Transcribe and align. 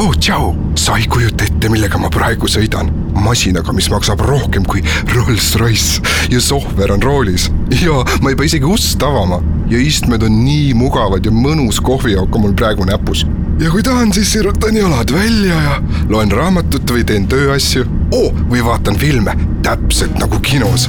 oh 0.00 0.16
tšau, 0.16 0.54
sa 0.80 0.96
ei 0.96 1.04
kujuta 1.10 1.44
ette, 1.44 1.68
millega 1.68 1.98
ma 2.00 2.08
praegu 2.12 2.48
sõidan. 2.48 2.88
masinaga, 3.20 3.72
mis 3.76 3.90
maksab 3.92 4.22
rohkem 4.24 4.64
kui 4.64 4.80
Rolls-Royce. 5.12 6.00
Ja 6.32 6.40
sohver 6.40 6.92
on 6.94 7.02
roolis. 7.02 7.50
Ja 7.82 8.00
ma 8.22 8.30
ei 8.30 8.38
pea 8.38 8.48
isegi 8.48 8.64
ust 8.64 9.02
avama. 9.02 9.42
Ja 9.68 9.78
istmed 9.78 10.24
on 10.24 10.40
nii 10.44 10.72
mugavad 10.74 11.26
ja 11.26 11.32
mõnus 11.34 11.82
kohvijook 11.84 12.34
on 12.34 12.46
mul 12.46 12.56
praegu 12.56 12.88
näpus. 12.88 13.26
ja 13.60 13.70
kui 13.70 13.82
tahan, 13.84 14.12
siis 14.12 14.32
sirutan 14.32 14.76
jalad 14.76 15.12
välja 15.12 15.62
ja 15.62 15.80
loen 16.08 16.32
raamatut 16.32 16.90
või 16.90 17.04
teen 17.04 17.28
tööasju. 17.28 17.84
Oh, 18.10 18.32
või 18.48 18.64
vaatan 18.64 18.96
filme, 18.96 19.36
täpselt 19.62 20.16
nagu 20.18 20.40
kinos 20.40 20.88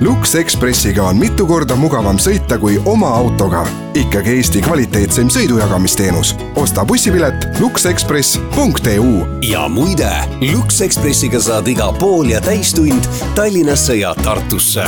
Lux 0.00 0.34
Expressiga 0.34 1.02
on 1.02 1.16
mitu 1.16 1.46
korda 1.46 1.76
mugavam 1.78 2.18
sõita 2.18 2.58
kui 2.58 2.80
oma 2.84 3.08
autoga. 3.14 3.66
ikkagi 3.94 4.30
Eesti 4.36 4.62
kvaliteetseim 4.62 5.28
sõidujagamisteenus. 5.30 6.34
osta 6.56 6.84
bussipilet 6.84 7.60
luxexpress.eu. 7.60 9.26
ja 9.50 9.68
muide, 9.68 10.10
Lux 10.52 10.80
Expressiga 10.80 11.40
saad 11.40 11.68
iga 11.68 11.92
pool 11.92 12.28
ja 12.30 12.40
täistund 12.40 13.04
Tallinnasse 13.34 13.94
ja 13.96 14.14
Tartusse. 14.14 14.84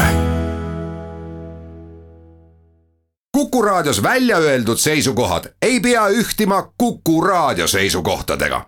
kuku 3.33 3.63
raadios 3.63 4.03
välja 4.03 4.37
öeldud 4.37 4.77
seisukohad 4.77 5.45
ei 5.63 5.81
pea 5.81 6.09
ühtima 6.09 6.69
Kuku 6.79 7.21
raadio 7.21 7.67
seisukohtadega. 7.67 8.67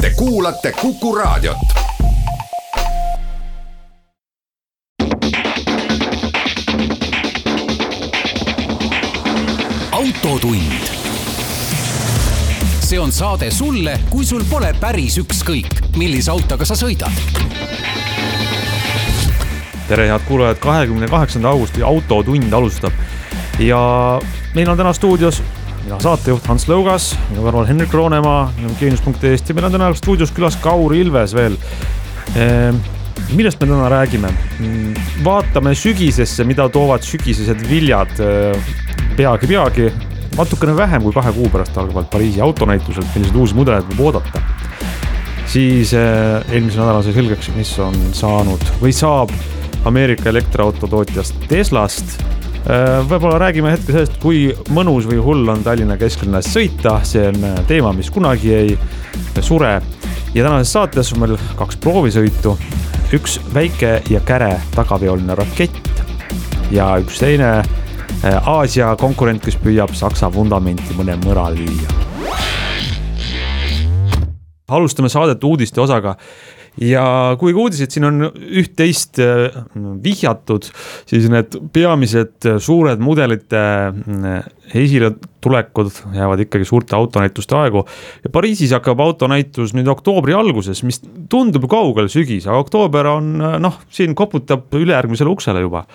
Te 0.00 0.10
kuulate 0.10 0.72
Kuku 0.72 1.14
raadiot 1.14 1.87
autotund. 10.28 10.72
see 12.80 12.98
on 13.00 13.12
saade 13.12 13.50
sulle, 13.50 13.94
kui 14.10 14.26
sul 14.26 14.42
pole 14.50 14.74
päris 14.80 15.16
ükskõik, 15.22 15.70
millise 15.96 16.30
autoga 16.30 16.66
sa 16.68 16.76
sõidad. 16.76 17.12
tere, 19.88 20.08
head 20.10 20.26
kuulajad, 20.28 20.58
kahekümne 20.60 21.08
kaheksanda 21.08 21.48
augusti 21.48 21.82
Autotund 21.82 22.52
alustab 22.52 22.92
ja 23.58 23.80
meil 24.54 24.68
on 24.68 24.76
täna 24.76 24.92
stuudios 24.92 25.40
mina 25.84 26.00
saatejuht 26.02 26.50
Hans 26.50 26.68
Lõugas, 26.68 27.14
minu 27.30 27.46
kõrval 27.46 27.68
Henrik 27.70 27.94
Roonemaa, 27.96 28.50
geenius.ee-st 28.80 29.48
ja 29.48 29.56
meil 29.56 29.70
on 29.70 29.78
täna 29.78 29.88
stuudios 29.96 30.34
külas 30.36 30.58
Kaur 30.60 30.92
Ilves 30.96 31.32
veel 31.38 31.56
ehm, 32.36 32.82
millest 33.32 33.62
me 33.62 33.70
täna 33.70 33.88
räägime? 33.94 34.34
Mm, 34.58 34.92
vaatame 35.24 35.72
sügisesse, 35.78 36.44
mida 36.44 36.68
toovad 36.68 37.06
sügisesed 37.06 37.64
viljad 37.70 38.12
peagi-peagi, 39.18 39.88
natukene 40.38 40.76
vähem 40.76 41.02
kui 41.02 41.14
kahe 41.14 41.32
kuu 41.34 41.50
pärast 41.52 41.76
algavad 41.78 42.08
Pariisi 42.12 42.40
autonäituselt, 42.40 43.08
milliseid 43.14 43.36
uusi 43.36 43.56
mudeleid 43.58 43.86
võib 43.90 44.04
oodata. 44.08 44.42
siis 45.48 45.94
äh, 45.96 46.44
eelmisel 46.52 46.84
nädalal 46.84 47.02
sai 47.02 47.14
selgeks, 47.16 47.50
mis 47.56 47.72
on 47.82 47.96
saanud 48.12 48.64
või 48.82 48.92
saab 48.92 49.32
Ameerika 49.88 50.28
elektriautotootjast 50.28 51.48
Teslast 51.48 52.18
äh, 52.20 53.00
võib-olla 53.08 53.38
räägime 53.46 53.72
hetke 53.72 53.94
sellest, 53.94 54.18
kui 54.22 54.52
mõnus 54.74 55.08
või 55.08 55.18
hull 55.24 55.48
on 55.48 55.64
Tallinna 55.64 55.96
kesklinnas 55.96 56.50
sõita, 56.52 56.98
see 57.08 57.30
on 57.32 57.48
äh, 57.48 57.58
teema, 57.70 57.94
mis 57.96 58.10
kunagi 58.12 58.54
ei 58.54 58.76
sure. 59.40 59.80
ja 60.34 60.44
tänases 60.44 60.72
saates 60.72 61.12
on 61.14 61.24
meil 61.24 61.38
kaks 61.58 61.80
proovisõitu, 61.82 62.54
üks 63.16 63.40
väike 63.54 64.02
ja 64.12 64.20
käre 64.20 64.54
tagaveoline 64.76 65.34
rakett 65.38 66.04
ja 66.70 66.92
üks 67.00 67.22
teine 67.22 67.62
Aasia 68.26 68.90
konkurent, 68.98 69.38
kes 69.44 69.54
püüab 69.62 69.92
Saksa 69.94 70.26
vundamenti 70.34 70.94
mõne 70.98 71.14
mõra 71.22 71.48
lüüa. 71.54 71.96
alustame 74.68 75.08
saadet 75.08 75.44
uudiste 75.48 75.80
osaga 75.80 76.16
ja 76.76 77.36
kuigi 77.40 77.56
uudiseid 77.56 77.94
siin 77.94 78.04
on 78.04 78.26
üht-teist 78.28 79.20
äh, 79.22 79.54
vihjatud, 80.04 80.66
siis 81.08 81.28
need 81.32 81.56
peamised 81.72 82.44
suured 82.60 83.00
mudelite 83.00 83.62
äh, 83.62 84.50
esiletulekud 84.82 86.02
jäävad 86.18 86.42
ikkagi 86.44 86.68
suurte 86.68 86.98
autonäituste 86.98 87.56
aegu. 87.56 87.84
ja 88.24 88.32
Pariisis 88.34 88.74
hakkab 88.76 89.00
autonäitus 89.00 89.72
nüüd 89.78 89.88
oktoobri 89.94 90.34
alguses, 90.36 90.82
mis 90.82 91.00
tundub 91.30 91.70
kaugel 91.70 92.10
sügis, 92.12 92.50
aga 92.50 92.58
oktoober 92.66 93.12
on 93.14 93.32
noh, 93.62 93.80
siin 93.94 94.18
koputab 94.18 94.74
ülejärgmisele 94.74 95.32
uksele 95.32 95.64
juba 95.64 95.86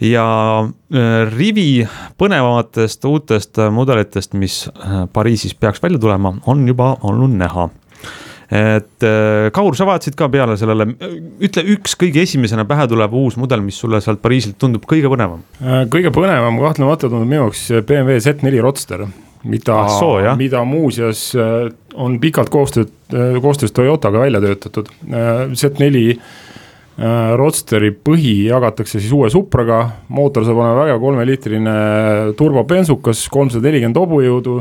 ja 0.00 0.26
äh, 0.62 1.32
rivi 1.32 1.86
põnevamatest 2.18 3.04
uutest 3.08 3.60
mudelitest, 3.72 4.36
mis 4.38 4.64
äh, 4.68 5.04
Pariisis 5.12 5.54
peaks 5.58 5.82
välja 5.82 5.98
tulema, 5.98 6.34
on 6.46 6.66
juba 6.68 6.94
olnud 7.02 7.34
näha 7.38 7.68
et 8.48 9.04
äh, 9.04 9.50
Kaur, 9.52 9.76
sa 9.76 9.84
vaatasid 9.88 10.16
ka 10.18 10.30
peale 10.32 10.56
sellele, 10.60 10.86
ütle 11.44 11.64
üks 11.74 11.98
kõige 12.00 12.22
esimesena 12.24 12.64
pähe 12.68 12.86
tulev 12.88 13.14
uus 13.18 13.36
mudel, 13.40 13.64
mis 13.64 13.78
sulle 13.80 14.00
sealt 14.04 14.22
Pariisilt 14.24 14.58
tundub 14.60 14.86
kõige 14.88 15.10
põnevam? 15.12 15.42
kõige 15.92 16.12
põnevam 16.14 16.60
kahtlemata 16.62 17.08
tundub 17.08 17.26
minu 17.26 17.48
jaoks 17.48 17.66
BMW 17.88 18.22
Z4 18.24 18.62
Roadster, 18.64 19.08
mida, 19.44 19.82
mida 20.40 20.64
muuseas 20.64 21.30
on 21.98 22.16
pikalt 22.22 22.48
koostööd, 22.54 22.94
koostöös 23.42 23.74
Toyotaga 23.74 24.20
välja 24.22 24.40
töötatud. 24.44 24.88
Z4 25.08 26.02
Äh, 26.08 26.16
Roadsteri 26.98 27.92
põhi 27.94 28.48
jagatakse 28.48 28.98
siis 28.98 29.12
uue 29.14 29.28
Supraga, 29.30 29.84
mootor 30.10 30.42
saab 30.46 30.58
olema 30.58 30.80
väga 30.80 30.96
kolmeliitrine 30.98 31.74
turbobensukas, 32.38 33.20
kolmsada 33.30 33.68
nelikümmend 33.68 34.00
hobujõudu. 34.00 34.56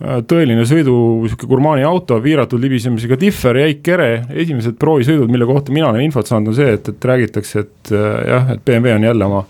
Äh, 0.00 0.22
tõeline 0.24 0.64
sõidu, 0.64 0.94
sihuke 1.26 1.44
gurmaani 1.50 1.84
auto, 1.84 2.16
piiratud 2.24 2.62
libisemisega 2.62 3.18
differ, 3.20 3.60
jäik 3.60 3.82
kere, 3.84 4.08
esimesed 4.32 4.78
proovisõidud, 4.80 5.28
mille 5.28 5.44
kohta 5.50 5.76
mina 5.76 5.90
olen 5.90 6.06
infot 6.06 6.30
saanud, 6.30 6.54
on 6.54 6.56
see, 6.56 6.72
et, 6.78 6.88
et 6.88 7.06
räägitakse, 7.12 7.66
et 7.66 7.92
äh, 7.92 8.08
jah, 8.30 8.54
et 8.56 8.64
BMW 8.64 8.96
on 8.96 9.06
jälle 9.10 9.28
oma 9.28 9.44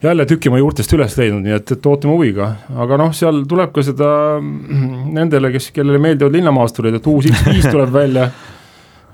jälle 0.00 0.24
tüki 0.30 0.48
oma 0.48 0.60
juurtest 0.62 0.92
üles 0.94 1.16
leidnud, 1.18 1.42
nii 1.44 1.56
et, 1.58 1.72
et 1.74 1.86
ootame 1.90 2.14
huviga, 2.14 2.52
aga 2.80 2.96
noh, 3.02 3.12
seal 3.12 3.42
tuleb 3.50 3.74
ka 3.74 3.82
seda 3.84 4.10
nendele, 4.40 5.50
kes, 5.52 5.72
kellele 5.76 6.00
meeldivad 6.00 6.38
linnamaasturid, 6.38 6.96
et 6.96 7.08
uus 7.10 7.28
X5 7.28 7.68
tuleb 7.74 7.92
välja. 7.92 8.30
Äh, 8.30 8.46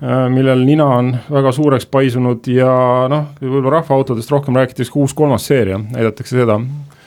millel 0.03 0.65
nina 0.67 0.87
on 0.99 1.13
väga 1.31 1.53
suureks 1.55 1.87
paisunud 1.87 2.47
ja 2.51 2.73
noh, 3.09 3.29
võib-olla 3.41 3.79
rahvaautodest 3.79 4.31
rohkem 4.35 4.57
rääkides 4.59 4.91
ka 4.91 4.99
uus 5.01 5.15
kolmas 5.15 5.47
seeria, 5.47 5.79
näidatakse 5.79 6.37
seda 6.37 6.59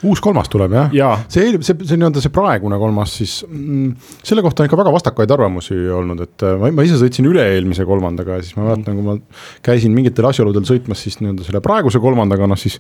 uus 0.05 0.21
kolmas 0.21 0.49
tuleb 0.51 0.73
jah 0.75 0.93
ja.? 0.93 1.09
see, 1.31 1.55
see, 1.65 1.73
see 1.81 1.97
nii-öelda 1.97 2.21
see 2.21 2.33
praegune 2.33 2.77
kolmas 2.81 3.15
siis 3.17 3.39
mm,, 3.47 3.95
selle 4.25 4.43
kohta 4.45 4.61
on 4.63 4.69
ikka 4.69 4.77
väga 4.77 4.93
vastakaid 4.93 5.31
arvamusi 5.33 5.77
olnud, 5.93 6.21
et 6.27 6.45
äh, 6.45 6.57
ma, 6.61 6.69
ma 6.77 6.85
ise 6.85 6.99
sõitsin 7.01 7.25
üle-eelmise 7.29 7.85
kolmandaga 7.87 8.37
ja 8.37 8.45
siis 8.45 8.57
ma 8.59 8.67
mäletan, 8.67 8.97
kui 8.97 9.05
ma 9.07 9.15
käisin 9.65 9.95
mingitel 9.95 10.27
asjaoludel 10.29 10.67
sõitmas 10.69 11.01
siis 11.01 11.17
nii-öelda 11.21 11.47
selle 11.47 11.61
praeguse 11.65 12.01
kolmandaga, 12.03 12.49
noh 12.49 12.59
siis 12.59 12.77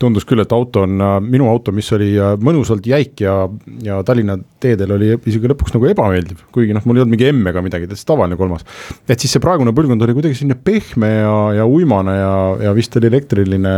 tundus 0.00 0.24
küll, 0.28 0.40
et 0.44 0.54
auto 0.56 0.86
on 0.86 1.04
äh, 1.04 1.18
minu 1.24 1.50
auto, 1.52 1.74
mis 1.76 1.90
oli 1.96 2.14
äh, 2.16 2.34
mõnusalt 2.40 2.88
jäik 2.88 3.24
ja, 3.26 3.36
ja 3.84 4.00
Tallinna 4.06 4.38
teedel 4.64 4.96
oli 4.96 5.12
isegi 5.18 5.52
lõpuks 5.52 5.76
nagu 5.76 5.90
ebameeldiv, 5.92 6.46
kuigi 6.54 6.76
noh, 6.76 6.86
mul 6.88 7.00
ei 7.00 7.04
olnud 7.04 7.16
mingi 7.16 7.28
M 7.34 7.52
ega 7.52 7.64
midagi, 7.64 7.90
täitsa 7.90 8.08
tavaline 8.14 8.40
kolmas. 8.40 8.64
et 9.08 9.20
siis 9.20 9.36
see 9.36 9.44
praegune 9.44 9.74
põlvkond 9.76 10.06
oli 10.06 10.16
kuidagi 10.16 10.38
selline 10.38 10.56
pehme 10.64 11.12
ja, 11.12 11.36
ja 11.60 11.68
uimane 11.68 12.16
ja, 12.16 12.34
ja 12.68 12.74
vist 12.76 12.96
oli 12.96 13.10
elektriline 13.12 13.74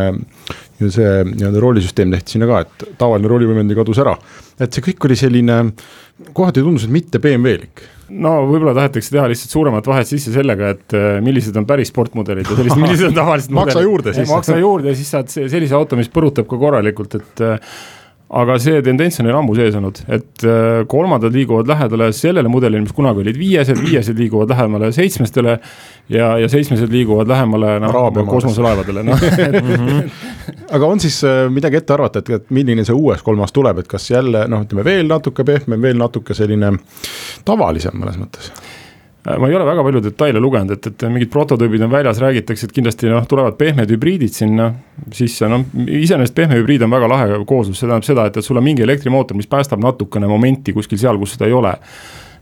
ja 0.81 0.93
see 0.93 1.11
nii-öelda 1.33 1.63
roolisüsteem 1.63 2.15
tehti 2.15 2.37
sinna 2.37 2.49
ka, 2.51 2.63
et 2.67 2.87
tavaline 3.01 3.31
roolivõimendi 3.33 3.77
kadus 3.79 4.01
ära. 4.05 4.17
et 4.61 4.73
see 4.73 4.85
kõik 4.91 5.09
oli 5.09 5.19
selline, 5.19 5.61
kohati 6.33 6.65
tundus, 6.65 6.87
et 6.89 6.95
mitte 6.95 7.23
BMW-lik 7.23 7.87
no 8.13 8.33
võib-olla 8.47 8.75
tahetakse 8.77 9.15
teha 9.15 9.27
lihtsalt 9.31 9.55
suuremat 9.55 9.89
vahet 9.91 10.09
sisse 10.09 10.33
sellega, 10.35 10.73
et 10.77 10.97
äh, 10.97 11.19
millised 11.25 11.57
on 11.59 11.67
päris 11.69 11.91
sportmudelid 11.93 12.47
ja 12.47 12.59
sellised, 12.59 12.81
millised 12.85 13.11
on 13.11 13.19
tavalised 13.19 13.55
maksa 13.57 13.83
juurde 13.83 14.15
siis. 14.17 14.31
maksa 14.31 14.59
juurde 14.61 14.95
siis 14.99 15.13
saad 15.17 15.33
sellise 15.33 15.77
auto, 15.79 15.99
mis 15.99 16.11
põrutab 16.13 16.49
ka 16.51 16.61
korralikult, 16.61 17.19
et 17.19 17.45
äh, 17.45 17.79
aga 18.27 18.57
see 18.59 18.81
tendents 18.83 19.21
on 19.21 19.29
neil 19.29 19.37
ammu 19.39 19.55
sees 19.55 19.75
olnud, 19.79 20.01
et 20.11 20.45
äh, 20.47 20.81
kolmandad 20.91 21.35
liiguvad 21.35 21.69
lähedale 21.71 22.09
sellele 22.17 22.51
mudelile, 22.51 22.83
mis 22.83 22.95
kunagi 22.97 23.23
olid 23.23 23.39
viiesed, 23.39 23.79
viiesed 23.79 24.19
liiguvad 24.19 24.51
lähemale 24.51 24.91
seitsmestele 24.95 25.55
ja, 26.11 26.33
ja 26.43 26.49
seitsmesed 26.51 26.91
liiguvad 26.91 27.31
lähemale 27.31 27.77
noh, 27.85 27.99
kosmoselaevadele 28.27 29.05
noh. 29.07 29.27
Aga 30.77 30.89
on 30.91 31.03
siis 31.03 31.21
äh, 31.27 31.45
midagi 31.55 31.79
ette 31.79 31.95
arvata, 31.95 32.25
et, 32.25 32.33
et 32.41 32.51
milline 32.55 32.83
see 32.87 32.97
uues 32.97 33.23
kolmas 33.27 33.55
tuleb, 33.55 33.85
et 33.85 33.91
kas 33.91 34.11
jälle 34.11 34.47
noh, 34.51 34.67
ütleme 34.67 34.87
veel 34.87 35.07
natuke 35.11 35.47
pehmem, 35.47 35.79
veel 35.83 36.03
natuke 36.03 36.35
selline 36.35 36.75
tavalisem 37.47 37.95
mõnes 37.95 38.19
mõttes? 38.19 38.51
Äh, 39.27 39.39
ma 39.39 39.49
ei 39.49 39.57
ole 39.59 39.65
väga 39.67 39.83
palju 39.83 40.03
detaile 40.05 40.41
lugenud, 40.43 40.77
et, 40.77 40.87
et 40.87 41.05
mingid 41.11 41.33
prototüübid 41.33 41.83
on 41.83 41.91
väljas, 41.91 42.21
räägitakse, 42.23 42.69
et 42.69 42.75
kindlasti 42.77 43.11
noh, 43.11 43.25
tulevad 43.27 43.57
pehmed 43.59 43.91
hübriidid 43.91 44.35
sinna 44.35 44.69
sisse, 45.15 45.49
noh 45.51 45.65
iseenesest 45.87 46.37
pehme 46.37 46.61
hübriid 46.61 46.85
on 46.87 46.95
väga 46.95 47.11
lahe 47.11 47.41
kooslus, 47.49 47.81
see 47.81 47.89
tähendab 47.89 48.07
seda, 48.07 48.29
et, 48.31 48.39
et 48.39 48.47
sul 48.47 48.61
on 48.61 48.67
mingi 48.67 48.87
elektrimootor, 48.87 49.39
mis 49.39 49.51
päästab 49.51 49.83
natukene 49.83 50.31
momenti 50.31 50.77
kuskil 50.77 51.01
seal, 51.03 51.19
kus 51.19 51.35
seda 51.35 51.51
ei 51.51 51.57
ole 51.59 51.75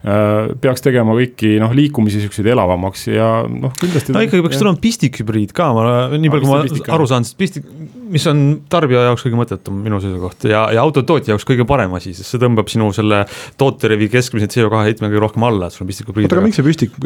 peaks 0.05 0.85
tegema 0.85 1.15
kõiki 1.17 1.55
noh, 1.63 1.73
liikumisi 1.73 2.21
siukseid 2.21 2.51
elavamaks 2.53 3.07
ja 3.09 3.29
noh, 3.49 3.73
kindlasti. 3.81 4.13
no 4.13 4.21
ikkagi 4.25 4.45
peaks 4.45 4.61
tulema 4.61 4.77
pistikhübriid 4.83 5.55
ka, 5.57 5.71
ma 5.73 5.85
nii 6.13 6.33
palju, 6.33 6.45
kui 6.45 6.83
ma 6.85 6.97
aru 6.99 7.07
saan, 7.09 7.25
sest 7.25 7.39
pistik, 7.41 7.65
mis 8.13 8.27
on 8.29 8.43
tarbija 8.69 9.07
jaoks 9.09 9.25
kõige 9.25 9.39
mõttetum 9.39 9.79
minu 9.81 10.03
seisukoht 10.05 10.45
ja, 10.51 10.67
ja 10.77 10.85
autotootja 10.85 11.33
jaoks 11.33 11.49
kõige 11.49 11.65
parem 11.69 11.97
asi, 11.97 12.13
sest 12.17 12.35
see 12.35 12.43
tõmbab 12.43 12.69
sinu 12.69 12.91
selle 12.97 13.23
tooterevi 13.61 14.11
keskmise 14.13 14.51
CO2 14.53 14.85
heitme 14.91 15.09
kõige 15.09 15.25
rohkem 15.25 15.49
alla, 15.49 15.71
et 15.71 15.77
sul 15.77 15.87
on 15.87 15.93
pistikhübriid. 15.95 16.29
oota, 16.29 16.37
aga 16.37 16.47
miks 16.51 16.61
see 16.61 16.69
püstik, 16.69 17.01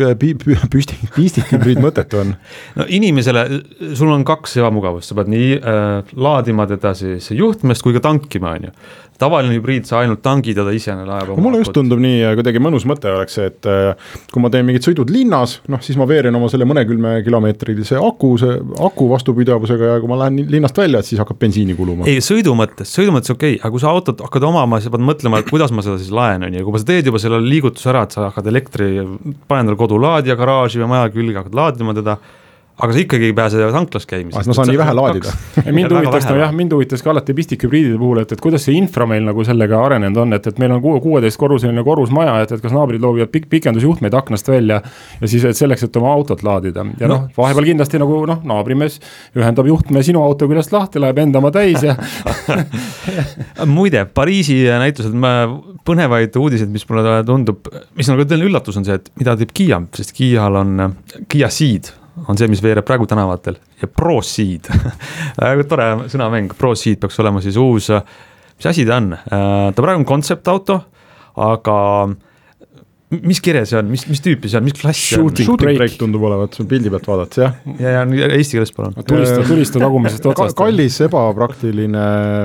püstik, 0.74 1.06
pistikhübriid 1.14 1.82
mõttetu 1.84 2.24
on? 2.24 2.34
no 2.80 2.88
inimesele, 2.98 3.46
sul 3.94 4.10
on 4.10 4.26
kaks 4.26 4.58
ebamugavust, 4.58 5.12
sa 5.12 5.20
pead 5.20 5.30
nii 5.30 5.52
äh, 5.60 6.16
laadima 6.18 6.66
teda 6.70 6.96
siis 6.98 7.30
juhtmest 7.30 7.86
kui 7.86 7.94
ka 7.94 8.02
tankima, 8.10 8.58
on 8.58 8.72
ju 8.72 8.74
tavaline 9.18 9.56
hübriid, 9.56 9.86
sa 9.88 10.02
ainult 10.02 10.22
tangid 10.24 10.58
ja 10.58 10.64
ta 10.66 10.72
ise 10.74 10.92
ajab 10.94 11.32
oma 11.34 11.44
mulle 11.44 11.62
just 11.62 11.74
tundub 11.76 12.00
nii 12.02 12.34
kuidagi 12.38 12.62
mõnus 12.62 12.86
mõte 12.88 13.10
oleks 13.10 13.38
see, 13.38 13.48
et 13.50 13.68
äh, 13.70 14.10
kui 14.32 14.42
ma 14.42 14.50
teen 14.54 14.66
mingid 14.68 14.86
sõidud 14.86 15.10
linnas, 15.12 15.58
noh 15.72 15.82
siis 15.84 15.98
ma 16.00 16.06
veeren 16.08 16.38
oma 16.38 16.50
selle 16.52 16.66
mõnekümne 16.68 17.18
kilomeetrilise 17.26 17.98
aku, 18.00 18.32
see 18.40 18.56
aku 18.88 19.08
vastupidavusega 19.12 19.92
ja 19.92 19.98
kui 20.02 20.10
ma 20.10 20.20
lähen 20.22 20.40
linnast 20.50 20.78
välja, 20.78 21.02
et 21.02 21.10
siis 21.10 21.22
hakkab 21.22 21.40
bensiini 21.42 21.76
kuluma. 21.78 22.08
ei, 22.10 22.22
sõidu 22.24 22.54
mõttes, 22.58 22.92
sõidu 22.94 23.14
mõttes 23.14 23.34
okei 23.34 23.56
okay., 23.56 23.62
aga 23.62 23.74
kui 23.74 23.84
sa 23.84 23.92
autot 23.92 24.26
hakkad 24.26 24.48
omama, 24.48 24.80
sa 24.82 24.92
pead 24.94 25.04
mõtlema, 25.04 25.42
et 25.42 25.50
kuidas 25.50 25.74
ma 25.74 25.84
seda 25.84 25.98
siis 26.00 26.14
laen, 26.14 26.46
on 26.46 26.58
ju, 26.58 26.66
kui 26.66 26.82
sa 26.82 26.90
teed 26.92 27.10
juba 27.10 27.22
selle 27.22 27.40
liigutuse 27.44 27.90
ära, 27.92 28.04
et 28.06 28.14
sa 28.14 28.28
hakkad 28.28 28.50
elektri, 28.52 28.92
paned 29.50 29.66
endale 29.66 29.80
kodulaadija 29.80 30.38
garaaži 30.38 30.84
või 30.84 30.92
maja 30.94 31.10
külge, 31.12 31.40
hakkad 31.40 31.58
laadima 31.58 31.96
teda 31.96 32.18
aga 32.78 32.94
sa 32.94 33.00
ikkagi 33.02 33.30
ei 33.30 33.34
pääse 33.34 33.70
tanklas 33.72 34.06
käimisest. 34.06 34.46
ma 34.46 34.54
saan 34.54 34.68
nii 34.70 34.78
vähe 34.78 34.94
laadida. 34.94 35.32
mind 35.72 35.92
huvitas, 35.94 36.28
no 36.30 36.36
jah, 36.38 36.52
mind 36.54 36.72
huvitas 36.76 37.02
ka 37.02 37.10
alati 37.10 37.34
pistikhübriidide 37.34 37.98
puhul, 37.98 38.20
et, 38.22 38.32
et 38.32 38.42
kuidas 38.42 38.62
see 38.68 38.76
infra 38.78 39.06
meil 39.10 39.26
nagu 39.26 39.44
sellega 39.46 39.80
arenenud 39.86 40.20
on, 40.22 40.36
et, 40.36 40.46
et 40.46 40.60
meil 40.62 40.76
on 40.76 40.82
kuueteistkorruseline 40.82 41.82
korrusmaja, 41.86 42.36
et, 42.44 42.54
et 42.54 42.62
kas 42.62 42.74
naabrid 42.74 43.02
loobivad 43.02 43.32
pik 43.34 43.48
pikendusjuhtmeid 43.50 44.14
aknast 44.14 44.48
välja. 44.48 44.80
ja 45.20 45.30
siis, 45.30 45.44
et 45.48 45.58
selleks, 45.58 45.88
et 45.88 45.98
oma 45.98 46.12
autot 46.14 46.42
laadida 46.46 46.86
ja 47.00 47.10
noh 47.10 47.26
no,, 47.26 47.34
vahepeal 47.36 47.66
kindlasti 47.72 47.98
nagu 48.02 48.22
noh, 48.30 48.42
naabrimees 48.46 49.00
ühendab 49.36 49.66
juhtme 49.66 50.02
sinu 50.06 50.22
auto 50.22 50.46
küljest 50.50 50.74
lahti, 50.74 51.02
läheb 51.02 51.18
enda 51.24 51.42
oma 51.42 51.50
täis 51.54 51.82
ja 51.82 51.98
muide, 53.78 54.06
Pariisi 54.14 54.60
näitused, 54.70 55.14
põnevaid 55.88 56.36
uudiseid, 56.38 56.70
mis 56.70 56.86
mulle 56.88 57.22
tundub, 57.26 57.66
mis 57.98 58.10
nagu 58.10 58.22
tõeline 58.22 58.52
üllatus 58.52 58.78
on 58.78 58.86
see, 58.86 58.98
et 59.00 59.10
mida 59.18 59.34
teeb 59.38 59.54
Kiia, 59.54 59.82
sest 59.98 60.14
Kiial 60.14 60.62
on 60.62 60.92
Kiia 61.26 61.50
Ceed 61.50 61.90
on 62.26 62.38
see, 62.38 62.48
mis 62.50 62.62
veereb 62.64 62.86
praegu 62.86 63.06
tänavatel 63.08 63.58
ja 63.82 63.88
Proceed 63.88 64.70
väga 65.40 65.66
tore 65.70 65.88
sõnamäng, 66.12 66.54
Proceed 66.58 67.00
peaks 67.02 67.20
olema 67.22 67.42
siis 67.44 67.58
uus, 67.60 67.90
mis 68.58 68.70
asi 68.70 68.86
ta 68.88 68.98
on, 68.98 69.12
ta 69.28 69.84
praegu 69.84 70.02
on 70.02 70.08
kontseptauto, 70.08 70.80
aga 71.38 71.76
mis 73.08 73.38
kire 73.40 73.62
see 73.64 73.78
on, 73.78 73.86
mis, 73.88 74.02
mis 74.04 74.20
tüüpi 74.20 74.50
see 74.52 74.58
on, 74.58 74.64
mis 74.66 74.74
klass 74.76 75.00
see 75.00 75.16
on? 75.16 75.30
Shooting 75.32 75.76
break 75.78 75.94
tundub 75.96 76.24
olevat, 76.28 76.58
pildi 76.68 76.90
pealt 76.92 77.06
vaadates 77.08 77.40
jah. 77.40 77.54
ja, 77.80 78.02
ja 78.04 78.26
eesti 78.36 78.58
keeles 78.58 78.72
palun. 78.76 78.96
tulista, 79.08 79.38
tulista 79.48 79.80
tagumisest 79.80 80.26
otsast. 80.28 80.56
kallis, 80.58 80.98
ebapraktiline 81.06 82.02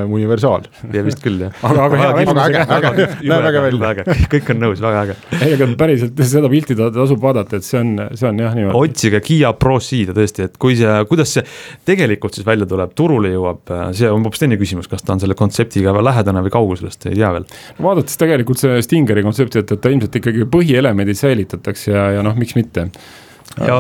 universaal. 0.07 0.69
ja 0.94 1.04
vist 1.04 1.19
küll 1.24 1.42
jah. 1.44 1.57
aga, 1.68 1.88
aga 1.89 2.00
hea 2.00 2.13
aga 2.13 2.45
äge, 2.45 2.62
äge, 2.77 3.07
näeb 3.33 3.48
äge 3.50 3.63
välja. 3.65 4.06
kõik 4.31 4.54
on 4.54 4.62
nõus, 4.63 4.83
väga 4.86 5.01
äge. 5.01 5.18
ei, 5.42 5.57
aga 5.57 5.68
päriselt 5.83 6.24
seda 6.31 6.51
pilti 6.54 6.80
tasub 6.80 7.19
vaadata, 7.27 7.59
et 7.59 7.68
see 7.68 7.81
on, 7.81 7.92
see 8.16 8.30
on 8.31 8.39
jah 8.45 8.56
niimoodi. 8.56 8.80
otsige 8.88 9.24
Kiia 9.27 9.51
Proceed 9.59 10.16
tõesti, 10.16 10.48
et 10.48 10.56
kui 10.62 10.80
see, 10.80 10.95
kuidas 11.12 11.36
see 11.36 11.44
tegelikult 11.92 12.39
siis 12.39 12.48
välja 12.48 12.69
tuleb, 12.71 12.95
turule 12.95 13.33
jõuab, 13.36 13.75
see 14.00 14.07
on 14.07 14.24
hoopis 14.24 14.45
teine 14.45 14.62
küsimus, 14.62 14.88
kas 14.88 15.04
ta 15.04 15.18
on 15.18 15.25
selle 15.25 15.36
kontseptiga 15.36 15.92
lähedane 16.00 16.48
või 16.48 16.56
kaugel 16.56 16.80
sellest, 16.86 17.12
ei 17.12 17.19
tea 17.19 17.36
veel. 17.36 17.51
vaadates 17.83 18.16
tegelikult 18.24 18.63
see 18.63 18.80
Stingeri 18.88 19.27
kontsepti, 19.27 19.59
et, 19.59 19.75
et 19.75 19.83
ta 19.83 19.92
ilmselt 19.92 20.21
ikkagi 20.24 20.48
põhielemendid 20.54 21.20
säilitatakse 21.20 21.92
ja, 21.92 22.08
ja 22.18 22.26
noh, 22.26 22.38
miks 22.40 22.56
mitte. 22.58 22.88
ja 23.58 23.80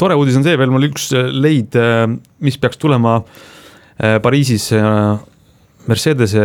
tore 0.00 0.16
uudis 0.18 0.38
on 0.40 0.46
see 0.46 0.58
veel, 0.60 0.72
mul 0.72 0.88
üks 0.90 1.10
leid, 1.32 1.76
mis 2.44 2.58
peaks 2.60 2.80
tulema 2.80 3.18
äh, 3.22 4.18
Pariisis 4.24 4.70
äh, 4.76 5.18
Mercedese 5.88 6.42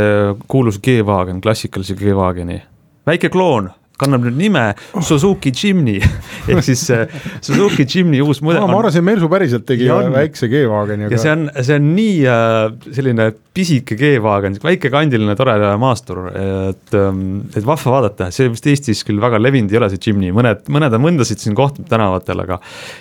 kuulus 0.48 0.80
G-Wagen, 0.84 1.42
klassikalise 1.44 1.98
G-Wageni, 2.00 2.62
väike 3.08 3.32
kloon 3.34 3.72
kannab 4.04 4.28
nüüd 4.28 4.38
nime 4.40 4.66
Suzuki 5.02 5.54
Jimny 5.56 6.00
ehk 6.50 6.64
siis 6.66 6.84
äh, 6.94 7.08
Suzuki 7.40 7.88
Jimny 7.88 8.22
uus 8.24 8.44
mudel. 8.46 8.64
ma 8.68 8.80
arvasin, 8.82 9.06
Mersu 9.08 9.30
päriselt 9.32 9.66
tegi 9.70 9.90
on, 9.94 10.12
väikse 10.14 10.50
G-Wageni. 10.52 11.10
ja 11.14 11.22
see 11.22 11.34
on, 11.34 11.48
see 11.60 11.80
on 11.80 11.90
nii 11.98 12.20
äh, 12.30 12.60
selline 13.00 13.32
pisike 13.54 13.98
G-Wagen, 14.00 14.58
väikekandiline 14.64 15.36
tore 15.38 15.56
maastur, 15.82 16.24
et, 16.34 16.94
ähm, 16.98 17.44
et 17.54 17.66
vahva 17.66 17.98
vaadata, 18.00 18.32
see 18.34 18.50
vist 18.50 18.70
Eestis 18.70 19.04
küll 19.06 19.22
väga 19.22 19.42
levinud 19.42 19.74
ei 19.74 19.82
ole, 19.82 19.92
see 19.94 20.08
Jimny, 20.08 20.32
mõned, 20.36 20.66
mõned 20.74 20.98
on 20.98 21.06
mõndasid 21.06 21.44
siin 21.44 21.58
kohtanud 21.58 21.90
tänavatel, 21.92 22.42
aga 22.48 22.58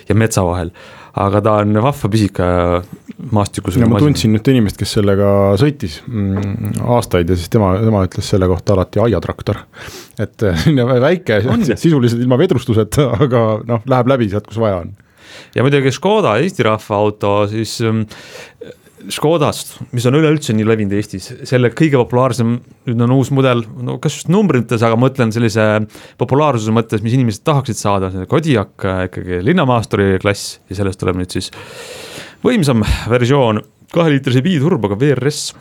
ja 0.09 0.17
metsa 0.17 0.45
vahel 0.45 0.69
aga 1.13 1.41
ta 1.45 1.57
on 1.61 1.77
vahva 1.77 2.09
pisike 2.09 2.45
maastikus. 3.31 3.77
ja 3.77 3.87
ma 3.89 4.01
tundsin 4.01 4.35
ühte 4.37 4.53
inimest, 4.53 4.77
kes 4.79 4.95
sellega 4.97 5.29
sõitis 5.61 5.99
mm, 6.07 6.83
aastaid 6.95 7.29
ja 7.29 7.37
siis 7.39 7.51
tema, 7.53 7.73
tema 7.81 8.03
ütles 8.07 8.29
selle 8.33 8.49
kohta 8.51 8.75
alati 8.75 9.01
aiatraktor. 9.03 9.63
et 10.21 10.45
väike, 11.07 11.41
sisuliselt 11.75 12.21
ilma 12.23 12.39
vedrustuseta, 12.41 13.09
aga 13.25 13.43
noh, 13.69 13.83
läheb 13.89 14.13
läbi 14.15 14.29
sealt, 14.31 14.47
kus 14.49 14.61
vaja 14.61 14.83
on. 14.83 14.95
ja 15.55 15.65
muidugi 15.65 15.93
Škoda, 15.93 16.37
Eesti 16.43 16.65
rahva 16.69 17.03
auto, 17.03 17.35
siis 17.51 17.79
mm, 17.83 18.07
Škodast, 19.11 19.73
mis 19.91 20.05
on 20.07 20.15
üleüldse 20.15 20.53
nii 20.55 20.63
levinud 20.63 20.93
Eestis, 20.95 21.25
selle 21.49 21.73
kõige 21.75 21.99
populaarsem, 21.99 22.53
nüüd 22.87 23.03
on 23.03 23.11
uus 23.17 23.33
mudel, 23.35 23.65
no 23.83 23.97
kas 24.03 24.15
just 24.21 24.29
numbrites, 24.31 24.79
aga 24.85 24.95
mõtlen 24.99 25.33
sellise 25.35 25.65
populaarsuse 26.21 26.71
mõttes, 26.71 27.03
mis 27.03 27.17
inimesed 27.17 27.43
tahaksid 27.43 27.81
saada, 27.81 28.13
see 28.13 28.29
Kodiaq 28.31 28.87
ikkagi 29.09 29.41
linnamaasturi 29.43 30.21
klass 30.23 30.61
ja 30.71 30.79
sellest 30.79 31.03
tuleb 31.03 31.19
nüüd 31.19 31.35
siis 31.35 31.51
võimsam 32.43 32.83
versioon, 33.09 33.61
kaheliitrise 33.93 34.43
biturboga 34.45 34.97
VRS, 34.99 35.53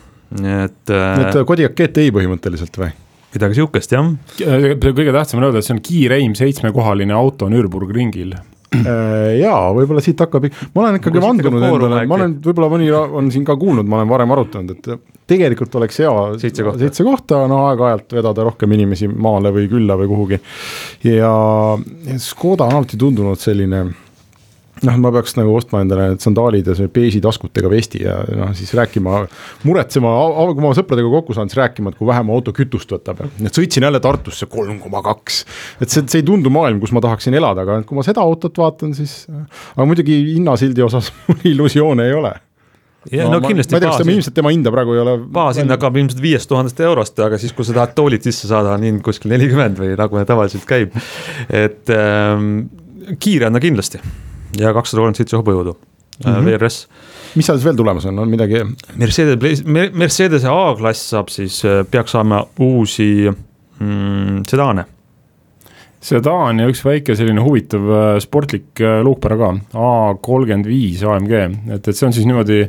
et. 0.42 0.92
et 0.92 1.40
Kodiaq 1.46 1.76
GTI 1.78 2.12
põhimõtteliselt 2.14 2.78
või? 2.80 2.92
midagi 3.32 3.56
sihukest 3.56 3.94
jah. 3.94 4.08
kõige 4.36 5.12
tähtsam 5.14 5.40
on 5.40 5.46
öelda, 5.48 5.62
et 5.62 5.64
see 5.64 5.72
on 5.72 5.84
kiireim 5.84 6.34
seitsmekohaline 6.36 7.14
auto 7.16 7.48
Nürburgringil 7.48 8.34
Äh, 8.72 9.38
jaa, 9.42 9.68
võib-olla 9.76 10.00
siit 10.00 10.20
hakkab, 10.22 10.46
ma 10.72 10.84
olen 10.84 10.96
ikkagi 10.96 11.20
vandunud 11.20 11.64
endale, 11.66 12.04
ma 12.08 12.16
olen, 12.16 12.36
võib-olla 12.40 12.70
mõni 12.72 12.86
on 12.92 13.28
siin 13.32 13.44
ka 13.44 13.56
kuulnud, 13.60 13.88
ma 13.88 13.98
olen 13.98 14.08
varem 14.08 14.32
arutanud, 14.32 14.72
et 14.72 15.26
tegelikult 15.28 15.76
oleks 15.76 16.00
hea 16.00 16.12
seitse 16.40 16.64
kohta, 16.64 16.80
seitse 16.80 17.04
kohta, 17.04 17.42
no 17.50 17.66
aeg-ajalt 17.66 18.16
vedada 18.16 18.46
rohkem 18.48 18.72
inimesi 18.78 19.10
maale 19.12 19.52
või 19.52 19.68
külla 19.70 19.98
või 20.00 20.08
kuhugi. 20.08 20.40
ja 21.04 21.34
Škoda 22.24 22.70
on 22.70 22.78
alati 22.80 23.00
tundunud 23.00 23.40
selline 23.40 23.84
noh, 24.86 24.98
ma 25.02 25.12
peaks 25.14 25.36
nagu 25.38 25.54
ostma 25.56 25.82
endale 25.84 26.10
need 26.12 26.24
sandaalid 26.24 26.68
ja 26.70 26.76
see 26.78 26.90
beeži 26.92 27.22
taskutega 27.24 27.70
vesti 27.72 28.02
ja 28.04 28.18
noh, 28.38 28.52
siis 28.56 28.72
rääkima, 28.78 29.22
muretsema, 29.68 30.12
kui 30.52 30.64
ma 30.64 30.74
sõpradega 30.76 31.10
kokku 31.16 31.36
saan, 31.36 31.50
siis 31.50 31.60
rääkima, 31.60 31.92
et 31.92 32.00
kui 32.00 32.08
vähe 32.08 32.22
mu 32.26 32.36
auto 32.36 32.54
kütust 32.56 32.92
võtab. 32.94 33.24
et 33.28 33.52
sõitsin 33.52 33.86
jälle 33.86 34.00
Tartusse 34.02 34.48
kolm 34.50 34.78
koma 34.82 35.02
kaks, 35.04 35.42
et 35.80 35.90
see, 35.92 36.06
see 36.06 36.22
ei 36.22 36.28
tundu 36.28 36.52
maailm, 36.52 36.80
kus 36.82 36.94
ma 36.94 37.02
tahaksin 37.04 37.36
elada, 37.38 37.66
aga 37.66 37.82
kui 37.86 37.98
ma 37.98 38.06
seda 38.06 38.24
autot 38.24 38.58
vaatan, 38.58 38.96
siis. 38.98 39.26
aga 39.76 39.86
muidugi 39.88 40.18
hinnasildi 40.34 40.84
osas 40.84 41.12
mul 41.28 41.52
illusioone 41.52 42.08
ei 42.08 42.16
ole 42.18 42.34
ja 43.10 43.26
no, 43.26 43.38
no 43.38 43.46
kindlasti. 43.46 43.74
ma 43.74 43.78
ei 43.78 43.84
tea, 43.84 43.92
kas 43.92 44.02
tema 44.02 44.14
ilmselt 44.14 44.36
tema 44.36 44.52
hinda 44.54 44.72
praegu 44.74 44.96
ei 44.96 45.02
ole. 45.02 45.16
baashind 45.38 45.74
hakkab 45.74 45.96
ilmselt 46.02 46.22
viiest 46.22 46.50
tuhandest 46.50 46.82
eurost, 46.86 47.18
aga 47.22 47.38
siis, 47.40 47.54
kui 47.56 47.66
sa 47.66 47.74
tahad 47.78 47.96
toolid 47.98 48.26
sisse 48.26 48.50
saada, 48.50 48.76
on 48.76 48.86
hind 48.86 49.02
kuskil 49.06 49.32
nelikümmend 49.34 49.80
või 49.82 49.94
nagu 49.98 50.26
tavaliselt 50.28 50.66
käib. 50.68 50.94
et 51.48 51.90
ähm, 51.94 52.52
kiire 53.22 53.50
on 53.50 53.58
ta 53.58 53.62
kindlasti 53.62 54.02
ja 54.58 54.72
kakssada 54.76 55.00
kolmkümmend 55.00 55.20
seitse 55.22 55.38
hobujõudu 55.40 55.76
mm 56.24 56.32
-hmm. 56.32 56.44
VRS. 56.44 56.88
mis 57.34 57.46
seal 57.46 57.58
siis 57.58 57.64
veel 57.64 57.76
tulemas 57.76 58.06
on, 58.06 58.18
on 58.18 58.28
midagi? 58.28 58.64
Mercedes, 58.96 59.64
Mercedese 59.92 60.48
A-klass 60.48 61.10
saab 61.10 61.28
siis, 61.28 61.64
äh, 61.64 61.84
peaks 61.90 62.12
saama 62.12 62.46
uusi 62.60 63.30
mm, 63.80 64.42
sedaane 64.48 64.84
sedaan 66.02 66.58
ja 66.58 66.66
üks 66.68 66.84
väike 66.84 67.16
selline 67.16 67.40
huvitav 67.40 67.90
äh, 67.90 68.18
sportlik 68.20 68.80
äh, 68.80 69.00
luukpära 69.02 69.36
ka, 69.36 69.52
A 69.74 70.14
kolmkümmend 70.20 70.66
viis 70.66 71.02
AMG, 71.02 71.32
et, 71.70 71.88
et 71.88 71.96
see 71.96 72.06
on 72.06 72.12
siis 72.12 72.26
niimoodi 72.26 72.64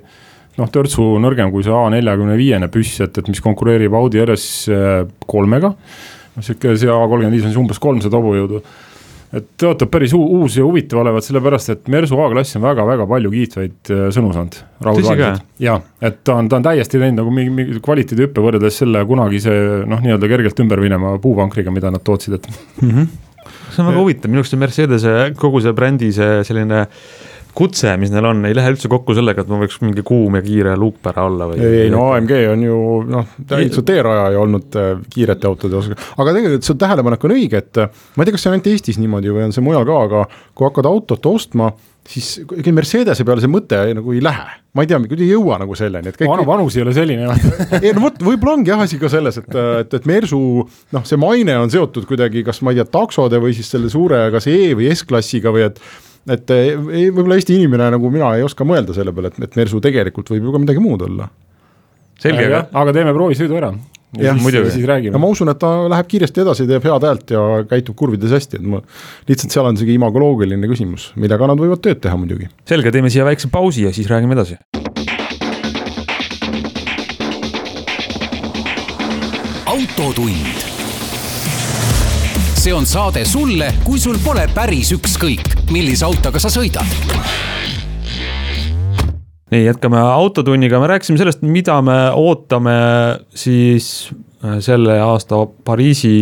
noh, 0.58 0.70
törtsu 0.70 1.18
nõrgem 1.20 1.52
kui 1.52 1.64
see 1.64 1.74
A 1.74 1.90
neljakümne 1.90 2.38
viiene 2.38 2.68
püss, 2.68 3.02
et, 3.02 3.18
et 3.18 3.28
mis 3.28 3.42
konkureerib 3.42 3.94
Audi 3.94 4.22
RS 4.26 4.70
kolmega. 5.26 5.74
noh, 6.36 6.44
sihuke 6.44 6.78
see 6.78 6.90
A 6.90 7.08
kolmkümmend 7.08 7.34
viis 7.34 7.44
on 7.44 7.50
siis 7.50 7.62
umbes 7.66 7.80
kolmsada 7.80 8.22
hobujõudu 8.22 8.62
et 9.34 9.48
tõotab 9.60 9.90
päris 9.94 10.14
uus 10.14 10.58
ja 10.60 10.66
huvitav 10.66 11.02
olevat, 11.02 11.26
sellepärast 11.26 11.74
et 11.74 11.92
Mersu 11.92 12.20
A-klass 12.22 12.58
on 12.60 12.66
väga-väga 12.68 13.08
palju 13.10 13.32
kiitvaid 13.34 13.92
äh, 13.94 14.06
sõnu 14.14 14.34
saanud. 14.36 14.60
ja, 15.64 15.80
et 16.06 16.22
ta 16.28 16.38
on, 16.38 16.50
ta 16.52 16.60
on 16.60 16.68
täiesti 16.68 17.02
teinud 17.02 17.22
nagu 17.24 17.34
mingi, 17.34 17.54
mingi 17.58 17.82
kvaliteedihüppe 17.84 18.44
võrreldes 18.44 18.78
selle 18.84 19.02
kunagise 19.10 19.54
noh, 19.90 20.02
nii-öelda 20.06 20.30
kergelt 20.32 20.64
ümber 20.66 20.84
minema 20.84 21.16
puuvankriga, 21.24 21.74
mida 21.74 21.92
nad 21.94 22.06
tootsid, 22.06 22.38
et 22.38 22.50
mm. 22.82 22.90
-hmm. 22.90 23.08
see 23.74 23.82
on 23.82 23.90
väga 23.90 24.02
huvitav, 24.04 24.34
minu 24.34 24.44
arust 24.44 24.54
see 24.54 24.62
Mercedese 24.62 25.16
kogu 25.40 25.64
see 25.66 25.74
brändi 25.74 26.12
see 26.14 26.44
selline 26.48 26.86
kutse, 27.58 27.94
mis 28.02 28.12
neil 28.14 28.26
on, 28.28 28.42
ei 28.50 28.56
lähe 28.58 28.74
üldse 28.74 28.90
kokku 28.92 29.16
sellega, 29.18 29.44
et 29.44 29.52
ma 29.52 29.60
võiks 29.62 29.78
mingi 29.84 30.04
kuum 30.06 30.38
ja 30.40 30.44
kiire 30.46 30.74
luukpära 30.80 31.28
olla 31.30 31.48
või? 31.52 31.62
ei, 31.62 31.88
no 31.94 32.08
AMG 32.16 32.34
on 32.50 32.66
ju 32.66 32.82
noh, 33.14 33.38
täitsa 33.50 33.86
teerajaja 33.86 34.42
olnud 34.42 34.78
äh, 34.80 34.92
kiirete 35.14 35.50
autode 35.50 35.80
osas, 35.80 36.12
aga 36.18 36.36
tegelikult 36.36 36.68
see 36.68 36.82
tähelepanek 36.82 37.26
on 37.28 37.36
õige, 37.38 37.64
et 37.64 37.82
äh, 37.84 38.06
ma 38.16 38.24
ei 38.24 38.30
tea, 38.30 38.38
kas 38.38 38.46
see 38.46 38.52
on 38.52 38.58
ainult 38.58 38.70
Eestis 38.74 39.02
niimoodi 39.02 39.34
või 39.34 39.48
on 39.48 39.56
see 39.56 39.66
mujal 39.66 39.86
ka, 39.90 40.04
aga 40.10 40.24
kui 40.54 40.68
hakkad 40.68 40.90
autot 40.90 41.30
ostma, 41.30 41.70
siis 42.10 42.32
ikkagi 42.42 42.74
Mercedese 42.76 43.26
peale 43.28 43.44
see 43.44 43.52
mõte 43.52 43.80
nagu 44.00 44.16
ei 44.16 44.24
lähe, 44.24 44.48
ma 44.74 44.84
ei 44.84 44.90
tea, 44.90 45.00
kuidagi 45.04 45.28
ei 45.28 45.36
jõua 45.36 45.60
nagu 45.62 45.78
selleni, 45.78 46.10
et 46.10 46.18
kõik. 46.20 46.46
vanus 46.48 46.78
ei 46.80 46.84
ole 46.84 46.96
selline 46.98 47.30
ei 47.84 47.94
no 47.94 48.08
vot, 48.08 48.18
võib-olla 48.24 48.58
ongi 48.58 48.74
jah 48.74 48.82
asi 48.88 48.98
ka 49.02 49.12
selles, 49.14 49.38
et, 49.44 49.60
et, 49.84 49.94
et 50.00 50.10
Mersu 50.10 50.42
noh, 50.66 51.06
see 51.06 51.22
maine 51.22 51.60
on 51.62 51.72
seotud 51.72 52.10
kuidagi 52.10 52.42
kas 52.48 52.64
ma 52.66 52.74
ei 52.74 52.82
tea, 52.82 52.90
taksode 52.98 53.40
või 53.44 53.54
siis 53.54 53.70
selle 53.76 53.94
suure 53.94 54.26
kas 54.34 54.50
E 54.50 54.74
või 54.74 54.90
S-klassiga 54.96 55.54
või 55.54 55.68
et 55.70 55.80
et 56.32 56.54
ei, 56.56 56.76
võib-olla 56.80 57.38
Eesti 57.40 57.58
inimene 57.60 57.90
nagu 57.94 58.12
mina 58.14 58.34
ei 58.38 58.46
oska 58.46 58.68
mõelda 58.68 58.96
selle 58.96 59.14
peale, 59.16 59.34
et, 59.34 59.42
et 59.48 59.58
Mersu 59.60 59.82
tegelikult 59.84 60.32
võib 60.34 60.48
ju 60.48 60.54
ka 60.54 60.62
midagi 60.64 60.84
muud 60.84 61.04
olla. 61.08 61.28
selge, 62.22 62.48
aga 62.72 62.94
teeme 62.96 63.16
proovisõidu 63.16 63.58
ära. 63.60 63.74
jah, 64.22 64.38
muidugi, 64.40 65.12
no 65.12 65.20
ma 65.20 65.32
usun, 65.34 65.52
et 65.52 65.60
ta 65.60 65.72
läheb 65.92 66.10
kiiresti 66.12 66.44
edasi, 66.46 66.68
teeb 66.70 66.86
head 66.86 67.08
häält 67.10 67.34
ja 67.36 67.42
käitub 67.70 67.98
kurvides 68.00 68.36
hästi, 68.38 68.62
et 68.62 68.70
ma 68.76 68.84
lihtsalt 69.28 69.56
seal 69.56 69.68
on 69.68 69.80
sihuke 69.80 69.96
imagoloogiline 69.98 70.70
küsimus, 70.72 71.12
millega 71.20 71.50
nad 71.50 71.60
võivad 71.60 71.84
tööd 71.84 72.04
teha 72.04 72.16
muidugi. 72.20 72.52
selge, 72.70 72.94
teeme 72.94 73.12
siia 73.12 73.28
väikse 73.28 73.52
pausi 73.52 73.88
ja 73.88 73.94
siis 73.96 74.08
räägime 74.12 74.38
edasi. 74.38 74.62
autotund 79.74 80.83
see 82.64 82.72
on 82.72 82.86
saade 82.88 83.26
sulle, 83.28 83.66
kui 83.84 84.00
sul 84.00 84.16
pole 84.24 84.46
päris 84.56 84.94
ükskõik, 84.96 85.50
millise 85.74 86.06
autoga 86.08 86.40
sa 86.40 86.48
sõidad. 86.54 86.88
Nii, 89.52 89.66
jätkame 89.66 90.00
Autotunniga, 90.00 90.80
me 90.80 90.88
rääkisime 90.94 91.20
sellest, 91.20 91.44
mida 91.44 91.76
me 91.84 91.98
ootame 92.16 92.78
siis 93.36 93.90
äh, 94.46 94.62
selle 94.64 94.96
aasta 95.04 95.42
Pariisi 95.68 96.14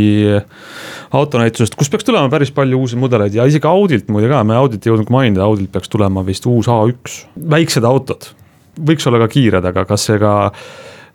autonäitusest, 1.14 1.78
kus 1.78 1.94
peaks 1.94 2.10
tulema 2.10 2.32
päris 2.34 2.50
palju 2.58 2.82
uusi 2.88 2.98
mudeleid 2.98 3.38
ja 3.38 3.46
isegi 3.46 3.70
Audilt 3.70 4.10
muide 4.10 4.32
ka, 4.32 4.42
me 4.42 4.58
Audit 4.58 4.88
ei 4.88 4.96
jõudnud 4.96 5.14
mainida, 5.14 5.46
Audilt 5.46 5.70
peaks 5.76 5.94
tulema 5.94 6.26
vist 6.26 6.50
uus 6.50 6.72
A1, 6.72 7.22
väiksed 7.54 7.86
autod. 7.86 8.32
võiks 8.82 9.06
olla 9.06 9.22
ka 9.22 9.30
kiired, 9.30 9.70
aga 9.76 9.86
kas 9.86 10.10
see 10.10 10.18
ka, 10.18 10.36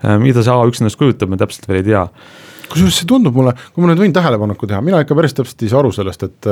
äh, 0.07 0.21
mida 0.23 0.47
see 0.47 0.55
A1 0.55 0.87
endast 0.87 1.03
kujutab, 1.03 1.35
me 1.35 1.43
täpselt 1.43 1.67
veel 1.67 1.83
ei 1.83 1.91
tea 1.91 2.07
kusjuures 2.71 3.01
see 3.01 3.09
tundub 3.09 3.37
mulle, 3.37 3.53
kui 3.75 3.85
ma 3.85 3.91
nüüd 3.91 4.03
võin 4.05 4.15
tähelepaneku 4.17 4.69
teha, 4.71 4.81
mina 4.85 5.01
ikka 5.05 5.17
päris 5.19 5.37
täpselt 5.37 5.63
ei 5.63 5.73
saa 5.73 5.83
aru 5.83 5.93
sellest, 5.95 6.27
et 6.27 6.51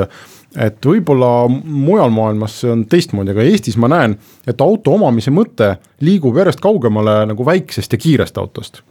et 0.55 0.87
võib-olla 0.87 1.49
mujal 1.51 2.13
maailmas 2.15 2.61
see 2.63 2.71
on 2.71 2.85
teistmoodi, 2.91 3.33
aga 3.35 3.47
Eestis 3.49 3.79
ma 3.81 3.91
näen, 3.91 4.15
et 4.47 4.61
auto 4.63 4.95
omamise 4.95 5.33
mõte 5.35 5.73
liigub 6.07 6.39
järjest 6.39 6.63
kaugemale 6.63 7.25
nagu 7.31 7.47
väiksest 7.47 7.97
ja 7.97 7.99
kiirest 7.99 8.39
autost. 8.39 8.83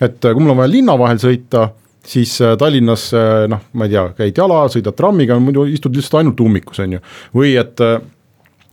et 0.00 0.20
kui 0.20 0.40
mul 0.42 0.54
on 0.54 0.62
vaja 0.62 0.70
linna 0.70 0.94
vahel 0.98 1.18
sõita, 1.18 1.70
siis 2.06 2.36
äh, 2.40 2.54
Tallinnas 2.58 3.08
äh, 3.14 3.48
noh, 3.50 3.64
ma 3.72 3.88
ei 3.88 3.96
tea, 3.96 4.04
käid 4.22 4.38
jala, 4.38 4.62
sõidad 4.70 4.96
trammiga, 4.96 5.38
muidu 5.42 5.66
istud 5.66 5.96
lihtsalt 5.96 6.22
ainult 6.22 6.40
ummikus, 6.40 6.78
on 6.84 6.96
ju, 6.96 7.02
või 7.34 7.56
et 7.58 7.82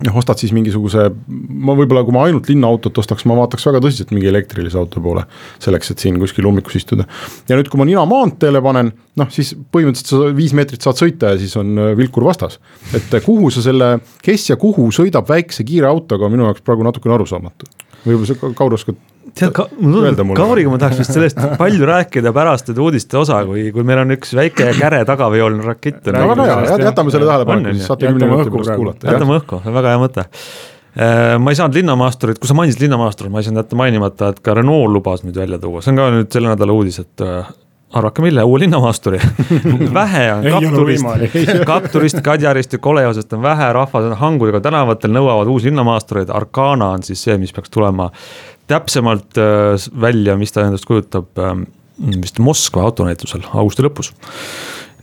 noh, 0.04 0.16
ostad 0.20 0.40
siis 0.42 0.52
mingisuguse, 0.56 1.06
ma 1.28 1.76
võib-olla, 1.78 2.04
kui 2.04 2.16
ma 2.16 2.26
ainult 2.28 2.50
linnaautot 2.52 2.98
ostaks, 3.00 3.24
ma 3.30 3.38
vaataks 3.40 3.64
väga 3.70 3.82
tõsiselt 3.86 4.12
mingi 4.12 4.28
elektrilise 4.28 4.80
auto 4.80 5.02
poole. 5.04 5.24
selleks, 5.64 5.92
et 5.92 6.04
siin 6.04 6.20
kuskil 6.20 6.48
ummikus 6.50 6.76
istuda. 6.82 7.08
ja 7.48 7.56
nüüd, 7.56 7.70
kui 7.72 7.80
ma 7.80 7.88
nina 7.88 8.04
maanteele 8.10 8.62
panen, 8.66 8.92
noh 9.16 9.32
siis 9.32 9.54
põhimõtteliselt 9.56 10.12
sa 10.12 10.34
viis 10.36 10.56
meetrit 10.58 10.84
saad 10.84 11.00
sõita 11.00 11.34
ja 11.34 11.40
siis 11.40 11.56
on 11.62 11.78
äh, 11.80 11.94
vilkur 11.98 12.28
vastas. 12.28 12.60
et 12.94 13.14
äh, 13.14 13.24
kuhu 13.24 13.52
sa 13.54 13.64
selle, 13.64 13.96
kes 14.26 14.50
ja 14.52 14.60
kuhu 14.60 14.90
sõidab 14.96 15.30
väikse 15.32 15.64
kiire 15.64 15.88
autoga, 15.88 16.28
on 16.28 16.36
minu 16.36 16.50
jaoks 16.50 16.66
praegu 16.66 16.84
natukene 16.84 17.16
arusaamatu. 17.16 17.72
Võib-olla 18.04 18.32
sa, 18.32 18.54
Kaur, 18.58 18.76
oskad 18.78 19.00
tead 19.36 19.54
ka, 19.56 19.66
mulle 19.80 20.12
tundub, 20.14 20.36
Kauriga 20.38 20.72
ma 20.72 20.80
tahaks 20.82 21.02
vist 21.02 21.16
sellest 21.16 21.42
palju 21.62 21.88
rääkida 21.90 22.34
pärast 22.36 22.70
seda 22.72 22.84
uudiste 22.86 23.20
osa, 23.20 23.42
kui, 23.48 23.68
kui 23.76 23.88
meil 23.88 24.04
on 24.04 24.16
üks 24.16 24.36
väike 24.38 24.72
käre 24.78 25.02
tagaveoline 25.08 25.66
rakett. 25.66 26.06
no 26.14 26.30
väga 26.32 26.48
hea, 26.52 26.80
jätame 26.86 27.14
selle 27.14 27.28
tähelepaneku, 27.32 27.76
siis 27.76 27.90
saate 27.90 28.12
kümne 28.12 28.32
minuti 28.32 28.54
pärast 28.54 28.76
kuulata. 28.76 29.12
jätame 29.12 29.38
õhku, 29.40 29.62
väga 29.66 29.94
hea 29.94 30.02
mõte. 30.02 30.26
Äh, 30.96 31.36
ma 31.44 31.52
ei 31.52 31.60
saanud 31.60 31.76
linnamaasturit, 31.76 32.40
kui 32.40 32.48
sa 32.48 32.56
mainisid 32.56 32.86
linnamaasturit, 32.86 33.34
ma 33.34 33.42
ei 33.42 33.48
saanud 33.48 33.66
jätta 33.66 33.80
mainimata, 33.80 34.32
et 34.32 34.40
ka 34.46 34.56
Renault 34.56 34.94
lubas 34.94 35.26
nüüd 35.26 35.36
välja 35.36 35.60
tuua, 35.60 35.84
see 35.84 35.92
on 35.92 36.00
ka 36.00 36.08
nüüd 36.14 36.32
selle 36.32 36.54
nädala 36.54 36.78
uudis, 36.78 37.02
et 37.04 37.26
äh, 37.26 37.50
arvake 37.94 38.22
mille, 38.22 38.44
uue 38.44 38.60
linnamaasturi 38.60 39.20
vähe 40.00 40.34
on 40.34 40.44
Kapturist, 40.52 41.06
Kapturist, 41.72 42.22
Kadjarist 42.22 42.74
ja 42.74 42.80
Kolehosest 42.80 43.34
on 43.34 43.42
vähe, 43.42 43.72
rahvas 43.74 44.10
on 44.10 44.18
hangudega 44.20 44.62
tänavatel, 44.66 45.14
nõuavad 45.16 45.52
uusi 45.52 45.70
linnamaastureid, 45.70 46.34
Arkana 46.34 46.90
on 46.98 47.06
siis 47.06 47.24
see, 47.24 47.38
mis 47.42 47.54
peaks 47.56 47.72
tulema 47.74 48.10
täpsemalt 48.68 49.38
äh, 49.38 49.88
välja, 50.02 50.38
mis 50.38 50.54
ta 50.56 50.66
endast 50.66 50.88
kujutab 50.90 51.40
ähm, 51.40 51.68
vist 52.22 52.42
Moskva 52.44 52.88
autonäitusel 52.90 53.46
augusti 53.54 53.86
lõpus. 53.86 54.14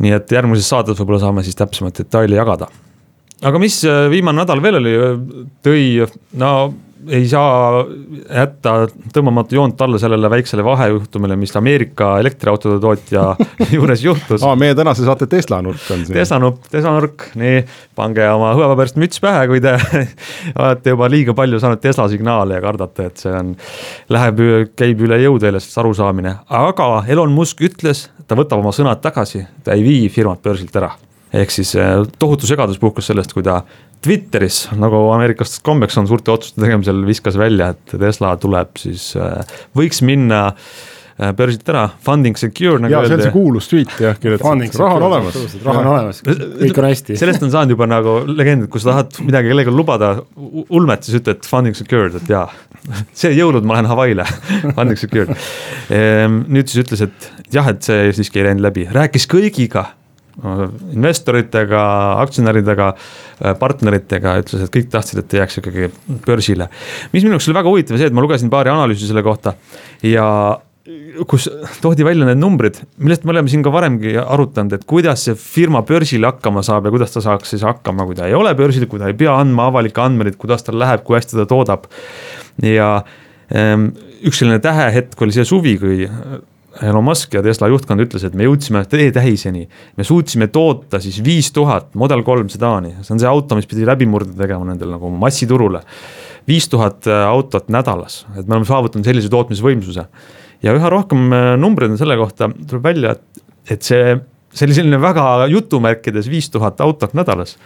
nii 0.02 0.14
et 0.16 0.32
järgmises 0.32 0.68
saates 0.68 0.98
võib-olla 0.98 1.20
saame 1.22 1.44
siis 1.46 1.56
täpsemaid 1.56 1.98
detaile 1.98 2.36
jagada. 2.36 2.68
aga 3.42 3.58
mis 3.62 3.82
äh, 3.86 4.08
viimane 4.10 4.42
nädal 4.42 4.62
veel 4.62 4.80
oli, 4.82 4.96
tõi, 5.62 5.84
no 6.36 6.52
ei 7.08 7.26
saa 7.28 7.82
jätta 8.28 8.74
tõmbamata 9.14 9.56
joont 9.56 9.80
alla 9.84 9.98
sellele 9.98 10.30
väiksele 10.30 10.64
vahejuhtumile, 10.64 11.36
mis 11.40 11.54
Ameerika 11.56 12.14
elektriautode 12.22 12.78
tootja 12.82 13.24
juures 13.76 14.04
juhtus. 14.04 14.42
Aa, 14.46 14.56
meie 14.58 14.74
tänase 14.78 15.06
saate 15.06 15.26
Tesla 15.30 15.62
nurk 15.64 15.82
on 15.90 16.04
siin. 16.06 16.16
Tesla 16.16 16.38
nurk, 16.42 16.62
Tesla 16.70 16.94
nurk, 16.96 17.28
nii, 17.38 17.62
pange 17.98 18.26
oma 18.30 18.52
hõbepaberist 18.56 19.00
müts 19.02 19.22
pähe, 19.22 19.46
kui 19.50 19.62
te 19.64 19.76
olete 20.62 20.96
juba 20.96 21.10
liiga 21.12 21.36
palju 21.38 21.60
saanud 21.62 21.82
Tesla 21.82 22.08
signaale 22.12 22.58
ja 22.58 22.64
kardate, 22.64 23.10
et 23.10 23.24
see 23.26 23.36
on, 23.36 23.54
läheb, 24.12 24.42
käib 24.78 25.06
üle 25.06 25.20
jõu 25.24 25.38
teile 25.42 25.62
sellest 25.62 25.82
arusaamine, 25.84 26.36
aga 26.62 26.90
Elon 27.10 27.32
Musk 27.34 27.64
ütles, 27.66 28.08
ta 28.26 28.38
võtab 28.38 28.62
oma 28.62 28.74
sõnad 28.76 29.02
tagasi, 29.04 29.46
ta 29.64 29.76
ei 29.76 29.86
vii 29.86 30.12
firmat 30.12 30.42
börsilt 30.44 30.76
ära 30.82 30.94
ehk 31.32 31.54
siis 31.54 31.74
eh, 31.78 31.96
tohutu 32.20 32.48
segadus 32.48 32.80
puhkes 32.82 33.10
sellest, 33.12 33.34
kui 33.36 33.44
ta 33.46 33.62
Twitteris, 34.02 34.64
nagu 34.74 35.04
ameeriklastest 35.14 35.62
kombeks 35.66 36.00
on 36.00 36.08
suurte 36.10 36.32
otsuste 36.34 36.62
tegemisel, 36.62 37.04
viskas 37.06 37.38
välja, 37.38 37.70
et 37.76 37.94
Tesla 38.00 38.34
tuleb 38.40 38.74
siis, 38.80 39.12
äh, 39.14 39.60
võiks 39.78 40.02
minna 40.02 40.48
äh, 40.48 41.30
börsilt 41.38 41.70
ära, 41.70 41.84
funding 42.02 42.38
secure 42.40 42.80
nagu 42.82 42.96
ja, 42.96 43.04
öeldi. 43.04 43.14
see 43.14 43.20
on 43.20 43.24
see 43.28 43.34
kuulus 43.36 43.70
tweet 43.70 43.94
jah, 44.02 44.18
kirjutatud, 44.18 44.80
raha 44.82 44.98
on 44.98 45.06
olemas. 45.06 45.38
raha 45.62 45.84
on 45.84 45.90
olemas, 45.92 46.20
kõik 46.26 46.82
on 46.82 46.88
hästi. 46.88 47.20
sellest 47.22 47.46
on 47.46 47.54
saanud 47.54 47.76
juba 47.76 47.88
nagu 47.90 48.18
legend, 48.32 48.66
et 48.66 48.74
kui 48.74 48.82
sa 48.82 48.90
tahad 48.90 49.22
midagi 49.22 49.52
kellelegi 49.52 49.76
lubada, 49.78 50.12
ulmet, 50.66 51.06
siis 51.06 51.22
ütled 51.22 51.46
funding 51.46 51.78
secured, 51.78 52.18
et 52.18 52.34
jaa. 52.34 52.48
see 53.22 53.30
jõulud 53.38 53.62
ma 53.62 53.78
lähen 53.78 53.92
Hawaii'le 53.92 54.26
funding 54.76 54.98
secured. 54.98 55.30
Ehm, 55.94 56.42
nüüd 56.50 56.66
siis 56.66 56.82
ütles, 56.82 57.06
et 57.06 57.32
jah, 57.54 57.70
et 57.70 57.86
see 57.86 58.10
siiski 58.18 58.42
ei 58.42 58.50
läinud 58.50 58.66
läbi, 58.66 58.90
rääkis 58.90 59.30
kõigiga 59.30 59.92
investoritega, 60.92 61.84
aktsionäridega, 62.22 62.88
äh, 63.44 63.54
partneritega, 63.60 64.38
ütles, 64.42 64.64
et 64.64 64.74
kõik 64.74 64.90
tahtsid, 64.92 65.22
et 65.22 65.38
jääks 65.38 65.60
ikkagi 65.60 65.90
börsile. 66.26 66.68
mis 67.12 67.24
minu 67.24 67.36
jaoks 67.36 67.48
oli 67.48 67.58
väga 67.60 67.72
huvitav, 67.72 68.00
see, 68.00 68.08
et 68.08 68.16
ma 68.16 68.24
lugesin 68.24 68.52
paari 68.52 68.72
analüüsi 68.72 69.08
selle 69.10 69.22
kohta 69.26 69.54
ja 70.02 70.26
kus 71.30 71.46
toodi 71.82 72.04
välja 72.06 72.26
need 72.26 72.40
numbrid, 72.40 72.80
millest 72.98 73.26
me 73.26 73.34
oleme 73.34 73.50
siin 73.50 73.62
ka 73.62 73.70
varemgi 73.72 74.16
arutanud, 74.18 74.74
et 74.74 74.86
kuidas 74.88 75.26
see 75.28 75.36
firma 75.38 75.84
börsile 75.86 76.26
hakkama 76.26 76.64
saab 76.66 76.88
ja 76.88 76.94
kuidas 76.94 77.14
ta 77.14 77.22
saaks 77.22 77.54
siis 77.54 77.62
hakkama, 77.66 78.06
kui 78.08 78.18
ta 78.18 78.26
ei 78.26 78.34
ole 78.34 78.54
börsil, 78.58 78.88
kui 78.90 79.02
ta 79.02 79.10
ei 79.12 79.18
pea 79.18 79.34
andma 79.38 79.68
avalikke 79.70 80.02
andmeid, 80.02 80.38
kuidas 80.40 80.66
tal 80.66 80.80
läheb, 80.82 81.04
kui 81.06 81.18
hästi 81.18 81.38
ta 81.38 81.46
toodab. 81.50 81.86
ja 82.62 82.88
ähm, 83.54 83.92
üks 84.26 84.42
selline 84.42 84.58
tähehetk 84.64 85.22
oli 85.22 85.36
see 85.36 85.46
suvi, 85.46 85.76
kui 85.78 86.08
Elon 86.80 87.04
Musk 87.04 87.34
ja 87.36 87.42
Tesla 87.44 87.68
juhtkond 87.68 88.00
ütles, 88.00 88.24
et 88.24 88.34
me 88.38 88.46
jõudsime 88.46 88.80
E-tähiseni. 88.82 89.66
me 89.96 90.04
suutsime 90.04 90.48
toota 90.48 91.00
siis 91.00 91.20
viis 91.24 91.52
tuhat 91.52 91.94
Model 91.94 92.22
kolm 92.22 92.48
sedaani, 92.48 92.94
see 93.02 93.14
on 93.14 93.20
see 93.20 93.28
auto, 93.28 93.58
mis 93.58 93.68
pidi 93.68 93.84
läbimurde 93.86 94.32
tegema 94.38 94.64
nendel 94.64 94.94
nagu 94.94 95.10
massiturule. 95.10 95.82
viis 96.48 96.68
tuhat 96.68 97.06
äh, 97.06 97.26
autot 97.28 97.68
nädalas, 97.68 98.26
et 98.36 98.46
me 98.46 98.56
oleme 98.56 98.66
saavutanud 98.66 99.04
sellise 99.04 99.28
tootmisvõimsuse. 99.28 100.06
ja 100.62 100.74
üha 100.74 100.90
rohkem 100.90 101.32
äh, 101.32 101.54
numbreid 101.60 101.92
on 101.92 101.98
selle 101.98 102.16
kohta, 102.16 102.48
tuleb 102.48 102.82
välja, 102.82 103.12
et, 103.12 103.44
et 103.70 103.82
see, 103.82 104.16
see 104.52 104.66
oli 104.66 104.74
selline 104.74 105.00
väga 105.00 105.46
jutumärkides 105.52 106.30
viis 106.30 106.50
tuhat 106.50 106.80
autot 106.80 107.12
nädalas 107.14 107.58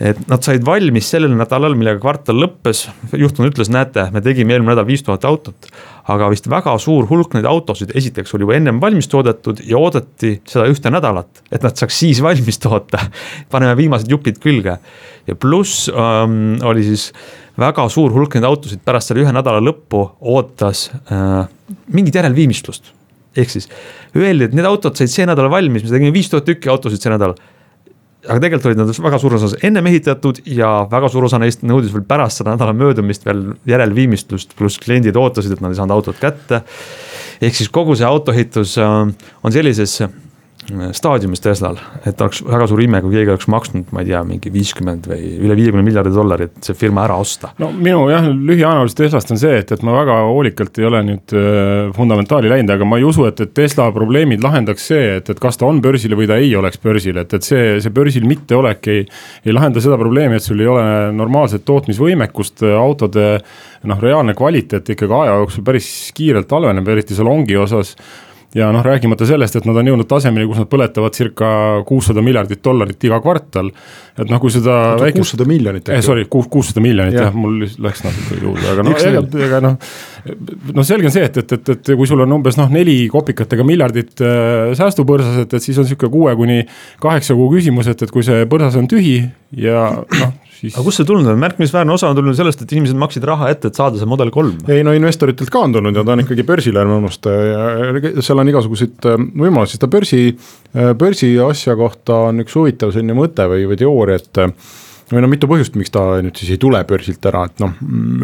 et 0.00 0.20
nad 0.30 0.40
said 0.44 0.64
valmis 0.64 1.10
sellel 1.12 1.34
nädalal, 1.36 1.74
millega 1.76 2.00
kvartal 2.00 2.38
lõppes, 2.40 2.86
juhtkond 3.12 3.50
ütles, 3.50 3.68
näete, 3.72 4.06
me 4.14 4.22
tegime 4.24 4.54
eelmine 4.54 4.72
nädal 4.72 4.86
viis 4.88 5.04
tuhat 5.04 5.26
autot. 5.28 5.68
aga 6.10 6.30
vist 6.32 6.48
väga 6.50 6.72
suur 6.80 7.06
hulk 7.06 7.34
neid 7.36 7.44
autosid 7.46 7.92
esiteks 7.94 8.32
oli 8.34 8.42
juba 8.42 8.54
ennem 8.56 8.80
valmis 8.80 9.06
toodetud 9.12 9.60
ja 9.62 9.78
oodati 9.78 10.40
seda 10.48 10.64
ühte 10.72 10.90
nädalat, 10.90 11.42
et 11.52 11.62
nad 11.62 11.76
saaks 11.76 12.00
siis 12.02 12.22
valmis 12.24 12.58
toota. 12.58 12.98
paneme 13.52 13.76
viimased 13.76 14.10
jupid 14.10 14.40
külge 14.42 14.78
ja 15.28 15.36
pluss 15.36 15.90
ähm, 15.92 16.56
oli 16.64 16.86
siis 16.88 17.10
väga 17.60 17.86
suur 17.92 18.14
hulk 18.16 18.34
neid 18.34 18.48
autosid 18.48 18.80
pärast 18.84 19.12
selle 19.12 19.26
ühe 19.26 19.36
nädala 19.36 19.60
lõppu 19.62 20.06
ootas 20.32 20.88
äh, 21.12 21.44
mingit 21.92 22.16
järelviimistlust. 22.16 22.94
ehk 23.36 23.52
siis 23.52 23.68
öeldi, 24.16 24.48
et 24.48 24.56
need 24.56 24.66
autod 24.66 24.96
said 24.96 25.12
see 25.12 25.28
nädal 25.28 25.52
valmis, 25.52 25.84
me 25.84 25.92
tegime 25.92 26.14
viis 26.14 26.32
tuhat 26.32 26.48
tükki 26.48 26.72
autosid 26.72 27.04
see 27.04 27.12
nädal 27.12 27.36
aga 28.26 28.38
tegelikult 28.42 28.68
olid 28.70 28.80
nad 28.82 28.90
väga 29.04 29.18
suures 29.22 29.44
osas 29.46 29.64
ennem 29.66 29.86
ehitatud 29.90 30.42
ja 30.44 30.70
väga 30.90 31.08
suur 31.12 31.26
osa 31.28 31.40
neist 31.40 31.62
nõudis 31.66 31.92
veel 31.94 32.04
pärast 32.08 32.40
seda 32.40 32.54
nädala 32.54 32.74
möödumist 32.76 33.24
veel 33.26 33.46
järelviimistlust, 33.70 34.52
pluss 34.58 34.80
kliendid 34.82 35.16
ootasid, 35.16 35.54
et 35.56 35.62
nad 35.64 35.72
ei 35.72 35.78
saanud 35.78 35.96
autot 35.96 36.20
kätte. 36.20 36.62
ehk 37.40 37.56
siis 37.56 37.70
kogu 37.72 37.96
see 37.96 38.06
autoehitus 38.06 38.76
äh, 38.78 39.06
on 39.42 39.52
sellises 39.52 40.00
staadiumis 40.96 41.42
Teslal, 41.42 41.78
et 42.06 42.20
oleks 42.20 42.40
väga 42.46 42.66
suur 42.70 42.82
ime, 42.84 43.00
kui 43.04 43.14
keegi 43.14 43.32
oleks 43.32 43.48
maksnud, 43.50 43.88
ma 43.94 44.02
ei 44.02 44.10
tea, 44.10 44.20
mingi 44.26 44.52
viiskümmend 44.52 45.08
või 45.10 45.32
üle 45.46 45.56
viiekümne 45.58 45.84
miljardi 45.86 46.12
dollarit 46.14 46.58
see 46.64 46.76
firma 46.78 47.04
ära 47.06 47.16
osta. 47.20 47.52
no 47.60 47.70
minu 47.74 48.06
jah, 48.10 48.28
lühianalüüs 48.30 48.96
Teslast 48.98 49.32
on 49.34 49.40
see, 49.40 49.60
et, 49.62 49.72
et 49.74 49.84
ma 49.86 49.96
väga 49.98 50.20
hoolikalt 50.28 50.80
ei 50.80 50.88
ole 50.88 51.02
nüüd 51.08 51.34
äh, 51.36 51.90
fundamentaali 51.96 52.52
läinud, 52.52 52.74
aga 52.76 52.88
ma 52.88 53.00
ei 53.00 53.06
usu, 53.08 53.26
et, 53.30 53.42
et 53.44 53.54
Tesla 53.56 53.90
probleemid 53.94 54.44
lahendaks 54.44 54.88
see, 54.92 55.16
et, 55.18 55.32
et 55.34 55.42
kas 55.42 55.60
ta 55.60 55.68
on 55.68 55.82
börsil 55.84 56.16
või 56.18 56.30
ta 56.30 56.38
ei 56.40 56.54
oleks 56.58 56.80
börsil, 56.82 57.20
et, 57.22 57.34
et 57.36 57.46
see, 57.46 57.76
see 57.82 57.94
börsil 57.94 58.26
mitteolek 58.28 58.90
ei. 58.90 59.04
ei 59.44 59.56
lahenda 59.56 59.82
seda 59.82 59.98
probleemi, 60.00 60.38
et 60.38 60.46
sul 60.46 60.60
ei 60.60 60.70
ole 60.70 60.86
normaalset 61.16 61.64
tootmisvõimekust, 61.68 62.64
autode 62.78 63.28
noh, 63.88 64.00
reaalne 64.02 64.34
kvaliteet 64.36 64.94
ikkagi 64.94 65.16
aja 65.22 65.38
jooksul 65.40 65.64
päris 65.66 65.88
kiirelt 66.16 66.50
halveneb, 66.52 66.88
eriti 66.92 67.16
salongi 67.16 67.56
osas 67.60 67.94
ja 68.54 68.70
noh, 68.74 68.82
rääkimata 68.84 69.26
sellest, 69.28 69.56
et 69.60 69.66
nad 69.68 69.76
on 69.78 69.90
jõudnud 69.92 70.08
tasemeni, 70.10 70.46
kus 70.50 70.58
nad 70.58 70.68
põletavad 70.70 71.14
circa 71.14 71.50
kuussada 71.86 72.22
miljardit 72.24 72.62
dollarit 72.64 73.04
iga 73.06 73.20
kvartal. 73.22 73.70
et 74.18 74.28
noh, 74.28 74.40
kui 74.42 74.50
seda. 74.50 74.96
kuussada 75.14 75.46
miljonit 75.46 75.88
eh,. 75.88 76.02
Sorry, 76.02 76.26
kuussada 76.26 76.82
miljonit 76.82 77.14
jah 77.14 77.30
ja,, 77.30 77.36
mul 77.36 77.62
läks 77.62 78.02
natuke 78.04 78.40
juurde, 78.42 78.66
aga 78.72 78.86
noh, 78.86 78.98
ega, 78.98 79.22
ega 79.46 79.62
noh. 79.64 79.78
noh, 80.74 80.86
selge 80.86 81.10
on 81.10 81.14
see, 81.14 81.24
et, 81.30 81.40
et, 81.44 81.56
et, 81.56 81.72
et 81.76 81.92
kui 81.94 82.10
sul 82.10 82.26
on 82.26 82.38
umbes 82.40 82.58
noh, 82.58 82.70
neli 82.74 82.98
kopikatega 83.12 83.66
miljardit 83.66 84.24
äh, 84.26 84.74
säästupõrsas, 84.78 85.44
et, 85.44 85.54
et 85.54 85.68
siis 85.68 85.78
on 85.78 85.86
sihuke 85.86 86.10
kuue 86.10 86.34
kuni 86.38 86.64
kaheksa 87.02 87.38
kuu 87.38 87.52
küsimus, 87.54 87.90
et, 87.92 88.02
et 88.02 88.14
kui 88.14 88.26
see 88.26 88.46
põrsas 88.50 88.78
on 88.80 88.90
tühi 88.90 89.20
ja 89.62 89.90
noh 90.18 90.38
siis. 90.60 90.74
aga 90.74 90.84
kust 90.86 91.00
see 91.00 91.08
tulnud 91.08 91.30
on, 91.30 91.38
märkimisväärne 91.40 91.94
osa 91.94 92.10
on 92.10 92.18
tulnud 92.18 92.36
sellest, 92.36 92.64
et 92.64 92.74
inimesed 92.74 92.98
maksid 93.00 93.24
raha 93.28 93.50
ette, 93.52 93.70
et 93.70 93.78
saada 93.78 94.00
see 94.00 94.08
Model 94.10 94.32
kolm. 94.34 94.58
ei 94.70 94.84
no 94.86 94.94
investoritelt 94.96 95.52
ka 95.52 95.64
on 95.66 95.76
tulnud 95.76 95.96
ja 95.96 96.04
ta 96.06 96.14
on 96.16 96.24
ikkagi 96.24 96.44
börsile 96.48 96.84
unusta 96.84 97.34
ja 97.34 97.64
seal 98.24 98.42
on 98.42 98.52
igasuguseid 98.52 99.10
äh, 99.10 99.18
võimalusi, 99.44 99.78
seda 99.78 99.90
börsi, 99.92 100.22
äh, 100.74 100.92
börsi 100.98 101.32
asja 101.44 101.76
kohta 101.78 102.24
on 102.30 102.44
üks 102.44 102.56
huvitav 102.58 102.94
selline 102.94 103.16
mõte 103.16 103.46
või, 103.50 103.66
või 103.70 103.80
teooria, 103.80 104.20
et 104.20 104.42
äh, 104.42 104.54
või 105.10 105.24
no 105.24 105.30
mitu 105.30 105.50
põhjust, 105.50 105.76
miks 105.78 105.92
ta 105.94 106.04
nüüd 106.22 106.38
siis 106.38 106.54
ei 106.54 106.62
tule 106.62 106.82
börsilt 106.86 107.24
ära, 107.26 107.46
et 107.50 107.62
noh, 107.62 107.74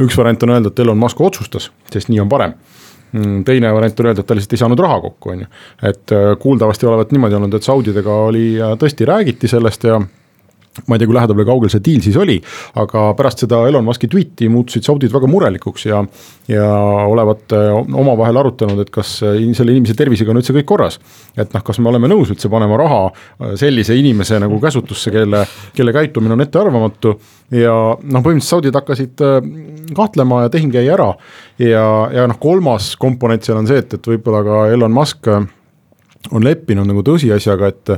üks 0.04 0.18
variant 0.18 0.44
on 0.46 0.56
öelda, 0.56 0.70
et 0.72 0.84
Elon 0.84 1.00
Musk 1.00 1.20
otsustas, 1.24 1.70
sest 1.90 2.12
nii 2.12 2.20
on 2.22 2.30
parem 2.30 2.54
mm, 3.10 3.40
teine 3.48 3.72
variant 3.74 4.02
on 4.02 4.12
öelda, 4.12 4.22
et 4.22 4.28
ta 4.28 4.36
lihtsalt 4.38 4.54
ei 4.54 4.62
saanud 4.62 4.84
raha 4.84 5.00
kokku, 5.08 5.32
on 5.34 5.42
ju. 5.42 5.50
et 5.90 6.14
kuuldavasti 6.42 6.86
olevat 6.86 7.16
niimoodi 7.16 7.40
olnud, 7.40 7.58
et 7.58 7.66
saudidega 7.66 8.20
oli, 8.28 8.46
tõesti 8.78 9.08
räägiti 9.08 9.50
sellest 9.50 9.88
ja 9.88 9.98
ma 10.86 10.96
ei 10.96 11.00
tea, 11.00 11.08
kui 11.08 11.16
lähedal 11.16 11.38
või 11.38 11.48
kaugel 11.48 11.72
see 11.72 11.82
deal 11.84 12.02
siis 12.04 12.16
oli, 12.20 12.36
aga 12.80 13.08
pärast 13.18 13.44
seda 13.44 13.62
Elon 13.68 13.84
Musk'i 13.86 14.08
tweet'i 14.12 14.48
muutusid 14.52 14.86
saudid 14.86 15.12
väga 15.14 15.28
murelikuks 15.30 15.86
ja, 15.88 16.02
ja 16.50 16.66
olevat 17.08 17.54
äh, 17.56 17.72
omavahel 18.02 18.40
arutanud, 18.42 18.80
et 18.84 18.92
kas 18.94 19.16
äh, 19.26 19.40
selle 19.56 19.74
inimese 19.74 19.96
tervisega 19.98 20.32
on 20.32 20.40
üldse 20.42 20.54
kõik 20.56 20.68
korras. 20.68 21.00
et 21.36 21.52
noh, 21.54 21.64
kas 21.64 21.80
me 21.80 21.90
oleme 21.92 22.10
nõus 22.12 22.32
üldse 22.34 22.50
panema 22.52 22.78
raha 22.80 23.02
äh, 23.08 23.56
sellise 23.60 23.96
inimese 23.96 24.40
nagu 24.42 24.60
käsutusse, 24.62 25.12
kelle, 25.14 25.44
kelle 25.76 25.96
käitumine 25.96 26.36
on 26.36 26.44
ettearvamatu. 26.44 27.16
ja 27.56 27.74
noh, 27.96 28.22
põhimõtteliselt 28.22 28.52
saudid 28.56 28.76
hakkasid 28.76 29.22
kahtlema 29.96 30.44
ja 30.44 30.52
tehing 30.52 30.74
jäi 30.74 30.88
ära. 30.92 31.12
ja, 31.58 31.86
ja 32.12 32.26
noh, 32.28 32.40
kolmas 32.40 32.94
komponent 33.00 33.46
seal 33.46 33.62
on 33.62 33.70
see, 33.70 33.80
et, 33.80 33.96
et 33.96 34.12
võib-olla 34.12 34.44
ka 34.46 34.64
Elon 34.74 34.92
Musk 34.92 35.30
on 36.32 36.44
leppinud 36.44 36.88
nagu 36.88 37.02
tõsiasjaga, 37.06 37.70
et, 37.70 37.92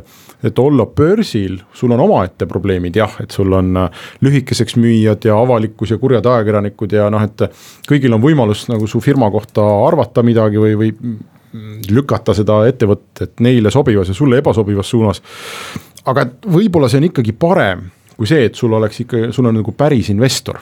et 0.51 0.59
olla 0.59 0.87
börsil, 0.87 1.59
sul 1.75 1.95
on 1.95 2.03
omaette 2.05 2.49
probleemid 2.51 2.97
jah, 3.01 3.17
et 3.23 3.35
sul 3.35 3.53
on 3.57 3.85
äh, 3.85 4.05
lühikeseks 4.25 4.77
müüjad 4.81 5.25
ja 5.29 5.39
avalikkus 5.39 5.95
ja 5.95 5.99
kurjad 5.99 6.27
ajakirjanikud 6.27 6.93
ja 6.99 7.09
noh, 7.13 7.25
et 7.25 7.49
kõigil 7.89 8.15
on 8.15 8.25
võimalus 8.25 8.67
nagu 8.73 8.87
su 8.91 9.01
firma 9.05 9.31
kohta 9.35 9.65
arvata 9.87 10.25
midagi 10.27 10.61
või, 10.63 10.79
või 10.79 10.95
lükata 11.89 12.35
seda 12.37 12.61
ettevõtet 12.69 13.41
neile 13.41 13.71
sobivas 13.73 14.11
ja 14.11 14.15
sulle 14.15 14.43
ebasobivas 14.43 14.91
suunas. 14.91 15.23
aga 16.05 16.27
võib-olla 16.45 16.91
see 16.93 17.01
on 17.01 17.09
ikkagi 17.09 17.33
parem 17.33 17.87
kui 18.19 18.27
see, 18.27 18.49
et 18.49 18.59
sul 18.59 18.75
oleks 18.75 19.05
ikka, 19.05 19.29
sul 19.35 19.47
on 19.47 19.61
nagu 19.61 19.73
päris 19.79 20.11
investor, 20.11 20.59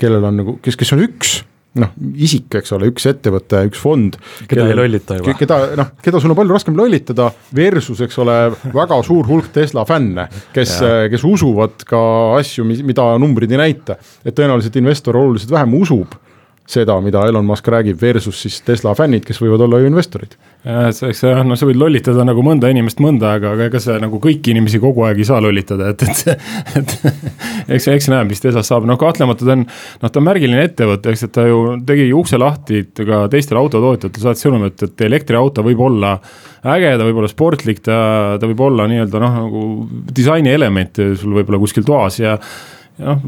kellel 0.00 0.24
on 0.24 0.40
nagu, 0.40 0.56
kes, 0.64 0.78
kes 0.80 0.94
on 0.96 1.04
üks 1.04 1.42
noh, 1.80 1.92
isik, 2.22 2.48
eks 2.60 2.74
ole, 2.76 2.88
üks 2.92 3.06
ettevõte, 3.10 3.64
üks 3.68 3.80
fond. 3.82 4.18
keda 4.50 4.66
ei 4.70 4.76
lollita 4.78 5.18
juba. 5.18 5.36
keda 5.38 5.58
noh, 5.80 5.92
keda 6.04 6.20
sul 6.22 6.34
on 6.34 6.38
palju 6.38 6.56
raskem 6.56 6.76
lollitada 6.78 7.30
versus, 7.56 8.02
eks 8.04 8.20
ole, 8.22 8.36
väga 8.74 9.00
suur 9.06 9.26
hulk 9.30 9.50
Tesla 9.54 9.86
fänne, 9.88 10.28
kes, 10.54 10.76
kes 11.12 11.26
usuvad 11.28 11.86
ka 11.88 12.02
asju, 12.38 12.66
mida 12.66 13.08
numbrid 13.22 13.54
ei 13.54 13.62
näita. 13.64 13.98
et 14.24 14.36
tõenäoliselt 14.36 14.78
investor 14.80 15.18
oluliselt 15.18 15.54
vähem 15.54 15.74
usub 15.80 16.14
seda, 16.64 16.96
mida 17.04 17.26
Elon 17.28 17.44
Musk 17.44 17.66
räägib, 17.68 17.98
versus 18.00 18.38
siis 18.40 18.56
Tesla 18.64 18.94
fännid, 18.96 19.24
kes 19.26 19.36
võivad 19.42 19.66
olla 19.66 19.82
ju 19.82 19.88
investorid. 19.90 20.36
eks 20.64 21.20
noh, 21.44 21.58
sa 21.60 21.66
võid 21.68 21.76
lollitada 21.76 22.24
nagu 22.24 22.40
mõnda 22.44 22.70
inimest 22.72 23.02
mõnda 23.04 23.34
aega, 23.34 23.50
aga 23.52 23.66
ega 23.68 23.80
sa 23.84 23.98
nagu 24.00 24.16
kõiki 24.22 24.54
inimesi 24.54 24.80
kogu 24.80 25.04
aeg 25.04 25.20
ei 25.20 25.28
saa 25.28 25.42
lollitada, 25.44 25.90
et, 25.92 26.02
et 26.08 26.22
et 26.80 26.94
eks, 27.76 27.88
eks 27.92 28.08
näeb, 28.12 28.30
mis 28.32 28.40
Teslast 28.40 28.72
saab, 28.72 28.88
noh 28.88 28.96
kahtlemata 29.00 29.44
ta 29.44 29.58
on, 29.58 29.66
noh, 29.68 30.08
ta 30.08 30.22
on 30.22 30.26
märgiline 30.30 30.64
ettevõte, 30.64 31.12
eks, 31.12 31.26
et 31.28 31.34
ta 31.36 31.44
ju 31.48 31.60
tegi 31.84 32.08
ukse 32.16 32.40
lahti 32.40 32.80
ka 32.96 33.26
teistele 33.32 33.60
autotootjatele, 33.60 34.24
saatis 34.24 34.48
sõnumi, 34.48 34.72
et, 34.72 34.86
et 34.88 35.04
elektriauto 35.04 35.64
võib 35.66 35.84
olla 35.84 36.14
äge, 36.64 36.94
ta 36.96 37.04
võib 37.04 37.20
olla 37.20 37.28
sportlik, 37.28 37.84
ta, 37.84 37.98
ta 38.40 38.48
võib 38.48 38.64
olla 38.64 38.88
nii-öelda 38.88 39.20
noh, 39.20 39.36
nagu 39.44 39.66
disaini 40.16 40.54
element 40.54 41.04
sul 41.20 41.36
võib-olla 41.36 41.60
kuskil 41.60 41.84
toas 41.84 42.22
ja 42.24 42.38
jah, 42.98 43.22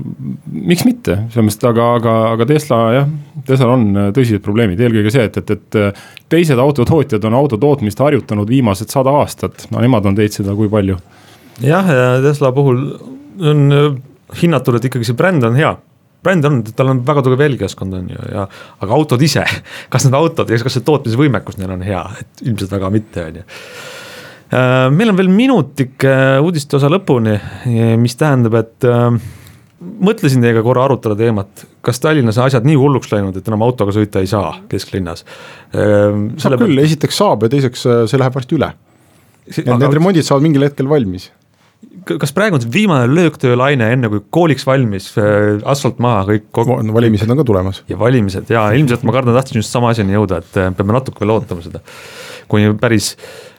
miks 0.47 0.85
mitte, 0.87 1.17
selles 1.33 1.49
mõttes, 1.49 1.67
aga, 1.67 1.87
aga, 1.99 2.15
aga 2.35 2.47
Tesla 2.49 2.79
jah, 2.95 3.09
Teslal 3.47 3.73
on 3.75 3.87
äh, 3.91 4.09
tõsised 4.15 4.45
probleemid, 4.45 4.81
eelkõige 4.83 5.11
see, 5.15 5.27
et, 5.27 5.39
et, 5.43 5.53
et 5.57 5.79
äh, 5.81 6.05
teised 6.33 6.61
autotootjad 6.63 7.25
on 7.27 7.39
auto 7.39 7.59
tootmist 7.61 8.01
harjutanud 8.03 8.51
viimased 8.51 8.93
sada 8.95 9.15
aastat, 9.23 9.67
no 9.73 9.83
nemad 9.83 10.07
on 10.07 10.19
teinud 10.19 10.39
seda 10.39 10.55
kui 10.59 10.71
palju? 10.73 11.01
jah, 11.65 11.91
ja 11.91 12.07
Tesla 12.23 12.53
puhul 12.55 12.85
on 13.43 13.67
äh, 13.75 13.91
hinnatud, 14.43 14.79
et 14.79 14.89
ikkagi 14.91 15.09
see 15.09 15.19
bränd 15.19 15.47
on 15.47 15.59
hea. 15.59 15.75
Bränd 16.27 16.47
on, 16.49 16.63
tal 16.75 16.91
on 16.91 17.03
väga 17.07 17.23
tugev 17.23 17.43
jälgijaskond 17.45 17.95
on 17.95 18.09
ju 18.11 18.31
ja, 18.33 18.47
aga 18.83 18.97
autod 18.97 19.23
ise, 19.23 19.45
kas 19.93 20.07
need 20.07 20.19
autod 20.19 20.51
ja 20.51 20.59
kas 20.63 20.79
see 20.79 20.87
tootmisvõimekus 20.87 21.59
neil 21.59 21.75
on 21.75 21.83
hea, 21.87 22.03
et 22.23 22.47
ilmselt 22.47 22.79
väga 22.79 22.93
mitte, 22.95 23.31
on 23.31 23.41
ju. 23.43 23.49
Meil 24.47 25.11
on 25.11 25.17
veel 25.19 25.27
minutike 25.27 26.11
uudiste 26.39 26.77
osa 26.79 26.87
lõpuni, 26.87 27.33
mis 27.99 28.15
tähendab, 28.15 28.55
et 28.61 28.85
mõtlesin 29.81 30.45
teiega 30.45 30.63
korra 30.65 30.87
arutada 30.87 31.17
teemat, 31.19 31.65
kas 31.85 32.01
Tallinnas 32.01 32.39
on 32.41 32.49
asjad 32.49 32.67
nii 32.67 32.77
hulluks 32.81 33.11
läinud, 33.13 33.37
et 33.37 33.49
enam 33.51 33.65
autoga 33.67 33.95
sõita 33.97 34.23
ei 34.25 34.31
saa 34.31 34.55
kesklinnas? 34.71 35.27
Ehm, 35.77 36.31
saab 36.41 36.61
küll, 36.63 36.79
esiteks 36.85 37.19
saab 37.23 37.45
ja 37.47 37.53
teiseks 37.53 37.89
äh, 37.89 38.05
see 38.11 38.21
läheb 38.21 38.37
varsti 38.37 38.57
üle. 38.59 38.73
Need 39.47 39.93
remondid 39.95 40.27
saavad 40.27 40.47
mingil 40.47 40.65
hetkel 40.67 40.89
valmis 40.91 41.31
kas 42.07 42.33
praegu 42.35 42.57
on 42.57 42.63
see 42.63 42.71
viimane 42.73 43.09
lööktöölaine, 43.11 43.89
enne 43.97 44.09
kui 44.13 44.23
kooliks 44.35 44.67
valmis, 44.67 45.09
äh, 45.21 45.57
asfalt 45.69 45.99
maha, 46.03 46.23
kõik 46.31 46.47
kogu.... 46.55 46.79
valimised 46.95 47.31
on 47.33 47.41
ka 47.41 47.47
tulemas. 47.49 47.83
ja 47.91 47.99
valimised 47.99 48.51
ja 48.53 48.69
ilmselt 48.79 49.03
ma 49.07 49.15
kardan, 49.17 49.35
tahtsin 49.37 49.61
just 49.61 49.75
sama 49.75 49.91
asjani 49.93 50.17
jõuda, 50.17 50.41
et 50.45 50.61
äh, 50.61 50.71
peame 50.77 50.95
natuke 50.97 51.25
veel 51.25 51.35
ootama 51.37 51.65
seda, 51.65 51.83
kuni 52.53 52.73
päris 52.81 53.15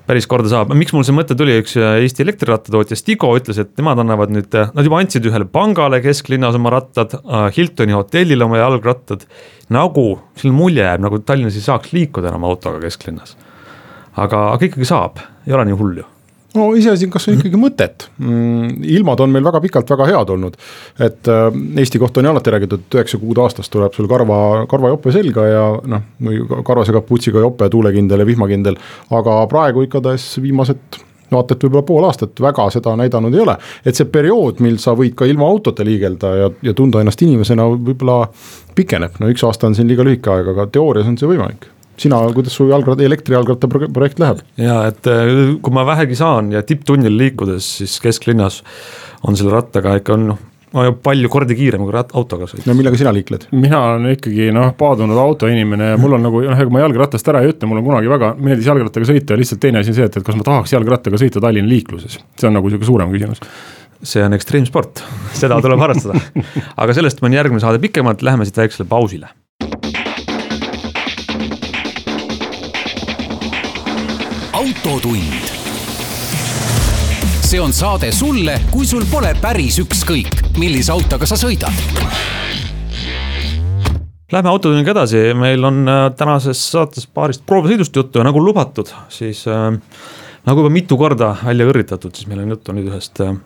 päris 0.07 0.27
korda 0.29 0.51
saab, 0.51 0.71
miks 0.77 0.93
mul 0.95 1.05
see 1.07 1.15
mõte 1.15 1.35
tuli, 1.37 1.57
üks 1.61 1.75
äh, 1.79 1.99
Eesti 2.03 2.23
elektrirattatootja 2.25 2.97
Stigo 2.99 3.33
ütles, 3.37 3.59
et 3.61 3.73
nemad 3.79 3.99
annavad 4.03 4.31
nüüd, 4.33 4.49
äh, 4.55 4.71
nad 4.75 4.87
juba 4.87 5.01
andsid 5.03 5.27
ühele 5.27 5.47
pangale 5.51 5.99
kesklinnas 6.03 6.57
oma 6.59 6.71
rattad, 6.77 7.17
äh, 7.19 7.47
Hiltoni 7.57 7.95
hotellile 7.97 8.47
oma 8.47 8.61
jalgrattad. 8.61 9.27
nagu 9.73 10.05
selline 10.39 10.55
mulje 10.55 10.83
jääb, 10.83 11.01
nagu 11.03 11.19
Tallinnas 11.19 11.57
ei 11.59 11.65
saaks 11.65 11.91
liikuda 11.91 12.31
enam 12.31 12.47
autoga 12.47 12.79
kesklinnas. 12.83 13.35
aga, 14.15 14.51
aga 14.53 14.65
ikkagi 14.65 14.87
saab, 14.87 15.19
ei 15.47 15.53
ole 15.53 15.67
nii 15.67 15.81
hull 15.81 15.99
ju 16.03 16.11
no 16.55 16.67
iseasi, 16.77 17.09
kas 17.11 17.27
on 17.29 17.37
ikkagi 17.37 17.59
mõtet 17.59 18.07
mm,, 18.17 18.83
ilmad 18.97 19.23
on 19.23 19.33
meil 19.33 19.45
väga 19.47 19.61
pikalt 19.63 19.89
väga 19.91 20.07
head 20.11 20.31
olnud. 20.35 20.55
et 20.99 21.31
äh, 21.31 21.49
Eesti 21.81 21.99
kohta 21.99 22.21
on 22.21 22.29
ju 22.29 22.31
alati 22.31 22.53
räägitud, 22.53 22.85
et 22.85 22.99
üheksa 22.99 23.19
kuud 23.21 23.41
aastas 23.43 23.69
tuleb 23.73 23.95
sul 23.97 24.07
karva, 24.11 24.39
karvajope 24.69 25.11
selga 25.15 25.47
ja 25.47 25.65
noh, 25.95 26.07
karvase 26.67 26.95
kapuutsiga 26.95 27.43
jope, 27.43 27.69
tuulekindel 27.69 28.23
ja 28.23 28.29
vihmakindel. 28.29 28.79
aga 29.11 29.41
praegu 29.51 29.83
igatahes 29.87 30.37
viimased 30.41 31.03
vaata 31.31 31.55
et 31.55 31.63
võib-olla 31.65 31.83
pool 31.83 32.05
aastat 32.07 32.39
väga 32.41 32.69
seda 32.71 32.95
näidanud 32.99 33.35
ei 33.35 33.43
ole. 33.43 33.57
et 33.85 33.95
see 33.95 34.07
periood, 34.11 34.61
mil 34.63 34.77
sa 34.81 34.95
võid 34.95 35.15
ka 35.17 35.27
ilma 35.27 35.47
autota 35.47 35.85
liigelda 35.85 36.35
ja, 36.41 36.51
ja 36.63 36.73
tunda 36.77 37.03
ennast 37.03 37.21
inimesena, 37.21 37.67
võib-olla 37.75 38.21
pikeneb, 38.75 39.19
no 39.19 39.31
üks 39.31 39.43
aasta 39.43 39.67
on 39.67 39.75
siin 39.75 39.89
liiga 39.91 40.07
lühike 40.07 40.31
aeg, 40.31 40.53
aga 40.53 40.69
teoorias 40.71 41.09
on 41.09 41.19
see 41.19 41.29
võimalik 41.29 41.67
sina, 42.01 42.19
kuidas 42.35 42.57
su 42.57 42.67
jalgratta, 42.69 43.05
elektrijalgratta 43.05 43.69
projekt 43.69 44.21
läheb? 44.23 44.43
ja 44.61 44.81
et 44.91 45.09
äh, 45.11 45.55
kui 45.61 45.75
ma 45.75 45.85
vähegi 45.87 46.17
saan 46.19 46.51
ja 46.55 46.63
tipptunnil 46.65 47.17
liikudes, 47.17 47.77
siis 47.81 47.97
kesklinnas 48.03 48.61
on 49.27 49.39
selle 49.39 49.55
rattaga 49.55 49.97
ikka 50.01 50.17
on 50.17 50.29
noh 50.33 50.45
ma 50.73 50.83
olen 50.83 50.97
palju 51.03 51.29
kordi 51.31 51.55
kiirem 51.55 51.85
kui 51.87 51.95
autoga 51.95 52.47
sõita. 52.49 52.65
no 52.67 52.75
millega 52.77 52.99
sina 52.99 53.13
liikled? 53.15 53.47
mina 53.55 53.79
olen 53.93 54.11
ikkagi 54.17 54.49
noh, 54.55 54.73
paadunud 54.77 55.17
autoinimene 55.21 55.93
ja 55.93 56.01
mul 56.01 56.17
on 56.17 56.27
nagu 56.27 56.43
noh, 56.43 56.59
ega 56.59 56.73
ma 56.73 56.83
jalgratast 56.83 57.31
ära 57.31 57.41
ei 57.43 57.53
ütle, 57.53 57.69
mul 57.71 57.81
on 57.81 57.87
kunagi 57.87 58.11
väga 58.11 58.33
meeldis 58.35 58.67
jalgrattaga 58.67 59.07
sõita 59.09 59.33
ja 59.33 59.41
lihtsalt 59.41 59.63
teine 59.63 59.81
asi 59.81 59.93
on 59.93 59.99
see, 60.01 60.09
et, 60.11 60.19
et 60.19 60.27
kas 60.27 60.37
ma 60.37 60.45
tahaks 60.47 60.75
jalgrattaga 60.75 61.21
sõita 61.21 61.43
Tallinna 61.43 61.71
liikluses. 61.71 62.19
see 62.19 62.49
on 62.49 62.57
nagu 62.59 62.71
sihuke 62.73 62.89
suurem 62.89 63.15
küsimus 63.15 63.41
see 64.03 64.21
on 64.23 64.35
ekstreemsport, 64.37 65.01
seda 65.37 65.57
tuleb 65.63 65.81
harrastada. 65.81 66.19
aga 66.81 66.93
sellest 66.93 67.23
mõni 67.23 67.39
järgmine 67.39 67.63
saade 67.63 67.81
pikemalt, 67.81 68.21
läheme 68.25 68.45
siit 68.45 68.59
väiksele 68.59 68.85
pausile. 68.89 69.31
Autotund. 74.67 75.33
see 77.47 77.59
on 77.61 77.71
saade 77.73 78.09
sulle, 78.11 78.57
kui 78.71 78.83
sul 78.87 79.05
pole 79.07 79.29
päris 79.39 79.77
ükskõik, 79.79 80.41
millise 80.59 80.91
autoga 80.91 81.27
sa 81.29 81.37
sõidad 81.39 81.71
Lähme 84.31 84.51
autotunniga 84.51 84.91
edasi, 84.91 85.21
meil 85.39 85.63
on 85.63 85.87
äh, 85.87 86.01
tänases 86.19 86.59
saates 86.73 87.07
paarist 87.07 87.45
proovasõidust 87.47 87.95
juttu 87.95 88.19
ja 88.19 88.25
nagu 88.27 88.41
lubatud, 88.43 88.91
siis 89.07 89.45
äh, 89.47 89.69
nagu 90.49 90.65
juba 90.65 90.73
mitu 90.73 90.97
korda 90.99 91.31
välja 91.45 91.69
kõrritatud, 91.69 92.11
siis 92.17 92.27
meil 92.27 92.43
on 92.43 92.51
juttu 92.57 92.75
nüüd 92.75 92.91
ühest 92.91 93.23
äh, 93.23 93.37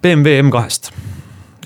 BMW 0.00 0.40
M2-st. 0.46 0.88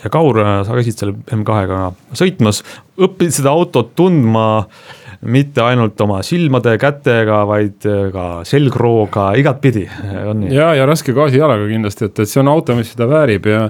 ja 0.02 0.10
Kaur, 0.10 0.42
äh, 0.42 0.64
sa 0.66 0.74
käisid 0.74 0.98
selle 0.98 1.14
M2-ga 1.30 1.92
sõitmas, 2.10 2.64
õppisid 2.98 3.38
seda 3.38 3.54
autot 3.54 3.94
tundma 3.94 4.66
mitte 5.26 5.62
ainult 5.64 6.00
oma 6.04 6.22
silmade, 6.26 6.76
kätega, 6.80 7.42
vaid 7.48 7.86
ka 8.12 8.26
selgrooga, 8.48 9.30
igatpidi, 9.40 9.86
on 10.26 10.44
nii? 10.44 10.52
ja, 10.56 10.74
ja 10.78 10.88
raske 10.88 11.14
gaasijalaga 11.16 11.68
kindlasti, 11.70 12.10
et, 12.10 12.20
et 12.24 12.30
see 12.30 12.42
on 12.42 12.52
auto, 12.52 12.76
mis 12.78 12.92
seda 12.94 13.08
väärib 13.10 13.48
ja 13.50 13.66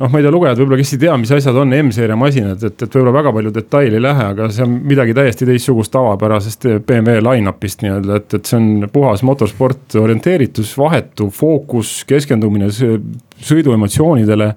noh, 0.00 0.08
ma 0.08 0.20
ei 0.20 0.24
tea, 0.24 0.32
lugejad 0.32 0.60
võib-olla, 0.60 0.78
kes 0.80 0.94
ei 0.96 1.00
tea, 1.02 1.14
mis 1.20 1.32
asjad 1.34 1.56
on 1.60 1.74
M-seeria 1.76 2.16
masinad, 2.18 2.62
et, 2.66 2.76
et 2.76 2.94
võib-olla 2.96 3.14
väga 3.18 3.32
palju 3.36 3.54
detaili 3.54 3.98
ei 3.98 4.04
lähe, 4.04 4.26
aga 4.34 4.48
see 4.54 4.64
on 4.66 4.76
midagi 4.90 5.16
täiesti 5.16 5.48
teistsugust 5.48 5.92
tavapärasest 5.94 6.68
BMW 6.88 7.22
line-up'ist 7.26 7.84
nii-öelda, 7.84 8.20
et, 8.22 8.38
et 8.38 8.52
see 8.52 8.60
on 8.60 8.86
puhas 8.92 9.24
motorsport, 9.26 9.98
orienteeritus, 10.00 10.72
vahetu 10.80 11.28
fookus, 11.34 12.00
keskendumine 12.08 12.70
sõiduemotsioonidele 12.72 14.54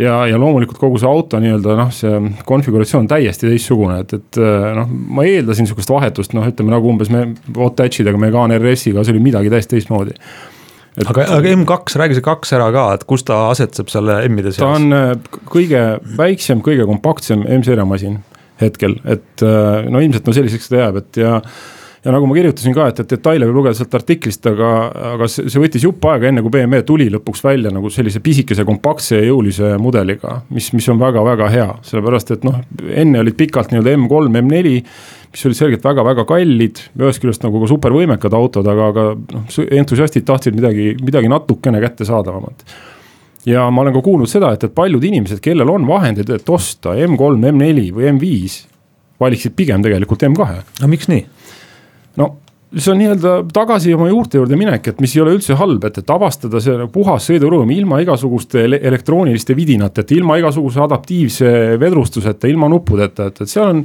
ja, 0.00 0.16
ja 0.30 0.38
loomulikult 0.40 0.80
kogu 0.80 0.98
see 1.00 1.10
auto 1.10 1.38
nii-öelda 1.42 1.76
noh, 1.78 1.92
see 1.94 2.18
konfiguratsioon 2.48 3.06
täiesti 3.10 3.50
teistsugune, 3.50 4.00
et, 4.04 4.16
et 4.18 4.40
noh, 4.78 4.90
ma 4.90 5.26
eeldasin 5.28 5.70
sihukest 5.70 5.92
vahetust, 5.92 6.34
noh, 6.36 6.46
ütleme 6.50 6.74
nagu 6.74 6.90
umbes 6.90 7.12
me 7.14 7.28
Watch 7.54 8.02
idega, 8.02 8.20
Megane 8.20 8.58
RS-iga, 8.58 9.04
see 9.04 9.14
oli 9.14 9.22
midagi 9.28 9.52
täiesti 9.52 9.76
teistmoodi 9.78 10.18
et 10.94 11.08
aga, 11.10 11.26
aga 11.36 11.54
M2, 11.56 11.96
räägi 11.98 12.18
see 12.18 12.24
kaks 12.24 12.54
ära 12.56 12.68
ka, 12.74 12.84
et 12.96 13.06
kus 13.08 13.26
ta 13.26 13.48
asetseb 13.50 13.90
selle 13.92 14.20
M-ide 14.28 14.52
seas? 14.52 14.62
ta 14.62 14.74
on 14.76 14.94
äh, 14.94 15.40
kõige 15.50 15.82
väiksem, 16.18 16.62
kõige 16.64 16.86
kompaktsem 16.88 17.42
M-seeria 17.42 17.86
masin 17.88 18.20
hetkel, 18.60 18.96
et 19.02 19.42
äh, 19.42 19.88
no 19.90 20.02
ilmselt 20.02 20.28
no 20.28 20.36
selliseks 20.36 20.70
ta 20.70 20.84
jääb, 20.84 21.00
et 21.02 21.22
ja 21.24 21.40
ja 22.04 22.12
nagu 22.12 22.28
ma 22.28 22.36
kirjutasin 22.36 22.74
ka, 22.76 22.86
et, 22.90 23.00
et 23.00 23.12
detaile 23.14 23.48
võib 23.48 23.60
lugeda 23.60 23.78
sealt 23.78 23.94
artiklist, 23.96 24.44
aga, 24.50 24.70
aga 25.14 25.28
see, 25.30 25.48
see 25.52 25.62
võttis 25.62 25.86
jupp 25.86 26.04
aega, 26.10 26.28
enne 26.28 26.44
kui 26.44 26.52
BMW 26.52 26.84
tuli 26.86 27.08
lõpuks 27.12 27.44
välja 27.44 27.72
nagu 27.72 27.90
sellise 27.92 28.20
pisikese, 28.24 28.66
kompaktse 28.68 29.20
ja 29.20 29.28
jõulise 29.30 29.74
mudeliga. 29.80 30.42
mis, 30.54 30.70
mis 30.76 30.88
on 30.92 31.00
väga-väga 31.00 31.50
hea, 31.54 31.68
sellepärast 31.88 32.34
et 32.36 32.44
noh, 32.44 32.60
enne 32.92 33.22
olid 33.24 33.38
pikalt 33.38 33.72
nii-öelda 33.72 33.96
M3, 33.96 34.42
M4 34.44 34.74
mis 35.34 35.46
olid 35.48 35.58
selgelt 35.58 35.84
väga-väga 35.84 36.24
kallid, 36.28 36.80
ühest 37.00 37.22
küljest 37.22 37.42
nagu 37.42 37.62
ka 37.62 37.68
supervõimekad 37.72 38.36
autod, 38.38 38.68
aga, 38.70 38.90
aga 38.92 39.06
noh, 39.18 39.46
entusiastid 39.80 40.26
tahtsid 40.28 40.54
midagi, 40.54 40.92
midagi 41.02 41.30
natukene 41.32 41.80
kättesaadavamat. 41.82 42.62
ja 43.48 43.64
ma 43.70 43.82
olen 43.82 43.96
ka 43.96 44.04
kuulnud 44.04 44.30
seda, 44.30 44.52
et, 44.54 44.68
et 44.68 44.74
paljud 44.76 45.02
inimesed, 45.04 45.40
kellel 45.44 45.72
on 45.72 45.88
vahendid, 45.88 46.30
et 46.30 46.52
osta 46.52 46.94
M3, 46.94 47.40
M4 47.50 47.88
või 47.96 48.12
M5, 48.12 48.60
valiksid 49.20 49.56
pigem 49.56 49.82
tegelikult 49.82 50.22
M2. 50.28 50.60
no 50.82 50.92
miks 50.92 51.10
nii? 51.10 51.24
No 52.20 52.30
see 52.74 52.90
on 52.92 52.98
nii-öelda 52.98 53.32
tagasi 53.54 53.92
oma 53.94 54.08
juurte 54.08 54.38
juurde 54.38 54.56
minek, 54.58 54.88
et 54.90 55.00
mis 55.02 55.12
ei 55.14 55.22
ole 55.22 55.34
üldse 55.36 55.54
halb, 55.58 55.84
et, 55.86 56.00
et 56.00 56.10
avastada 56.10 56.60
see 56.62 56.74
nagu 56.74 56.90
puhas 56.92 57.28
sõiduruum 57.28 57.70
ilma 57.70 58.00
igasuguste 58.02 58.64
elektrooniliste 58.64 59.54
vidinateta, 59.56 60.14
ilma 60.16 60.38
igasuguse 60.40 60.82
adaptiivse 60.82 61.52
vedrustuseta, 61.80 62.50
ilma 62.50 62.68
nuppudeta, 62.72 63.28
et, 63.30 63.40
et 63.44 63.50
seal 63.50 63.70
on. 63.70 63.84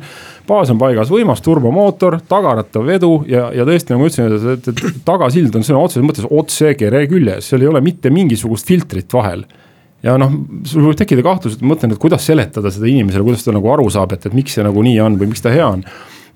baas 0.49 0.73
on 0.73 0.81
paigas, 0.81 1.11
võimas 1.13 1.43
turbomootor, 1.45 2.19
tagarattav 2.29 2.85
vedu 2.87 3.13
ja, 3.29 3.49
ja 3.53 3.65
tõesti 3.67 3.93
nagu 3.93 4.03
ma 4.03 4.09
ütlesin, 4.09 4.37
et, 4.57 4.69
et, 4.73 4.85
et 4.89 5.01
tagasild 5.05 5.55
on 5.59 5.65
sõna 5.65 5.85
otseses 5.85 6.05
mõttes 6.05 6.29
otse 6.29 6.73
kere 6.79 7.05
küljes, 7.11 7.51
seal 7.51 7.65
ei 7.65 7.69
ole 7.69 7.83
mitte 7.85 8.09
mingisugust 8.13 8.67
filtrit 8.67 9.13
vahel 9.13 9.45
ja 10.05 10.15
noh, 10.17 10.33
sul 10.65 10.87
võib 10.87 10.97
tekkida 10.97 11.21
kahtlus, 11.25 11.57
et 11.57 11.65
ma 11.65 11.75
mõtlen, 11.75 11.93
et 11.93 12.01
kuidas 12.01 12.25
seletada 12.25 12.71
seda 12.73 12.89
inimesele, 12.89 13.25
kuidas 13.27 13.45
ta 13.45 13.53
nagu 13.53 13.69
aru 13.69 13.89
saab, 13.93 14.15
et, 14.15 14.25
et 14.25 14.37
miks 14.37 14.55
see 14.57 14.65
nagu 14.65 14.81
nii 14.85 14.97
on 15.03 15.19
või 15.19 15.29
miks 15.33 15.45
ta 15.45 15.53
hea 15.53 15.67
on 15.67 15.83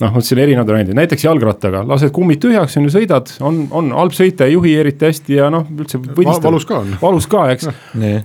noh, 0.02 0.12
mõtlesin 0.14 0.42
erinevad 0.44 0.70
variandid, 0.72 0.98
näiteks 0.98 1.26
jalgrattaga, 1.26 1.84
lased 1.88 2.12
kummid 2.16 2.42
tühjaks, 2.44 2.78
on 2.80 2.88
ju, 2.88 2.94
sõidad, 2.96 3.32
on, 3.46 3.64
on 3.76 3.92
halb 3.96 4.16
sõita, 4.16 4.48
ei 4.48 4.56
juhi 4.56 4.76
eriti 4.82 5.08
hästi 5.10 5.38
ja 5.38 5.50
noh, 5.54 5.66
üldse 5.70 6.00
võdistad. 6.02 6.48
valus 6.48 6.68
ka 6.70 6.80
on. 6.82 6.94
valus 7.02 7.30
ka, 7.32 7.46
eks. 7.54 7.70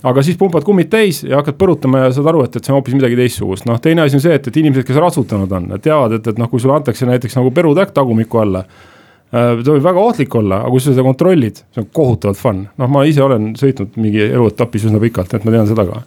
Aga 0.08 0.24
siis 0.26 0.38
pumbad 0.40 0.66
kummid 0.66 0.90
täis 0.92 1.22
ja 1.26 1.40
hakkad 1.40 1.58
põrutama 1.60 2.06
ja 2.06 2.12
saad 2.16 2.30
aru, 2.32 2.44
et, 2.46 2.58
et 2.58 2.64
see 2.64 2.74
on 2.74 2.80
hoopis 2.80 2.98
midagi 2.98 3.18
teistsugust, 3.18 3.68
noh, 3.68 3.80
teine 3.84 4.06
asi 4.06 4.18
on 4.18 4.24
see, 4.24 4.36
et, 4.38 4.50
et 4.50 4.60
inimesed, 4.62 4.86
kes 4.88 5.00
ratsutanud 5.04 5.56
on, 5.60 5.72
teavad, 5.84 6.18
et, 6.18 6.30
et 6.32 6.40
noh, 6.40 6.50
kui 6.50 6.62
sulle 6.62 6.78
antakse 6.78 7.08
näiteks 7.08 7.38
nagu 7.38 7.52
perutäkk 7.54 7.94
tagumiku 7.96 8.42
alla 8.42 8.64
äh, 8.64 8.84
ta 9.30 9.74
võib 9.74 9.84
väga 9.84 10.04
ohtlik 10.10 10.38
olla, 10.40 10.62
aga 10.64 10.74
kui 10.74 10.82
sa 10.82 10.92
seda 10.92 11.06
kontrollid, 11.06 11.64
see 11.74 11.84
on 11.84 11.90
kohutavalt 12.00 12.40
fun, 12.40 12.62
noh, 12.80 12.92
ma 12.92 13.04
ise 13.08 13.24
olen 13.24 13.52
sõitnud 13.60 13.98
mingi 14.00 14.24
eluetapis 14.30 14.88
üsna 14.88 15.02
pikalt, 15.02 15.36
et 15.36 15.44
ma 15.46 15.54
tean 15.54 15.68
seda 15.70 15.84
ka. 15.88 16.04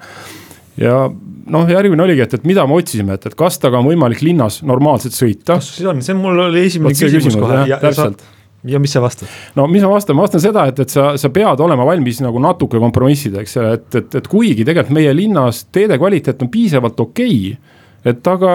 Ja 0.82 1.04
noh, 1.50 1.70
järgmine 1.70 2.06
oligi, 2.06 2.26
et, 2.26 2.36
et 2.38 2.46
mida 2.48 2.66
me 2.70 2.78
otsisime, 2.78 3.18
et, 3.18 3.26
et 3.30 3.38
kas 3.38 3.58
temaga 3.62 3.82
on 3.82 3.90
võimalik 3.92 4.22
linnas 4.26 4.62
normaalselt 4.68 5.16
sõita. 5.18 5.62
siis 5.64 5.88
on, 5.90 6.04
see 6.06 6.18
mul 6.18 6.46
oli 6.50 6.68
esimene 6.68 6.94
Võt 6.94 7.02
küsimus, 7.02 7.32
küsimus 7.32 7.42
kohe. 7.42 7.82
täpselt 7.82 8.24
ja 8.68 8.80
mis 8.80 8.94
sa 8.94 9.02
vastad? 9.02 9.30
no 9.58 9.66
mis 9.72 9.84
ma 9.84 9.90
vastan, 9.96 10.18
ma 10.18 10.26
vastan 10.28 10.44
seda, 10.44 10.68
et, 10.70 10.80
et 10.84 10.94
sa, 10.94 11.12
sa 11.18 11.32
pead 11.34 11.62
olema 11.66 11.86
valmis 11.88 12.22
nagu 12.24 12.42
natuke 12.42 12.80
kompromissideks, 12.82 13.58
et, 13.74 13.88
et, 13.98 14.18
et 14.22 14.32
kuigi 14.32 14.66
tegelikult 14.68 14.96
meie 14.98 15.14
linnas 15.18 15.66
teede 15.74 15.98
kvaliteet 16.02 16.42
on 16.46 16.52
piisavalt 16.54 17.00
okei 17.02 17.38
okay, 17.54 17.78
et 18.12 18.28
aga 18.28 18.52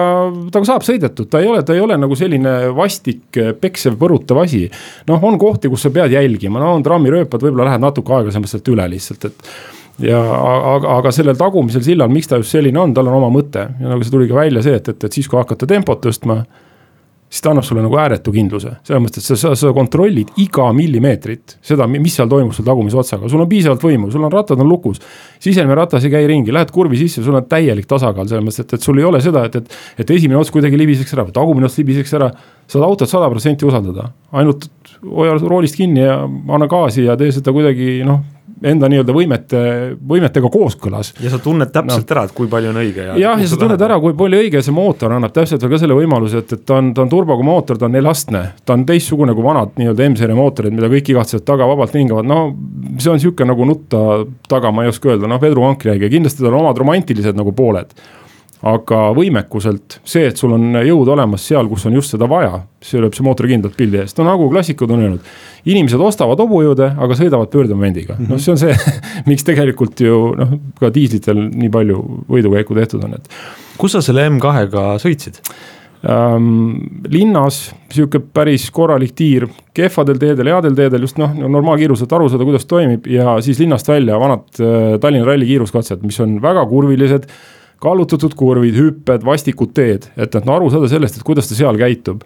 temaga 0.51 0.67
saab 0.67 0.85
sõidetud, 0.87 1.29
ta 1.31 1.41
ei 1.43 1.47
ole, 1.47 1.63
ta 1.63 1.75
ei 1.75 1.83
ole 1.83 1.95
nagu 1.99 2.15
selline 2.19 2.53
vastik, 2.75 3.39
peksev, 3.61 3.95
põrutav 3.99 4.41
asi. 4.43 4.65
noh, 5.07 5.23
on 5.23 5.39
kohti, 5.39 5.71
kus 5.71 5.87
sa 5.87 5.91
pead 5.95 6.15
jälgima, 6.15 6.59
no 6.59 6.73
on 6.75 6.83
trammirööpad, 6.83 7.43
võib-olla 7.43 7.71
lähed 7.71 7.83
natuke 7.83 8.15
aeglasemalt 8.17 8.51
sealt 8.51 8.73
üle 8.73 8.87
lihtsalt, 8.91 9.29
et 9.29 9.51
ja 10.03 10.21
aga, 10.21 10.93
aga 10.99 11.11
sellel 11.15 11.37
tagumisel 11.39 11.83
sillal, 11.85 12.11
miks 12.13 12.29
ta 12.29 12.39
just 12.41 12.53
selline 12.53 12.79
on, 12.79 12.93
tal 12.93 13.09
on 13.09 13.17
oma 13.19 13.31
mõte 13.33 13.65
ja 13.65 13.91
nagu 13.91 14.05
see 14.05 14.13
tuli 14.13 14.29
ka 14.29 14.39
välja 14.39 14.63
see, 14.65 14.77
et, 14.77 14.93
et, 14.93 15.03
et 15.09 15.19
siis, 15.19 15.29
kui 15.29 15.39
hakata 15.39 15.69
tempot 15.69 16.01
tõstma 16.03 16.41
siis 17.27 17.43
ta 17.43 17.51
annab 17.51 17.65
sulle 17.67 17.81
nagu 17.83 17.97
ääretu 17.99 18.31
kindluse, 18.31 18.71
selles 18.87 19.01
mõttes, 19.03 19.25
et 19.25 19.27
sa, 19.27 19.35
sa, 19.41 19.51
sa 19.59 19.71
kontrollid 19.75 20.29
iga 20.39 20.69
millimeetrit 20.75 21.57
seda, 21.65 21.87
mis 21.91 22.15
seal 22.15 22.29
toimub 22.31 22.55
sul 22.55 22.65
tagumise 22.67 22.99
otsaga, 23.01 23.27
sul 23.31 23.43
on 23.43 23.49
piisavalt 23.51 23.83
võimu, 23.83 24.07
sul 24.13 24.23
on 24.23 24.31
rattad 24.31 24.61
on 24.63 24.69
lukus. 24.69 25.01
sisemine 25.43 25.75
ratas 25.75 26.07
ei 26.07 26.13
käi 26.13 26.23
ringi, 26.29 26.55
lähed 26.55 26.71
kurvi 26.71 26.99
sisse, 27.01 27.23
sul 27.25 27.35
on 27.35 27.43
täielik 27.49 27.89
tasakaal 27.89 28.29
selles 28.31 28.45
mõttes, 28.47 28.63
et, 28.63 28.77
et 28.79 28.87
sul 28.87 29.01
ei 29.01 29.07
ole 29.07 29.19
seda, 29.23 29.43
et, 29.49 29.59
et. 29.59 29.75
et 29.99 30.15
esimene 30.15 30.39
ots 30.39 30.53
kuidagi 30.55 30.79
libiseks 30.79 31.17
ära 31.17 31.27
või 31.27 31.35
tagumine 31.35 31.67
ots 31.67 31.77
libiseks 31.81 32.15
ära, 32.15 32.31
saad 32.67 32.87
autot 32.87 33.11
sada 33.11 33.27
protsenti 33.33 33.67
usaldada, 33.67 34.07
ainult 34.31 34.69
hoia 35.03 35.37
roolist 35.43 35.77
kinni 35.77 36.01
ja 36.01 36.23
anna 36.25 36.67
gaasi 36.71 37.05
ja 37.05 37.17
tee 37.19 37.31
seda 37.35 37.53
kuidagi 37.55 38.01
noh 38.07 38.25
enda 38.65 38.87
nii-öelda 38.89 39.13
võimete, 39.13 39.59
võimetega 40.09 40.49
kooskõlas. 40.49 41.11
ja 41.21 41.29
sa 41.29 41.39
tunned 41.41 41.69
täpselt 41.73 42.07
no. 42.07 42.15
ära, 42.15 42.23
et 42.25 42.33
kui 42.37 42.49
palju 42.49 42.71
on 42.71 42.79
õige 42.81 43.05
ja. 43.05 43.17
jah, 43.19 43.41
ja 43.41 43.49
sa 43.49 43.59
tunned 43.59 43.81
ära, 43.85 43.99
kui 44.01 44.15
palju 44.17 44.39
õige 44.41 44.61
see 44.65 44.73
mootor 44.73 45.13
annab 45.13 45.33
täpselt 45.35 45.61
veel 45.61 45.75
ka 45.75 45.81
selle 45.83 45.97
võimaluse, 45.97 46.41
et, 46.41 46.53
et 46.57 46.65
ta 46.65 46.79
on, 46.81 46.91
ta 46.97 47.03
on 47.05 47.11
turboga 47.11 47.45
mootor, 47.45 47.77
ta 47.77 47.85
on 47.89 47.93
neljastne. 47.97 48.43
ta 48.65 48.77
on 48.77 48.85
teistsugune 48.89 49.35
kui 49.37 49.45
vanad 49.45 49.77
nii-öelda 49.77 50.09
M-seeria 50.09 50.37
mootorid, 50.37 50.73
mida 50.73 50.89
kõik 50.91 51.13
igatsevad 51.13 51.45
taga 51.47 51.69
vabalt 51.69 51.97
hingavad, 51.97 52.29
no 52.29 52.39
see 52.97 53.13
on 53.13 53.21
sihuke 53.21 53.45
nagu 53.45 53.67
nutta 53.69 54.03
taga, 54.49 54.73
ma 54.73 54.87
ei 54.87 54.93
oska 54.93 55.13
öelda, 55.13 55.29
noh, 55.29 55.41
vedruvankriga, 55.41 56.09
kindlasti 56.09 56.41
tal 56.41 56.55
on 56.55 56.63
omad 56.63 56.81
romantilised 56.81 57.37
nagu 57.37 57.53
pooled 57.57 57.93
aga 58.65 59.01
võimekuselt 59.13 59.99
see, 60.07 60.25
et 60.31 60.39
sul 60.39 60.55
on 60.55 60.79
jõud 60.81 61.11
olemas 61.13 61.43
seal, 61.45 61.67
kus 61.69 61.85
on 61.85 61.97
just 61.97 62.15
seda 62.15 62.25
vaja, 62.29 62.63
see 62.81 63.01
lööb 63.01 63.13
see 63.13 63.25
mootor 63.25 63.45
kindlalt 63.49 63.77
pildi 63.77 64.01
eest, 64.01 64.17
no 64.17 64.25
nagu 64.25 64.47
klassikud 64.49 64.91
on 64.93 65.03
öelnud. 65.03 65.31
inimesed 65.67 66.01
ostavad 66.01 66.39
hobujõude, 66.41 66.89
aga 66.97 67.17
sõidavad 67.19 67.51
pöördemomendiga 67.53 68.15
mm, 68.15 68.25
-hmm. 68.25 68.33
noh, 68.33 68.41
see 68.41 68.55
on 68.55 68.57
see 68.57 68.73
miks 69.29 69.45
tegelikult 69.45 70.01
ju 70.01 70.33
noh, 70.37 70.57
ka 70.79 70.89
diislitel 70.93 71.37
nii 71.37 71.69
palju 71.69 72.03
võidukäiku 72.29 72.77
tehtud 72.77 73.03
on, 73.05 73.13
et. 73.19 73.29
kus 73.77 73.93
sa 73.93 74.01
selle 74.01 74.25
M2-ga 74.25 74.85
sõitsid? 75.03 75.37
ähm, 76.09 76.79
linnas 77.13 77.75
sihuke 77.93 78.19
päris 78.33 78.71
korralik 78.71 79.13
tiir, 79.13 79.45
kehvadel 79.77 80.17
teedel, 80.17 80.49
headel 80.49 80.73
teedel 80.77 81.05
just 81.05 81.21
noh, 81.21 81.29
normaalkiiruselt 81.45 82.13
aru 82.13 82.29
saada, 82.29 82.47
kuidas 82.47 82.65
toimib 82.65 83.05
ja 83.05 83.37
siis 83.45 83.61
linnast 83.61 83.87
välja 83.87 84.17
vanad 84.17 84.49
äh, 84.57 84.97
Tallinna 84.97 85.29
ralli 85.29 85.45
kiiruskatsed, 85.45 86.01
mis 86.01 86.19
on 86.25 86.39
väga 86.41 86.65
kurvilised 86.65 87.29
kallutatud 87.83 88.35
kurvid, 88.37 88.77
hüpped, 88.77 89.25
vastikud 89.27 89.73
teed, 89.77 90.09
et, 90.17 90.33
et 90.33 90.45
no 90.47 90.55
aru 90.55 90.71
saada 90.73 90.89
sellest, 90.91 91.19
et 91.19 91.27
kuidas 91.27 91.49
ta 91.49 91.57
seal 91.57 91.77
käitub. 91.79 92.23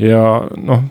ja 0.00 0.22
noh, 0.56 0.86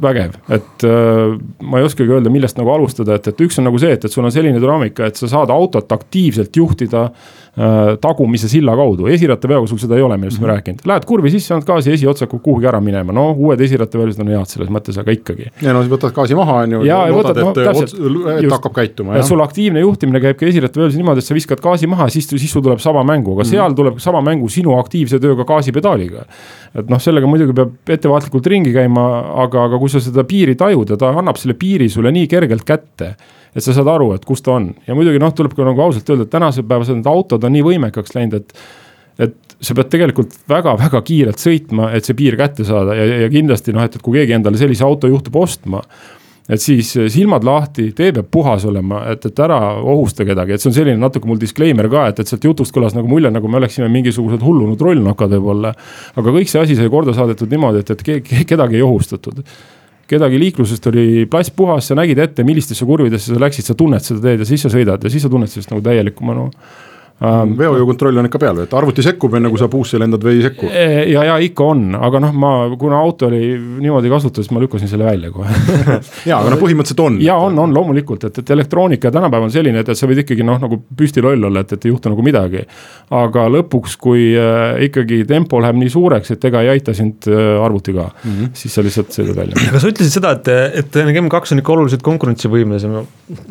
vägev, 0.00 0.34
et 0.52 0.84
äh, 0.84 1.36
ma 1.64 1.80
ei 1.80 1.86
oskagi 1.86 2.12
öelda, 2.12 2.32
millest 2.32 2.58
nagu 2.60 2.72
alustada, 2.74 3.16
et, 3.16 3.30
et 3.30 3.40
üks 3.46 3.56
on 3.60 3.64
nagu 3.68 3.80
see, 3.80 3.94
et, 3.96 4.04
et 4.04 4.12
sul 4.12 4.24
on 4.24 4.34
selline 4.34 4.60
dünaamika, 4.60 5.08
et 5.08 5.20
sa 5.20 5.30
saad 5.30 5.52
autot 5.54 5.92
aktiivselt 5.96 6.56
juhtida 6.56 7.08
Äh, 7.54 7.92
tagumise 8.02 8.48
silla 8.50 8.72
kaudu, 8.74 9.06
esirattaveoga 9.14 9.68
sul 9.70 9.78
seda 9.78 9.94
ei 9.94 10.02
ole, 10.02 10.16
millest 10.18 10.40
mm 10.40 10.42
-hmm. 10.42 10.48
me 10.48 10.54
rääkinud, 10.56 10.80
lähed 10.90 11.04
kurvi 11.06 11.30
sisse, 11.30 11.54
annad 11.54 11.66
gaasi, 11.66 11.92
esiotsa 11.92 12.24
hakkab 12.24 12.40
kuhugi 12.42 12.66
ära 12.66 12.80
minema, 12.82 13.12
no 13.14 13.28
uued 13.30 13.60
esirattaveolised 13.60 14.22
on 14.24 14.32
head 14.34 14.48
selles 14.50 14.72
mõttes, 14.74 14.98
aga 14.98 15.14
ikkagi. 15.14 15.46
ja 15.62 15.72
no 15.72 15.84
siis 15.84 15.92
võtad 15.92 16.10
gaasi 16.16 16.34
maha, 16.34 16.56
on 16.64 16.72
ju. 16.72 16.80
ja, 16.82 16.96
ja 17.06 17.12
võtad, 17.14 17.38
no 17.38 17.52
täpselt. 17.54 17.94
et 18.42 18.50
hakkab 18.50 18.74
käituma. 18.74 19.22
sul 19.22 19.40
aktiivne 19.40 19.84
juhtimine 19.86 20.20
käib 20.20 20.40
ka 20.40 20.46
esirattaveolis 20.46 20.96
niimoodi, 20.96 21.22
et 21.22 21.24
sa 21.24 21.34
viskad 21.34 21.62
gaasi 21.62 21.86
maha, 21.86 22.08
siis, 22.08 22.26
siis 22.26 22.52
sul 22.52 22.62
tuleb 22.62 22.82
sama 22.82 23.04
mängu, 23.04 23.36
aga 23.38 23.44
mm 23.44 23.46
-hmm. 23.46 23.50
seal 23.50 23.72
tuleb 23.72 23.98
sama 23.98 24.20
mängu 24.20 24.48
sinu 24.48 24.74
aktiivse 24.78 25.20
tööga 25.22 25.44
gaasipedaaliga. 25.44 26.26
et 26.74 26.90
noh, 26.90 26.98
sellega 26.98 27.26
muidugi 27.26 27.52
peab 27.52 27.70
ettevaatlikult 27.88 28.46
ringi 28.46 28.72
käima, 28.72 29.06
aga, 29.46 29.53
aga 29.62 29.78
kui 29.80 29.92
sa 29.92 30.02
seda 30.02 30.26
piiri 30.28 30.56
tajud 30.58 30.94
ja 30.94 30.98
ta 31.00 31.12
annab 31.14 31.38
selle 31.40 31.56
piiri 31.58 31.88
sulle 31.92 32.12
nii 32.14 32.28
kergelt 32.30 32.66
kätte 32.66 33.14
et 33.54 33.62
sa 33.62 33.74
saad 33.74 33.88
aru, 33.90 34.10
et 34.16 34.24
kus 34.26 34.42
ta 34.42 34.56
on 34.56 34.68
ja 34.86 34.96
muidugi 34.98 35.20
noh, 35.22 35.32
tuleb 35.34 35.54
ka 35.54 35.66
nagu 35.66 35.86
ausalt 35.86 36.10
öelda, 36.10 36.26
et 36.26 36.32
tänasel 36.32 36.66
päevasel 36.68 36.98
need 36.98 37.10
autod 37.10 37.46
on 37.46 37.54
nii 37.54 37.64
võimekaks 37.70 38.16
läinud, 38.16 38.42
et. 38.42 38.62
et 39.28 39.40
sa 39.64 39.72
pead 39.78 39.86
tegelikult 39.88 40.32
väga-väga 40.50 40.98
kiirelt 41.06 41.40
sõitma, 41.40 41.86
et 41.94 42.04
see 42.04 42.16
piir 42.18 42.34
kätte 42.36 42.66
saada 42.66 42.96
ja, 42.98 43.04
ja 43.22 43.28
kindlasti 43.32 43.72
noh, 43.72 43.84
et, 43.86 43.94
et 43.96 44.02
kui 44.02 44.18
keegi 44.18 44.34
endale 44.36 44.58
sellise 44.60 44.84
auto 44.84 45.08
juhtub 45.08 45.38
ostma 45.40 45.80
et 46.48 46.60
siis 46.60 46.90
silmad 47.12 47.44
lahti, 47.46 47.88
tee 47.96 48.12
peab 48.12 48.26
puhas 48.32 48.66
olema, 48.68 49.04
et, 49.12 49.24
et 49.30 49.38
ära 49.40 49.58
ohusta 49.80 50.26
kedagi, 50.28 50.54
et 50.54 50.62
see 50.62 50.70
on 50.70 50.76
selline 50.76 51.00
natuke 51.00 51.28
mul 51.28 51.40
disclaimer 51.40 51.88
ka, 51.92 52.08
et, 52.12 52.20
et 52.20 52.30
sealt 52.30 52.44
jutust 52.44 52.74
kõlas 52.74 52.96
nagu 52.96 53.08
mulje, 53.08 53.30
nagu 53.32 53.48
me 53.48 53.60
oleksime 53.62 53.88
mingisugused 53.92 54.44
hullunud 54.44 54.80
rollnokad 54.80 55.32
võib-olla. 55.38 55.72
aga 56.14 56.36
kõik 56.36 56.52
see 56.52 56.60
asi 56.60 56.76
sai 56.76 56.92
korda 56.92 57.16
saadetud 57.16 57.50
niimoodi, 57.52 57.80
et, 57.80 57.94
et 57.96 58.46
kedagi 58.52 58.80
ei 58.80 58.84
ohustatud 58.84 59.40
kedagi 60.08 60.36
liiklusest 60.36 60.86
oli 60.90 61.04
plass 61.30 61.52
puhas, 61.54 61.86
sa 61.88 61.96
nägid 61.96 62.18
ette, 62.20 62.44
millistesse 62.44 62.84
kurvidesse 62.84 63.32
sa 63.32 63.40
läksid, 63.40 63.64
sa 63.64 63.76
tunned 63.78 64.04
seda 64.04 64.20
teed 64.26 64.42
ja 64.44 64.48
siis 64.48 64.66
sa 64.66 64.70
sõidad 64.72 65.00
ja 65.00 65.12
siis 65.12 65.24
sa 65.24 65.30
tunned 65.32 65.48
sellest 65.48 65.72
nagu 65.72 65.84
täielikku 65.84 66.26
mõnu 66.28 66.50
ähm,. 66.50 66.93
Veojõukontroll 67.22 68.18
on 68.18 68.26
ikka 68.26 68.40
peal, 68.42 68.58
et 68.64 68.72
arvuti 68.74 69.02
sekkub 69.06 69.36
enne 69.38 69.50
kui 69.52 69.60
sa 69.60 69.68
puusse 69.70 70.00
lendad 70.02 70.22
või 70.24 70.40
ei 70.40 70.46
sekku? 70.48 70.66
E, 70.66 70.86
ja, 71.12 71.22
ja 71.28 71.36
ikka 71.46 71.68
on, 71.70 71.84
aga 71.94 72.20
noh, 72.24 72.32
ma, 72.42 72.50
kuna 72.78 72.98
auto 72.98 73.28
oli 73.28 73.54
niimoodi 73.54 74.10
kasutuses, 74.10 74.50
ma 74.50 74.62
lükkasin 74.62 74.90
selle 74.90 75.06
välja 75.06 75.30
kohe 75.34 75.54
ja, 76.30 76.40
aga 76.40 76.50
no 76.50 76.58
põhimõtteliselt 76.58 77.04
on. 77.04 77.20
ja 77.22 77.36
on, 77.40 77.58
on 77.62 77.76
loomulikult, 77.76 78.26
et, 78.26 78.42
et 78.42 78.50
elektroonika 78.56 79.12
tänapäeval 79.14 79.46
on 79.46 79.54
selline, 79.54 79.84
et, 79.84 79.92
et 79.94 80.00
sa 80.00 80.10
võid 80.10 80.24
ikkagi 80.24 80.46
noh, 80.46 80.58
nagu 80.62 80.80
püsti 80.98 81.22
loll 81.24 81.48
olla, 81.50 81.62
et, 81.62 81.76
et 81.76 81.86
ei 81.86 81.94
juhtu 81.94 82.10
nagu 82.10 82.26
midagi. 82.26 82.64
aga 83.14 83.46
lõpuks, 83.54 83.96
kui 84.00 84.26
äh, 84.34 84.82
ikkagi 84.88 85.22
tempo 85.30 85.62
läheb 85.62 85.78
nii 85.80 85.94
suureks, 85.94 86.34
et 86.34 86.50
ega 86.50 86.64
ei 86.66 86.74
aita 86.74 86.96
sind 86.98 87.30
äh, 87.30 87.62
arvuti 87.62 87.94
ka 87.94 88.10
mm, 88.10 88.34
-hmm. 88.34 88.52
siis 88.58 88.74
sa 88.74 88.82
lihtsalt 88.82 89.14
sõidad 89.14 89.38
välja. 89.38 89.70
aga 89.70 89.78
sa 89.78 89.94
ütlesid 89.94 90.18
seda, 90.18 90.34
et, 90.34 90.50
et 90.82 91.02
M2 91.14 91.54
on 91.54 91.62
ikka 91.62 91.78
oluliselt 91.78 92.02
konkurentsivõimelisem 92.02 93.00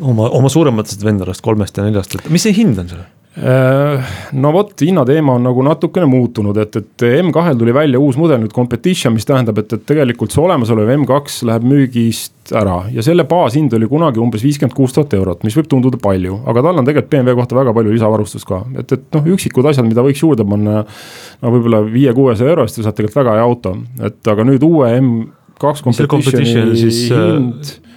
oma, 0.04 0.28
oma 0.28 0.52
suurematest 0.52 1.04
vendadest, 1.04 1.40
kolmest 1.40 1.80
ja 1.80 1.88
neljast, 1.88 2.20
et 2.20 2.30
mis 2.30 2.44
see 2.44 2.52
hind 2.52 2.78
on 2.78 2.92
seal? 2.92 3.04
Äh, 3.34 4.10
no 4.32 4.52
vot, 4.54 4.76
hinnateema 4.78 5.34
on 5.34 5.42
nagu 5.42 5.62
natukene 5.66 6.06
muutunud, 6.06 6.54
et, 6.62 6.76
et 6.78 7.04
M2-l 7.18 7.56
tuli 7.58 7.72
välja 7.74 7.98
uus 7.98 8.14
mudel 8.14 8.38
nüüd 8.38 8.52
competition, 8.54 9.10
mis 9.16 9.26
tähendab, 9.26 9.58
et, 9.58 9.72
et 9.74 9.82
tegelikult 9.88 10.30
see 10.30 10.38
olemasolev 10.44 10.92
M2 10.94 11.48
läheb 11.48 11.66
müügist 11.66 12.52
ära 12.54 12.84
ja 12.94 13.02
selle 13.02 13.24
baashind 13.26 13.74
oli 13.74 13.88
kunagi 13.90 14.22
umbes 14.22 14.44
viiskümmend 14.46 14.76
kuus 14.78 14.94
tuhat 14.94 15.16
eurot, 15.18 15.42
mis 15.42 15.56
võib 15.58 15.66
tunduda 15.72 15.98
palju, 15.98 16.36
aga 16.46 16.62
tal 16.62 16.78
on 16.78 16.86
tegelikult 16.86 17.10
BMW 17.10 17.34
kohta 17.40 17.58
väga 17.58 17.74
palju 17.74 17.96
lisavarustust 17.96 18.46
ka, 18.46 18.60
et, 18.78 18.94
et 18.94 19.18
noh, 19.18 19.26
üksikud 19.34 19.66
asjad, 19.66 19.88
mida 19.88 20.04
võiks 20.06 20.22
juurde 20.22 20.46
panna. 20.46 20.84
no 21.42 21.54
võib-olla 21.56 21.82
viie-kuuesaja 21.88 22.54
euro 22.54 22.68
eest 22.68 22.78
ja 22.78 22.86
saad 22.86 23.00
tegelikult 23.00 23.24
väga 23.24 23.34
hea 23.40 23.48
auto, 23.48 23.74
et 23.98 24.30
aga 24.30 24.46
nüüd 24.46 24.62
uue 24.62 24.94
M2 25.00 25.74
competition'i 25.82 26.86
hind 26.86 27.74
Äh, 27.74 27.93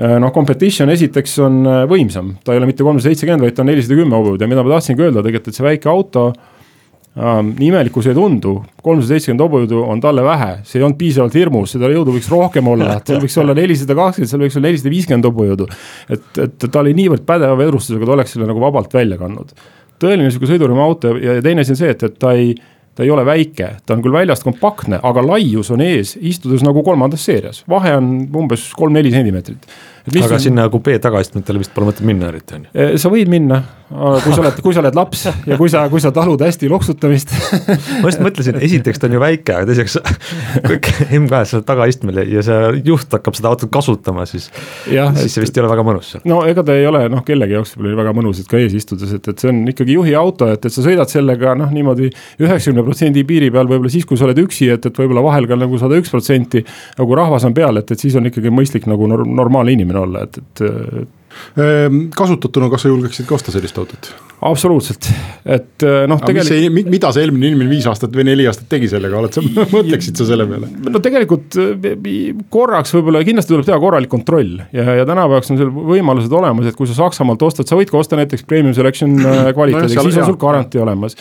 noh, 0.00 0.32
competition 0.32 0.90
esiteks 0.92 1.34
on 1.44 1.60
äh, 1.68 1.82
võimsam, 1.90 2.32
ta 2.44 2.54
ei 2.54 2.60
ole 2.60 2.70
mitte 2.70 2.86
kolmsada 2.86 3.10
seitsekümmend, 3.10 3.44
vaid 3.44 3.56
ta 3.56 3.64
on 3.64 3.70
nelisada 3.72 3.98
kümme 3.98 4.16
hobujõudu 4.16 4.46
ja 4.46 4.48
mida 4.50 4.64
ma 4.64 4.76
tahtsingi 4.76 5.04
öelda 5.04 5.24
tegelikult, 5.26 5.50
et 5.50 5.58
see 5.58 5.66
väike 5.66 5.90
auto 5.92 6.22
ähm,. 6.30 7.50
nii 7.58 7.68
imelik, 7.68 7.92
kui 7.92 8.06
see 8.06 8.14
ei 8.14 8.16
tundu, 8.16 8.54
kolmsada 8.80 9.16
seitsekümmend 9.16 9.44
hobujõudu 9.44 9.82
on 9.92 10.00
talle 10.00 10.24
vähe, 10.24 10.50
see 10.64 10.80
ei 10.80 10.86
olnud 10.86 11.00
piisavalt 11.00 11.36
hirmus, 11.36 11.74
seda 11.76 11.90
jõudu 11.92 12.14
võiks 12.16 12.30
rohkem 12.32 12.72
olla, 12.72 12.96
seal 13.06 13.20
võiks 13.26 13.36
olla 13.42 13.56
nelisada 13.58 13.98
kakskümmend, 13.98 14.32
seal 14.32 14.44
võiks 14.46 14.56
olla 14.56 14.70
nelisada 14.70 14.94
viiskümmend 14.94 15.30
hobujõudu. 15.30 15.68
et, 16.16 16.42
et 16.46 16.66
ta 16.70 16.84
oli 16.84 16.96
niivõrd 16.96 17.26
pädeva 17.28 17.58
vedrustusega, 17.60 18.08
ta 18.08 18.16
oleks 18.16 18.36
selle 18.36 18.48
nagu 18.48 18.62
vabalt 18.62 18.94
välja 18.96 19.20
kandnud. 19.20 19.52
tõeline 20.00 20.32
sihuke 20.32 20.48
sõidurühma 20.48 20.86
auto 20.86 21.16
ja, 21.18 21.40
ja 21.40 21.44
teine 21.44 21.66
asi 21.66 21.76
on 21.76 21.82
see, 21.82 21.92
et, 21.92 22.08
et 22.08 22.16
ta 22.16 22.32
ei 22.38 22.54
ta 22.94 23.04
ei 23.06 23.10
ole 23.10 23.24
väike, 23.26 23.76
ta 23.86 23.94
on 23.94 24.02
küll 24.04 24.14
väljast 24.14 24.44
kompaktne, 24.46 25.00
aga 25.02 25.22
laius 25.24 25.70
on 25.74 25.82
ees, 25.84 26.16
istudes 26.16 26.64
nagu 26.66 26.82
kolmandas 26.86 27.24
seerias, 27.28 27.62
vahe 27.70 27.94
on 27.96 28.10
umbes 28.42 28.70
kolm-neli 28.76 29.12
sentimeetrit 29.14 29.70
aga 30.08 30.34
on... 30.36 30.40
sinna 30.40 30.68
kupee 30.72 30.98
tagaistmetele 31.02 31.60
vist 31.60 31.74
pole 31.74 31.90
mõtet 31.90 32.06
minna 32.06 32.30
eriti 32.30 32.56
on 32.56 32.66
ju? 32.66 32.72
Eh, 32.74 32.96
sa 33.00 33.10
võid 33.12 33.30
minna, 33.30 33.60
kui 33.90 34.32
sa 34.32 34.42
oled, 34.42 34.60
kui 34.64 34.74
sa 34.76 34.82
oled 34.82 34.96
laps 34.96 35.24
ja 35.48 35.58
kui 35.58 35.70
sa, 35.72 35.82
kui 35.92 36.02
sa 36.02 36.12
talud 36.14 36.40
hästi 36.44 36.70
loksutamist 36.70 37.32
ma 38.02 38.06
just 38.06 38.22
mõtlesin, 38.22 38.60
esiteks 38.62 39.02
ta 39.02 39.08
on 39.08 39.16
ju 39.16 39.22
väike, 39.22 39.56
aga 39.56 39.68
teiseks 39.68 39.98
kõik 40.68 40.90
M2-s 41.08 41.58
oled 41.58 41.68
tagaistmel 41.68 42.22
ja 42.30 42.44
see 42.46 42.82
juht 42.86 43.10
hakkab 43.16 43.36
seda 43.38 43.50
autot 43.52 43.72
kasutama, 43.72 44.26
siis. 44.30 44.48
siis 44.86 45.34
see 45.34 45.44
vist 45.44 45.58
ei 45.58 45.64
ole 45.64 45.72
väga 45.72 45.86
mõnus 45.86 46.14
seal. 46.14 46.24
no 46.30 46.42
ega 46.48 46.64
ta 46.66 46.76
ei 46.78 46.86
ole 46.88 47.02
noh, 47.12 47.24
kellegi 47.26 47.56
jaoks 47.58 47.74
võib-olla 47.76 48.04
väga 48.04 48.14
mõnus, 48.20 48.42
et 48.42 48.50
ka 48.50 48.60
ees 48.60 48.76
istudes, 48.78 49.12
et, 49.16 49.30
et 49.32 49.42
see 49.42 49.50
on 49.52 49.62
ikkagi 49.72 49.98
juhi 49.98 50.14
auto, 50.18 50.48
et, 50.54 50.64
et 50.64 50.74
sa 50.74 50.84
sõidad 50.86 51.10
sellega 51.10 51.56
noh, 51.58 51.72
niimoodi 51.74 52.12
üheksakümne 52.40 52.86
protsendi 52.86 53.26
piiri 53.26 53.50
peal, 53.52 53.68
võib-olla 53.70 53.92
siis, 53.92 54.06
kui 54.08 54.20
sa 54.20 54.28
oled 54.28 54.38
üksi, 54.44 54.70
et, 54.74 54.86
et 54.86 55.02
võib-olla 55.02 55.24
vahel 55.26 55.50
ka 55.50 55.58
nagu 55.58 55.80
sada 55.82 55.98
üks 55.98 56.12
protsenti. 56.14 56.62
nagu 56.98 57.18
rahvas 57.18 57.44
on 57.48 57.56
peal, 57.56 57.82
et, 57.82 57.90
et 57.90 58.06
siis 58.06 58.16
on 58.18 58.30
ikkagi 58.30 58.52
mõistlik 58.54 58.86
nagu 58.90 59.10
normaalne 59.10 59.74
inimene 59.74 59.89
olla, 59.98 60.24
et, 60.26 60.38
et, 60.38 60.62
et 61.02 61.62
ehm, 61.64 62.02
kasutatuna, 62.16 62.70
kas 62.72 62.86
sa 62.86 62.92
julgeksid 62.92 63.28
ka 63.28 63.38
osta 63.38 63.54
sellist 63.54 63.78
autot? 63.80 64.12
absoluutselt, 64.40 65.04
et 65.44 65.84
eh, 65.84 66.06
noh, 66.08 66.20
tegelikult. 66.24 66.88
mida 66.88 67.10
see 67.12 67.26
eelmine 67.26 67.50
inimene 67.50 67.68
viis 67.68 67.84
aastat 67.90 68.14
või 68.16 68.24
neli 68.30 68.46
aastat 68.48 68.70
tegi 68.72 68.88
sellega, 68.88 69.18
oled 69.20 69.36
sa, 69.36 69.44
mõtleksid 69.76 70.16
sa 70.16 70.26
selle 70.30 70.46
peale? 70.48 70.70
no 70.86 71.02
tegelikult 71.04 71.58
eh, 71.60 72.08
korraks 72.52 72.94
võib-olla 72.96 73.20
kindlasti 73.26 73.52
tuleb 73.52 73.68
teha 73.68 73.76
korralik 73.82 74.12
kontroll 74.12 74.62
ja, 74.72 74.86
ja 75.02 75.04
tänapäevaks 75.04 75.52
on 75.52 75.60
seal 75.60 75.74
võimalused 75.74 76.32
olemas, 76.40 76.70
et 76.70 76.78
kui 76.78 76.88
sa 76.88 76.96
Saksamaalt 77.02 77.44
ostad, 77.50 77.68
sa 77.68 77.76
võid 77.76 77.92
ka 77.92 78.00
osta 78.00 78.16
näiteks 78.20 78.48
premium 78.48 78.76
selection 78.76 79.18
kvaliteediga 79.56 80.00
no,, 80.00 80.08
siis 80.08 80.22
on 80.22 80.32
sul 80.32 80.40
garantii 80.40 80.82
olemas 80.86 81.18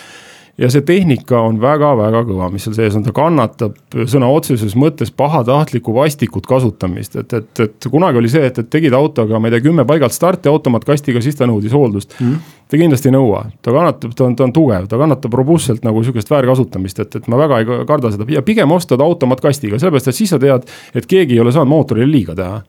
ja 0.59 0.69
see 0.71 0.83
tehnika 0.85 1.39
on 1.47 1.59
väga-väga 1.61 2.21
kõva, 2.27 2.49
mis 2.51 2.65
seal 2.67 2.75
sees 2.75 2.95
on, 2.97 3.03
ta 3.05 3.13
kannatab 3.15 3.77
sõna 4.11 4.29
otseses 4.33 4.75
mõttes 4.79 5.11
pahatahtlikku 5.15 5.93
vastikut 5.95 6.47
kasutamist, 6.49 7.15
et, 7.21 7.35
et, 7.37 7.63
et 7.65 7.89
kunagi 7.91 8.19
oli 8.21 8.31
see, 8.31 8.43
et, 8.49 8.59
et 8.61 8.69
tegid 8.71 8.95
autoga, 8.97 9.39
ma 9.39 9.49
ei 9.49 9.55
tea, 9.55 9.65
kümme 9.69 9.85
paigalt 9.89 10.15
starti 10.15 10.51
automaatkastiga, 10.51 11.21
siis 11.23 11.39
ta 11.39 11.47
nõudis 11.49 11.75
hooldust. 11.75 12.17
Mm.. 12.19 12.41
ta 12.69 12.79
kindlasti 12.81 13.09
ei 13.09 13.15
nõua, 13.15 13.45
ta 13.65 13.75
kannatab, 13.75 14.15
ta 14.17 14.27
on, 14.27 14.35
ta 14.37 14.47
on 14.47 14.55
tugev, 14.55 14.89
ta 14.91 14.99
kannatab 15.01 15.37
robustselt 15.39 15.85
nagu 15.87 16.03
sihukest 16.03 16.33
väärkasutamist, 16.33 16.99
et, 17.05 17.21
et 17.21 17.29
ma 17.31 17.39
väga 17.39 17.61
ei 17.61 17.69
karda 17.87 18.11
seda. 18.13 18.27
Ja 18.33 18.43
pigem 18.45 18.75
osta 18.75 18.97
ta 18.99 19.07
automaatkastiga, 19.07 19.79
sellepärast 19.79 20.11
et 20.11 20.19
siis 20.19 20.35
sa 20.35 20.41
tead, 20.41 20.67
et 20.93 21.09
keegi 21.09 21.37
ei 21.37 21.43
ole 21.45 21.55
saanud 21.55 21.71
mootorile 21.71 22.09
liiga 22.09 22.35
teha 22.37 22.59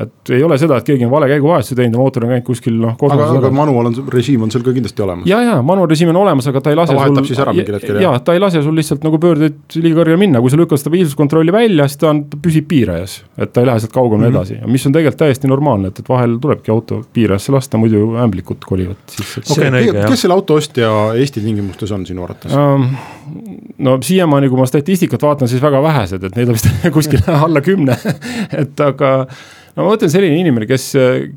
et 0.00 0.30
ei 0.32 0.40
ole 0.40 0.56
seda, 0.56 0.78
et 0.80 0.86
keegi 0.88 1.04
on 1.04 1.10
vale 1.12 1.26
käiguvahetuse 1.28 1.76
teinud 1.76 1.98
ja 1.98 2.00
mootor 2.00 2.24
on 2.24 2.30
käinud 2.32 2.46
kuskil 2.46 2.78
noh. 2.80 2.94
aga, 3.08 3.26
aga 3.36 3.50
manual 3.52 3.90
on, 3.90 3.96
režiim 4.12 4.46
on 4.46 4.52
seal 4.52 4.64
ka 4.64 4.72
kindlasti 4.72 5.04
olemas. 5.04 5.26
ja, 5.28 5.40
ja 5.44 5.58
manual 5.68 5.90
režiim 5.90 6.08
on 6.14 6.18
olemas, 6.22 6.48
aga 6.48 6.62
ta 6.64 6.72
ei 6.72 6.78
lase. 6.78 6.94
ta 6.94 7.00
vahetab 7.00 7.18
sul, 7.20 7.28
siis 7.28 7.42
ära 7.44 7.52
mingil 7.52 7.76
hetkel. 7.76 7.98
ja 8.00 8.12
ta 8.24 8.32
ei 8.32 8.40
lase 8.40 8.62
sul 8.64 8.78
lihtsalt 8.78 9.04
nagu 9.04 9.20
pöördeid 9.20 9.76
liiga 9.76 10.00
kõrgele 10.00 10.16
minna, 10.22 10.40
kui 10.40 10.52
sa 10.52 10.60
lükkad 10.60 10.80
stabiilsuskontrolli 10.80 11.52
välja, 11.52 11.90
siis 11.92 12.00
ta 12.00 12.08
on, 12.08 12.24
ta 12.32 12.40
püsib 12.40 12.70
piirajas. 12.72 13.18
et 13.36 13.52
ta 13.52 13.60
ei 13.60 13.68
lähe 13.68 13.84
sealt 13.84 13.92
kaugemale 13.92 14.30
mm 14.30 14.38
-hmm. 14.38 14.56
edasi, 14.56 14.72
mis 14.72 14.88
on 14.88 14.96
tegelikult 14.96 15.20
täiesti 15.26 15.52
normaalne, 15.52 15.92
et, 15.92 16.00
et 16.00 16.08
vahel 16.08 16.38
tulebki 16.40 16.72
auto 16.72 17.02
piirajasse 17.12 17.52
lasta, 17.52 17.76
muidu 17.76 18.16
ämblikud 18.24 18.64
kolivad 18.64 18.96
sisse 19.12 19.44
okay,. 19.44 19.92
kes 20.08 20.24
selle 20.24 20.40
auto 20.40 20.56
ostja 20.56 20.88
Eesti 21.20 21.44
tingimustes 21.44 21.92
on 21.92 22.06
sinu 22.06 22.24
arvates 22.24 22.56
um,? 22.56 22.88
no 23.78 23.98
siiamaani, 24.00 24.48
kui 24.48 24.58
ma 24.58 24.66
statistikat 24.66 25.22
vaatan, 25.22 25.48
siis 25.48 25.62
väga 25.62 25.82
vähesed, 25.82 26.24
et 26.24 26.36
neid 26.36 26.48
on 26.48 26.56
vist 26.56 26.68
kuskil 26.96 27.20
alla 27.28 27.60
kümne 27.60 27.98
et 28.62 28.80
aga 28.80 29.26
no 29.76 29.86
ma 29.86 29.94
mõtlen 29.94 30.12
selline 30.12 30.38
inimene, 30.40 30.68
kes, 30.68 30.92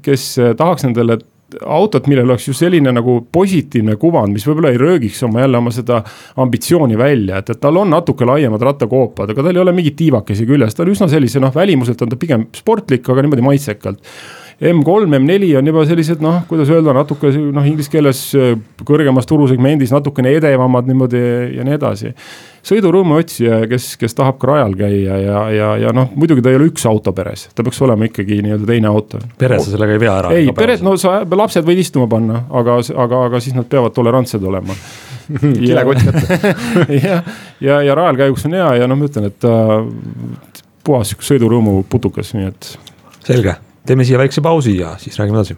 kes 0.05 0.27
tahaks 0.59 0.87
endale 0.87 1.19
autot, 1.61 2.07
millel 2.09 2.25
oleks 2.29 2.47
just 2.49 2.63
selline 2.63 2.91
nagu 2.95 3.19
positiivne 3.33 3.95
kuvand, 4.01 4.33
mis 4.33 4.45
võib-olla 4.47 4.71
ei 4.73 4.79
röögiks 4.81 5.21
oma 5.27 5.43
jälle 5.43 5.59
oma 5.59 5.71
seda 5.73 6.01
ambitsiooni 6.41 6.97
välja, 6.99 7.41
et, 7.41 7.51
et 7.53 7.61
tal 7.61 7.77
on 7.79 7.91
natuke 7.93 8.27
laiemad 8.27 8.63
rattakoopad, 8.65 9.31
aga 9.31 9.45
tal 9.45 9.59
ei 9.59 9.61
ole 9.61 9.75
mingit 9.75 9.97
tiivakesi 9.99 10.47
küljes, 10.49 10.75
ta 10.75 10.83
on 10.83 10.91
üsna 10.95 11.09
sellise 11.11 11.41
noh, 11.43 11.53
välimuselt 11.55 12.01
on 12.01 12.11
ta 12.11 12.19
pigem 12.19 12.47
sportlik, 12.55 13.05
aga 13.09 13.25
niimoodi 13.25 13.45
maitsekalt 13.45 14.01
M3, 14.61 15.09
M4 15.19 15.57
on 15.59 15.67
juba 15.67 15.81
sellised 15.83 16.21
noh, 16.23 16.43
kuidas 16.47 16.69
öelda, 16.71 16.93
natuke 16.95 17.27
noh, 17.35 17.65
inglise 17.67 17.91
keeles 17.91 18.19
äh, 18.39 18.53
kõrgemas 18.87 19.27
turusegmendis 19.27 19.91
natukene 19.91 20.31
edevamad 20.37 20.87
niimoodi 20.87 21.23
ja 21.57 21.65
nii 21.67 21.75
edasi. 21.75 22.13
sõidurõõmu 22.65 23.17
otsija, 23.19 23.59
kes, 23.69 23.91
kes 23.99 24.15
tahab 24.15 24.39
ka 24.39 24.47
rajal 24.53 24.77
käia 24.79 25.17
ja, 25.19 25.41
ja, 25.51 25.73
ja 25.83 25.91
noh, 25.95 26.07
muidugi 26.15 26.45
ta 26.45 26.53
ei 26.53 26.59
ole 26.59 26.69
üks 26.71 26.87
auto 26.87 27.11
peres, 27.13 27.49
ta 27.51 27.65
peaks 27.67 27.81
olema 27.83 28.07
ikkagi 28.07 28.39
nii-öelda 28.45 28.69
teine 28.71 28.89
auto. 28.89 29.19
pere 29.37 29.59
sa 29.59 29.75
sellega 29.75 29.97
ei 29.97 30.03
vea 30.05 30.15
ära? 30.21 30.31
ei, 30.37 30.47
pere, 30.55 30.79
no 30.87 30.95
sa, 31.01 31.17
lapsed 31.27 31.67
võid 31.67 31.83
istuma 31.83 32.07
panna, 32.11 32.45
aga, 32.55 32.79
aga, 32.95 33.21
aga 33.27 33.43
siis 33.43 33.59
nad 33.59 33.67
peavad 33.67 33.93
tolerantsed 33.97 34.43
olema 34.43 34.79
kilekott 35.67 36.07
kätte 36.07 36.55
ja, 37.03 37.19
ja, 37.59 37.83
ja 37.83 37.99
rajal 37.99 38.23
käiguks 38.23 38.47
on 38.47 38.55
hea 38.55 38.71
ja 38.79 38.87
noh, 38.87 39.03
ma 39.03 39.11
ütlen, 39.11 39.27
et 39.27 39.39
ta 39.43 39.59
puhas 40.85 41.11
sihuke 41.11 41.27
sõidurõõmu 41.27 41.81
putukas, 41.91 42.31
nii 42.37 42.53
et. 42.53 42.75
selge, 43.25 43.59
teeme 43.85 44.03
siia 44.03 44.17
väikse 44.17 44.41
pausi 44.41 44.77
ja 44.77 44.95
siis 44.97 45.19
räägime 45.19 45.37
edasi. 45.37 45.57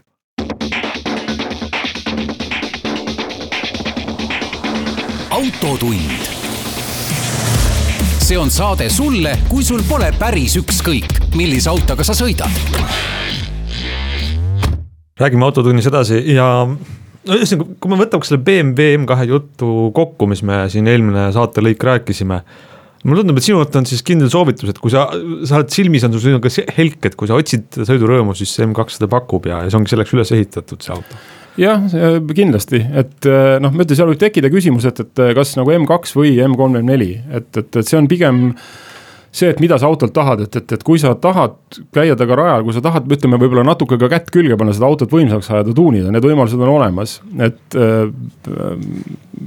autotund. 5.32 6.26
see 8.20 8.38
on 8.38 8.52
saade 8.52 8.90
sulle, 8.90 9.38
kui 9.50 9.64
sul 9.64 9.82
pole 9.88 10.12
päris 10.20 10.58
ükskõik, 10.60 11.36
millise 11.36 11.70
autoga 11.70 12.04
sa 12.04 12.14
sõidad. 12.14 12.52
räägime 15.20 15.46
autotunnis 15.46 15.88
edasi 15.88 16.24
ja 16.34 16.68
no 16.68 17.34
ühesõnaga, 17.38 17.78
kui 17.80 17.92
me 17.92 18.02
võtaks 18.02 18.32
selle 18.32 18.44
BMW 18.44 18.98
M2 19.04 19.28
jutu 19.30 19.92
kokku, 19.94 20.28
mis 20.28 20.44
me 20.44 20.66
siin 20.70 20.88
eelmine 20.88 21.30
saatelõik 21.32 21.84
rääkisime 21.84 22.42
mulle 23.06 23.24
tundub, 23.24 23.40
et 23.40 23.46
sinu 23.46 23.62
jaoks 23.62 23.80
on 23.80 23.88
siis 23.90 24.04
kindel 24.06 24.32
soovitus, 24.34 24.72
et 24.74 24.82
kui 24.82 24.94
sa, 24.94 25.08
sa 25.48 25.60
oled 25.60 25.74
silmis 25.74 26.06
on 26.08 26.16
sul 26.18 26.40
ka 26.44 26.52
helk, 26.78 27.00
et 27.10 27.18
kui 27.20 27.30
sa 27.30 27.38
otsid 27.38 27.82
sõidurõõmu, 27.88 28.36
siis 28.38 28.56
see 28.58 28.68
M2 28.68 28.98
seda 28.98 29.10
pakub 29.12 29.50
ja, 29.50 29.64
ja 29.66 29.72
see 29.72 29.80
ongi 29.80 29.94
selleks 29.94 30.16
üles 30.18 30.34
ehitatud, 30.38 30.82
see 30.84 30.96
auto. 30.96 31.22
Jah, 31.58 31.82
kindlasti, 32.38 32.84
et 33.02 33.26
noh, 33.64 33.72
ma 33.74 33.82
ütlen, 33.82 33.98
seal 33.98 34.12
võib 34.12 34.20
tekkida 34.22 34.52
küsimus, 34.54 34.86
et, 34.86 35.00
et 35.02 35.22
kas 35.38 35.56
nagu 35.58 35.74
M2 35.74 36.14
või 36.20 36.36
M34, 36.46 37.08
et, 37.40 37.50
et, 37.64 37.80
et 37.82 37.90
see 37.90 37.98
on 37.98 38.10
pigem 38.10 38.44
see, 39.38 39.52
et 39.54 39.62
mida 39.64 39.78
sa 39.80 39.90
autolt 39.90 40.14
tahad, 40.16 40.42
et, 40.48 40.56
et, 40.60 40.74
et 40.78 40.84
kui 40.86 41.00
sa 41.02 41.14
tahad 41.22 41.56
käia 41.96 42.18
temaga 42.18 42.40
rajal, 42.42 42.66
kui 42.66 42.76
sa 42.76 42.84
tahad, 42.86 43.08
ütleme 43.14 43.40
võib-olla 43.42 43.66
natuke 43.68 44.00
ka 44.02 44.10
kätt 44.12 44.32
külge 44.34 44.58
panna, 44.60 44.76
seda 44.76 44.90
autot 44.90 45.14
võimsaks 45.14 45.52
ajada, 45.54 45.76
tuunida, 45.78 46.12
need 46.14 46.26
võimalused 46.26 46.62
on 46.62 46.74
olemas, 46.74 47.20
et. 47.38 47.80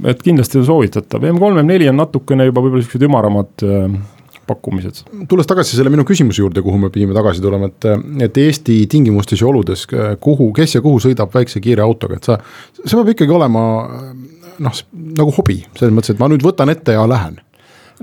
et 0.07 0.23
kindlasti 0.23 0.61
on 0.61 0.65
soovitatav, 0.65 1.27
M34 1.33 1.91
on 1.91 1.99
natukene 1.99 2.47
juba 2.47 2.63
võib-olla 2.63 2.85
siuksed 2.85 3.05
ümaramad 3.05 3.65
pakkumised. 4.47 5.03
tulles 5.29 5.47
tagasi 5.47 5.77
selle 5.77 5.91
minu 5.93 6.05
küsimuse 6.07 6.41
juurde, 6.41 6.63
kuhu 6.65 6.79
me 6.81 6.89
pidime 6.93 7.15
tagasi 7.17 7.43
tulema, 7.43 7.69
et, 7.71 7.87
et 8.27 8.41
Eesti 8.41 8.79
tingimustes 8.91 9.41
ja 9.41 9.47
oludes, 9.51 9.85
kuhu, 10.23 10.51
kes 10.57 10.77
ja 10.77 10.83
kuhu 10.83 11.01
sõidab 11.03 11.33
väikse 11.35 11.61
kiire 11.63 11.85
autoga, 11.85 12.17
et 12.19 12.29
sa, 12.29 12.39
see 12.81 12.97
peab 12.97 13.13
ikkagi 13.13 13.35
olema 13.35 13.63
noh, 14.61 14.81
nagu 15.21 15.33
hobi, 15.37 15.61
selles 15.77 15.95
mõttes, 15.95 16.15
et 16.15 16.21
ma 16.21 16.29
nüüd 16.31 16.43
võtan 16.45 16.71
ette 16.73 16.97
ja 16.97 17.05
lähen 17.09 17.39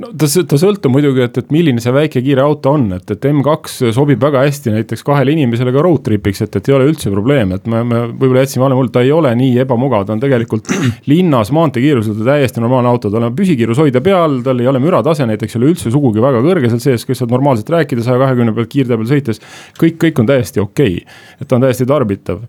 no 0.03 0.11
ta, 0.19 0.29
ta 0.29 0.59
sõltub 0.61 0.93
muidugi, 0.95 1.23
et, 1.25 1.39
et 1.41 1.53
milline 1.55 1.83
see 1.83 1.93
väike 1.95 2.23
kiire 2.25 2.43
auto 2.45 2.73
on, 2.77 2.87
et, 2.97 3.11
et 3.15 3.27
M2 3.31 3.93
sobib 3.95 4.23
väga 4.23 4.45
hästi 4.47 4.75
näiteks 4.75 5.05
kahele 5.07 5.35
inimesele 5.35 5.73
ka 5.75 5.83
road 5.85 6.05
trip'iks, 6.07 6.43
et, 6.47 6.59
et 6.61 6.71
ei 6.71 6.77
ole 6.77 6.89
üldse 6.91 7.13
probleem, 7.13 7.53
et 7.57 7.67
me, 7.71 7.83
me 7.87 8.03
võib-olla 8.13 8.45
jätsime 8.45 8.67
vale 8.67 8.79
mulje, 8.79 8.95
ta 8.95 9.05
ei 9.07 9.13
ole 9.15 9.35
nii 9.39 9.59
ebamugav, 9.65 10.07
ta 10.09 10.17
on 10.17 10.23
tegelikult 10.23 10.73
linnas 11.11 11.53
maanteekiirusel 11.57 12.23
täiesti 12.29 12.65
normaalne 12.65 12.93
auto, 12.93 13.13
tal 13.15 13.29
on 13.29 13.37
püsikiirus 13.39 13.83
hoida 13.83 14.03
peal, 14.05 14.41
tal 14.47 14.63
ei 14.63 14.71
ole 14.71 14.83
müratase 14.83 15.27
näiteks 15.29 15.57
ei 15.57 15.63
ole 15.63 15.75
üldse 15.75 15.93
sugugi 15.95 16.25
väga 16.25 16.43
kõrge 16.47 16.73
seal 16.73 16.85
sees, 16.89 17.07
kes 17.09 17.23
saab 17.23 17.35
normaalselt 17.37 17.71
rääkida 17.75 18.07
saja 18.07 18.21
kahekümne 18.23 18.55
pealt 18.57 18.73
kiirtee 18.73 18.99
peal 18.99 19.13
sõites. 19.13 19.43
kõik, 19.81 20.01
kõik 20.07 20.23
on 20.23 20.31
täiesti 20.31 20.63
okei 20.65 20.99
okay., 21.03 21.23
et 21.41 21.49
ta 21.49 21.59
on 21.59 21.67
täiesti 21.67 21.87
tarbitav 21.89 22.45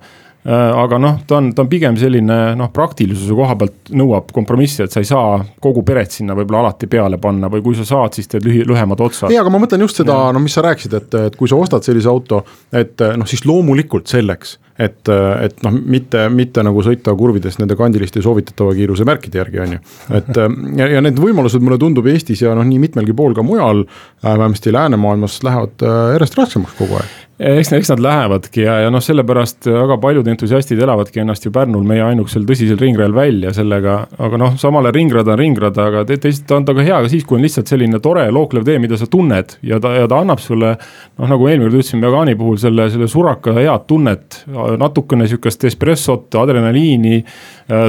aga 0.47 0.97
noh, 1.01 1.17
ta 1.27 1.39
on, 1.39 1.49
ta 1.55 1.65
on 1.65 1.69
pigem 1.71 1.97
selline 1.99 2.37
noh, 2.59 2.69
praktilisuse 2.73 3.35
koha 3.35 3.57
pealt 3.59 3.91
nõuab 3.91 4.31
kompromissi, 4.35 4.85
et 4.85 4.93
sa 4.93 5.03
ei 5.03 5.09
saa 5.09 5.41
kogu 5.61 5.83
peret 5.87 6.15
sinna 6.15 6.37
võib-olla 6.37 6.63
alati 6.63 6.87
peale 6.91 7.19
panna 7.21 7.49
või 7.51 7.63
kui 7.65 7.75
sa 7.75 7.87
saad, 7.87 8.15
siis 8.15 8.31
teed 8.31 8.47
lühi, 8.47 8.63
lühemad 8.67 9.03
otsad. 9.03 9.33
ei, 9.33 9.39
aga 9.41 9.51
ma 9.51 9.59
mõtlen 9.61 9.83
just 9.83 9.99
seda, 9.99 10.15
no 10.35 10.41
mis 10.43 10.55
sa 10.55 10.63
rääkisid, 10.65 10.95
et, 10.95 11.19
et 11.29 11.37
kui 11.39 11.51
sa 11.51 11.59
ostad 11.59 11.83
sellise 11.85 12.09
auto, 12.09 12.45
et 12.71 13.03
noh, 13.19 13.27
siis 13.27 13.43
loomulikult 13.49 14.07
selleks 14.11 14.57
et, 14.79 15.11
et 15.43 15.63
noh, 15.65 15.75
mitte, 15.75 16.25
mitte 16.31 16.63
nagu 16.63 16.83
sõita 16.85 17.13
kurvides 17.19 17.59
nende 17.59 17.75
kandiliste 17.79 18.23
soovitatava 18.23 18.75
kiiruse 18.77 19.07
märkide 19.07 19.41
järgi, 19.41 19.63
on 19.65 19.75
ju. 19.75 19.81
et 20.21 20.39
ja, 20.79 20.91
ja 20.95 21.03
need 21.03 21.19
võimalused 21.19 21.63
mulle 21.63 21.79
tundub 21.81 22.07
Eestis 22.09 22.45
ja 22.45 22.55
noh, 22.57 22.67
nii 22.67 22.79
mitmelgi 22.87 23.15
pool 23.15 23.35
ka 23.37 23.45
mujal, 23.45 23.83
äh, 24.23 24.29
vähemasti 24.31 24.73
läänemaailmas 24.75 25.41
lähevad 25.43 25.83
äh, 25.83 25.97
järjest 26.15 26.39
raskemaks 26.39 26.79
kogu 26.79 27.01
aeg 27.01 27.28
eks, 27.39 27.71
eks 27.71 27.89
nad 27.93 28.01
lähevadki 28.03 28.63
ja, 28.65 28.73
ja 28.83 28.89
noh, 28.91 29.01
sellepärast 29.03 29.69
väga 29.71 29.95
paljud 30.01 30.27
entusiastid 30.27 30.79
elavadki 30.83 31.21
ennast 31.23 31.45
ju 31.45 31.51
Pärnul 31.55 31.85
meie 31.87 32.03
ainukesel 32.03 32.43
tõsisel 32.47 32.79
ringrajal 32.81 33.13
välja 33.15 33.53
sellega, 33.55 33.95
aga 34.19 34.39
noh, 34.41 34.57
samale 34.59 34.91
ringrada 34.95 35.33
on 35.35 35.39
ringrada, 35.39 35.85
aga 35.87 36.03
teisalt 36.09 36.47
ta 36.49 36.57
on 36.59 36.67
ta 36.67 36.75
ka 36.75 36.83
hea 36.83 36.97
ka 37.05 37.11
siis, 37.11 37.23
kui 37.27 37.39
on 37.39 37.45
lihtsalt 37.45 37.71
selline 37.71 38.01
tore 38.03 38.25
looklev 38.35 38.65
tee, 38.67 38.79
mida 38.83 38.99
sa 38.99 39.07
tunned 39.11 39.55
ja 39.63 39.79
ta, 39.79 39.93
ja 39.95 40.09
ta 40.11 40.19
annab 40.19 40.43
sulle 40.43 40.73
noh, 40.75 41.29
nagu 41.31 41.47
eelmine 41.47 41.69
kord 41.69 41.79
ütlesin 41.79 42.03
Megani 42.03 42.35
puhul 42.39 42.59
selle, 42.59 42.89
selle 42.91 43.07
suraka 43.11 43.55
head 43.55 43.87
tunnet, 43.87 44.41
natukene 44.81 45.27
sihukest 45.29 45.63
espressot, 45.69 46.27
adrenaliini, 46.41 47.21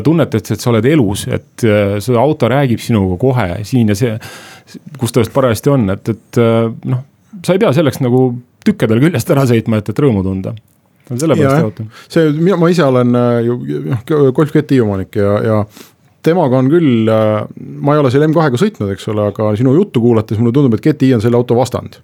tunnet, 0.06 0.36
et, 0.38 0.52
et 0.54 0.62
sa 0.62 0.70
oled 0.70 0.86
elus, 0.86 1.26
et 1.30 1.66
see 1.66 2.18
auto 2.18 2.50
räägib 2.50 2.82
sinuga 2.82 3.18
kohe 3.20 3.48
siin 3.66 3.90
ja 3.90 3.98
see, 3.98 4.14
kus 5.00 5.10
ta 5.10 5.24
just 5.24 5.34
parajasti 5.34 5.74
on, 5.74 5.90
et, 5.96 6.14
et 6.14 6.40
noh, 6.86 7.02
sa 7.42 7.56
ei 7.56 7.62
pea 7.62 7.74
selleks 7.74 7.98
nagu 8.04 8.28
tükkadel 8.66 9.00
küljest 9.02 9.30
ära 9.32 9.46
sõitma, 9.48 9.80
et, 9.80 9.88
et 9.92 10.02
rõõmu 10.04 10.24
tunda. 10.26 10.54
Sellepärast 11.10 11.64
jaotan. 11.64 11.88
see, 12.06 12.28
mina, 12.38 12.58
ma 12.60 12.68
ise 12.70 12.84
olen 12.86 13.16
äh, 13.18 13.40
ju 13.42 13.56
noh, 13.88 14.04
Golf 14.36 14.52
GTI 14.54 14.78
omanik 14.84 15.18
ja, 15.18 15.32
ja 15.42 15.56
temaga 16.22 16.60
on 16.60 16.68
küll, 16.70 17.08
äh, 17.10 17.40
ma 17.82 17.96
ei 17.96 18.02
ole 18.02 18.12
selle 18.14 18.28
M2-ga 18.30 18.60
sõitnud, 18.60 18.92
eks 18.94 19.08
ole, 19.10 19.26
aga 19.32 19.50
sinu 19.58 19.74
juttu 19.74 20.02
kuulates 20.04 20.38
mulle 20.38 20.54
tundub, 20.54 20.76
et 20.76 20.86
GTI 20.86 21.16
on 21.16 21.24
selle 21.24 21.40
auto 21.40 21.58
vastand. 21.58 21.98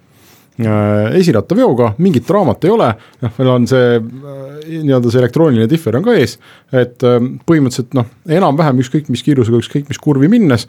Äh, 0.59 1.15
esirattaveoga, 1.21 1.93
mingit 2.03 2.27
draamat 2.27 2.67
ei 2.67 2.75
ole, 2.75 2.91
noh, 3.23 3.35
meil 3.39 3.53
on 3.53 3.71
see 3.71 4.01
nii-öelda 4.01 5.13
see 5.13 5.23
elektrooniline 5.23 5.71
differ 5.71 6.01
on 6.01 6.07
ka 6.07 6.17
ees, 6.19 6.39
et 6.75 6.99
põhimõtteliselt 6.99 7.95
noh, 7.95 8.09
enam-vähem 8.41 8.83
ükskõik 8.83 9.13
mis 9.13 9.23
kiirusega, 9.23 9.61
ükskõik 9.63 9.93
mis 9.93 10.03
kurvi 10.03 10.33
minnes, 10.33 10.67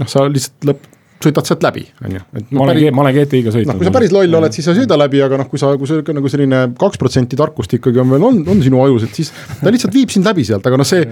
noh, 0.00 0.10
sa 0.10 0.26
lihtsalt 0.26 0.72
lõpp, 0.72 0.94
sõidad 1.22 1.48
sealt 1.48 1.64
läbi, 1.66 1.84
on 2.06 2.16
ju. 2.16 2.22
ma 2.54 2.64
olen, 2.66 2.80
ma 2.94 3.04
olen 3.04 3.16
GTI-ga 3.16 3.54
sõitnud. 3.54 3.72
noh, 3.72 3.78
kui 3.80 3.88
sa 3.88 3.94
päris 3.94 4.14
loll 4.14 4.38
oled, 4.40 4.54
siis 4.54 4.68
sa 4.68 4.74
ei 4.74 4.82
sõida 4.82 4.98
läbi, 5.00 5.22
aga 5.24 5.40
noh, 5.40 5.48
kui 5.50 5.60
sa, 5.60 5.72
kui 5.80 5.90
sa 5.90 5.98
nagu 6.14 6.32
selline 6.32 6.62
kaks 6.78 7.00
protsenti 7.00 7.38
tarkust 7.38 7.74
ikkagi 7.78 8.02
on 8.02 8.12
veel 8.14 8.26
on, 8.28 8.40
on 8.54 8.62
sinu 8.64 8.82
ajus, 8.84 9.08
et 9.08 9.20
siis 9.20 9.32
ta 9.60 9.72
lihtsalt 9.74 9.94
viib 9.94 10.14
sind 10.14 10.28
läbi 10.28 10.46
sealt, 10.46 10.66
aga 10.70 10.80
noh, 10.80 10.88
see. 10.88 11.06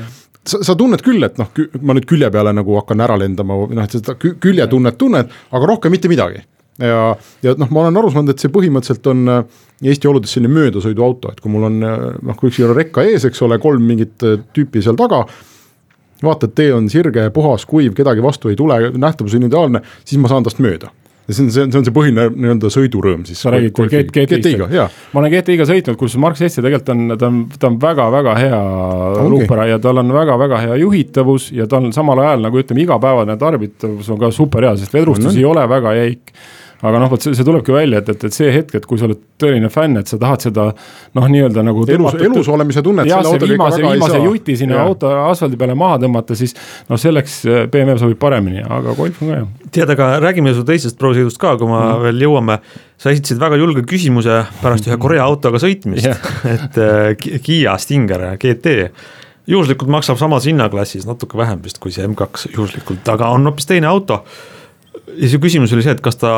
sa, 0.46 0.62
sa 0.62 0.76
tunned 0.78 1.02
küll, 1.02 1.22
et 1.26 1.40
noh, 1.42 1.50
ma 1.82 1.96
nüüd 1.96 2.06
külje 2.08 2.30
peale 2.34 2.54
nagu 2.54 2.78
hakkan 2.78 3.02
ära 3.06 3.18
lendama 3.18 3.64
noh, 3.66 3.82
et 3.82 3.98
seda 3.98 4.14
küljetunnet 4.20 4.98
tunned, 5.00 5.32
aga 5.50 5.72
rohkem 5.72 5.94
mitte 5.94 6.12
midagi 6.12 6.44
ja, 6.82 7.16
ja 7.42 7.54
noh, 7.58 7.70
ma 7.72 7.86
olen 7.86 8.00
aru 8.00 8.12
saanud, 8.12 8.34
et 8.34 8.42
see 8.42 8.52
põhimõtteliselt 8.52 9.10
on 9.12 9.32
äh, 9.32 9.62
Eesti 9.86 10.08
oludes 10.08 10.32
selline 10.32 10.54
möödasõiduauto, 10.54 11.32
et 11.32 11.42
kui 11.42 11.52
mul 11.52 11.66
on 11.68 11.82
äh, 11.84 12.06
noh, 12.24 12.38
kui 12.38 12.50
ükski 12.52 12.68
rekka 12.70 13.04
ees, 13.06 13.26
eks 13.28 13.42
ole, 13.44 13.58
kolm 13.62 13.84
mingit 13.88 14.24
äh, 14.26 14.38
tüüpi 14.56 14.84
seal 14.84 14.98
taga 14.98 15.24
vaata, 16.22 16.48
et 16.48 16.54
tee 16.56 16.70
on 16.74 16.90
sirge, 16.92 17.28
puhas, 17.34 17.66
kuiv, 17.68 17.96
kedagi 17.96 18.22
vastu 18.24 18.52
ei 18.52 18.56
tule, 18.56 18.78
nähtavus 18.96 19.34
on 19.36 19.48
ideaalne, 19.48 19.82
siis 20.04 20.20
ma 20.22 20.32
saan 20.32 20.46
tast 20.46 20.62
mööda. 20.64 20.92
Ja 21.26 21.34
see 21.34 21.42
on, 21.42 21.48
see 21.50 21.62
on, 21.64 21.72
see 21.74 21.80
on 21.80 21.86
see 21.88 21.94
põhiline 21.94 22.24
nii-öelda 22.38 22.68
sõidurõõm 22.70 23.24
siis. 23.26 23.40
sa 23.42 23.50
räägid 23.50 23.72
GTI-ga, 24.14 24.68
jaa. 24.70 24.84
ma 25.10 25.22
olen 25.22 25.32
GTI-ga 25.32 25.64
sõitnud, 25.66 25.98
kus 25.98 26.14
Mark 26.22 26.38
seitse 26.38 26.62
tegelikult 26.62 26.92
on, 26.94 27.16
ta 27.18 27.30
on, 27.32 27.40
ta 27.50 27.66
on 27.66 27.78
väga-väga 27.82 28.34
hea 28.38 28.60
luupera 29.26 29.64
ja 29.72 29.80
tal 29.82 29.98
on 30.04 30.14
väga-väga 30.14 30.60
hea 30.62 30.76
juhitavus 30.84 31.48
ja 31.56 31.66
ta 31.66 31.80
on 31.80 31.90
samal 31.96 32.22
ajal 32.22 32.46
nagu 32.46 32.62
ütleme, 32.62 32.84
igapäevane 32.84 33.34
tarbitavus 33.40 34.12
on 34.14 34.22
ka 34.22 34.30
super 34.34 34.68
hea, 34.68 34.76
sest 34.78 34.94
vedrustus 34.94 35.32
no, 35.32 35.34
ei 35.34 35.48
ole 35.50 35.66
väga 35.74 35.96
jäik 35.98 36.30
aga 36.84 37.00
noh, 37.00 37.08
vot 37.08 37.22
see, 37.22 37.32
see 37.36 37.46
tulebki 37.46 37.72
välja, 37.72 38.02
et, 38.02 38.08
et, 38.12 38.24
et 38.28 38.36
see 38.36 38.50
hetk, 38.52 38.74
et 38.76 38.86
kui 38.88 39.00
sa 39.00 39.06
oled 39.08 39.20
tõeline 39.40 39.70
fänn, 39.72 39.96
et 40.00 40.10
sa 40.10 40.18
tahad 40.20 40.44
seda 40.44 40.66
noh, 41.16 41.28
nii-öelda 41.32 41.64
nagu. 41.64 41.84
elus, 41.92 42.16
elus 42.26 42.50
olemise 42.52 42.82
tunnet. 42.84 43.08
jah, 43.08 43.22
see 43.24 43.40
viimase, 43.42 43.80
viimase 43.84 44.20
juti 44.20 44.56
sinna 44.60 44.80
ja. 44.80 44.86
auto 44.90 45.12
asfaldi 45.30 45.58
peale 45.60 45.76
maha 45.78 46.00
tõmmata, 46.04 46.36
siis 46.38 46.52
noh, 46.90 47.00
selleks 47.00 47.38
äh, 47.48 47.62
BMW 47.72 47.96
sobib 48.02 48.20
paremini, 48.20 48.64
aga 48.64 48.96
Golf 48.98 49.22
on 49.24 49.32
ka 49.32 49.38
hea. 49.38 49.70
tead, 49.78 49.92
aga 49.96 50.10
räägime 50.24 50.52
su 50.56 50.64
teisest 50.68 50.98
proovisõidust 51.00 51.40
ka, 51.40 51.54
kui 51.60 51.70
me 51.70 51.78
mm. 51.78 52.02
veel 52.08 52.26
jõuame. 52.26 52.58
sa 53.00 53.12
esitasid 53.12 53.40
väga 53.40 53.58
julge 53.60 53.84
küsimuse 53.88 54.42
pärast 54.62 54.88
ühe 54.88 54.96
Korea 55.00 55.24
autoga 55.24 55.60
sõitmist 55.60 56.06
yeah. 56.06 56.34
et 56.54 56.80
äh, 56.80 57.40
Kiia 57.44 57.76
Stinger 57.80 58.34
GT 58.40 58.92
juhuslikult 59.46 59.90
maksab 59.92 60.18
samas 60.18 60.48
hinnaklassis 60.48 61.06
natuke 61.06 61.38
vähem 61.38 61.60
vist 61.64 61.78
kui 61.80 61.92
see 61.94 62.04
M2 62.08 62.52
juhuslikult, 62.54 63.08
aga 63.12 63.30
on 63.36 63.48
hoopis 63.48 63.68
teine 63.68 63.88
auto 63.88 64.24
ja 65.14 65.30
su 65.30 65.40
küsimus 65.42 65.74
oli 65.74 65.84
see, 65.84 65.94
et 65.96 66.02
kas 66.04 66.18
ta 66.20 66.32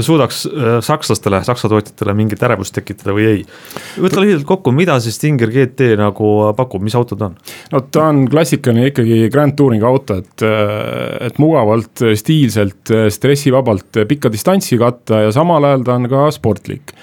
suudaks 0.00 0.44
äh, 0.46 0.76
sakslastele, 0.84 1.42
saksa 1.44 1.68
tootjatele 1.70 2.14
mingit 2.16 2.42
ärevust 2.42 2.74
tekitada 2.76 3.14
või 3.16 3.26
ei. 3.28 3.40
võta 4.00 4.22
lühidalt 4.22 4.46
kokku, 4.48 4.72
mida 4.74 4.98
see 5.02 5.14
Stinger 5.14 5.52
GT 5.52 5.92
nagu 6.00 6.32
pakub, 6.56 6.84
mis 6.84 6.96
auto 6.98 7.18
ta 7.18 7.30
on? 7.30 7.38
no 7.72 7.82
ta 7.92 8.08
on 8.10 8.24
klassikaline 8.32 8.90
ikkagi 8.92 9.26
Grand 9.32 9.56
Touring 9.58 9.84
auto, 9.86 10.20
et, 10.22 10.44
äh, 10.46 11.26
et 11.28 11.40
mugavalt, 11.42 12.04
stiilselt, 12.18 12.92
stressivabalt 13.12 14.02
pikka 14.08 14.32
distantsi 14.32 14.80
katta 14.80 15.26
ja 15.26 15.34
samal 15.34 15.64
ajal 15.68 15.84
ta 15.86 15.98
on 15.98 16.08
ka 16.12 16.28
sportlik 16.34 16.94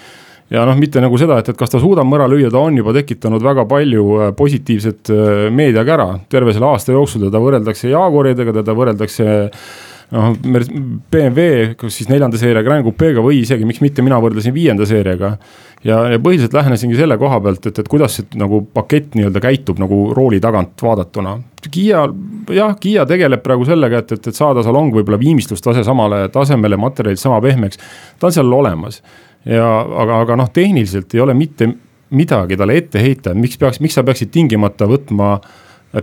ja 0.50 0.64
noh, 0.66 0.80
mitte 0.80 1.02
nagu 1.04 1.20
seda, 1.22 1.38
et, 1.42 1.52
et 1.52 1.60
kas 1.60 1.70
ta 1.70 1.82
suudab 1.82 2.08
mõra 2.10 2.26
lüüa, 2.32 2.50
ta 2.54 2.64
on 2.64 2.80
juba 2.80 2.96
tekitanud 2.98 3.44
väga 3.46 3.68
palju 3.70 4.08
äh, 4.18 4.34
positiivset 4.38 5.14
meediakära 5.54 6.10
terve 6.32 6.56
selle 6.56 6.72
aasta 6.72 6.96
jooksul, 6.96 7.28
teda 7.28 7.44
võrreldakse 7.44 7.94
Jaaguaridega, 7.94 8.58
teda 8.62 8.78
võrreldakse 8.78 9.30
noh, 10.16 10.34
BMW, 11.12 11.74
kus 11.80 12.00
siis 12.00 12.10
neljanda 12.10 12.40
seeria 12.42 12.64
Grand 12.66 12.86
Coupe'ga 12.88 13.24
või 13.24 13.42
isegi, 13.44 13.68
miks 13.68 13.82
mitte, 13.84 14.06
mina 14.06 14.18
võrdlesin 14.22 14.56
viienda 14.56 14.88
seeriaga. 14.90 15.36
ja, 15.84 16.02
ja 16.14 16.20
põhiliselt 16.20 16.54
lähenesingi 16.54 16.98
selle 16.98 17.18
koha 17.18 17.40
pealt, 17.44 17.70
et, 17.70 17.80
et 17.80 17.88
kuidas 17.92 18.18
see 18.20 18.40
nagu 18.40 18.62
pakett 18.74 19.16
nii-öelda 19.16 19.42
käitub 19.44 19.80
nagu 19.80 20.02
rooli 20.18 20.42
tagant 20.44 20.82
vaadatuna. 20.82 21.38
Kiia 21.70 22.04
jah, 22.56 22.76
Kiia 22.80 23.06
tegeleb 23.06 23.44
praegu 23.44 23.68
sellega, 23.68 24.04
et, 24.04 24.12
et, 24.18 24.32
et 24.32 24.36
saada 24.36 24.64
salong 24.66 24.94
võib-olla 24.96 25.20
viimistlustase 25.22 25.84
samale 25.88 26.26
tasemele, 26.34 26.80
materjalid 26.80 27.22
sama 27.22 27.42
pehmeks. 27.44 27.80
ta 28.20 28.30
on 28.30 28.36
seal 28.36 28.54
olemas 28.54 29.02
ja 29.46 29.68
aga, 30.04 30.24
aga 30.26 30.36
noh, 30.42 30.50
tehniliselt 30.54 31.14
ei 31.16 31.24
ole 31.24 31.36
mitte 31.38 31.70
midagi 32.10 32.58
talle 32.58 32.78
ette 32.80 33.02
heita, 33.02 33.34
miks 33.38 33.60
peaks, 33.62 33.80
miks 33.84 33.98
sa 33.98 34.04
peaksid 34.04 34.32
tingimata 34.34 34.88
võtma 34.90 35.38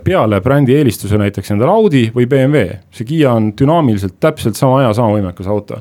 peale 0.05 0.41
brändi 0.43 0.74
eelistuse 0.74 1.18
näiteks 1.20 1.53
endale 1.55 1.70
Audi 1.70 2.07
või 2.14 2.26
BMW, 2.30 2.80
see 2.95 3.07
Kiia 3.07 3.32
on 3.39 3.53
dünaamiliselt 3.59 4.18
täpselt 4.20 4.59
sama 4.59 4.82
hea, 4.82 4.93
sama 4.97 5.14
võimekas 5.14 5.51
auto. 5.51 5.80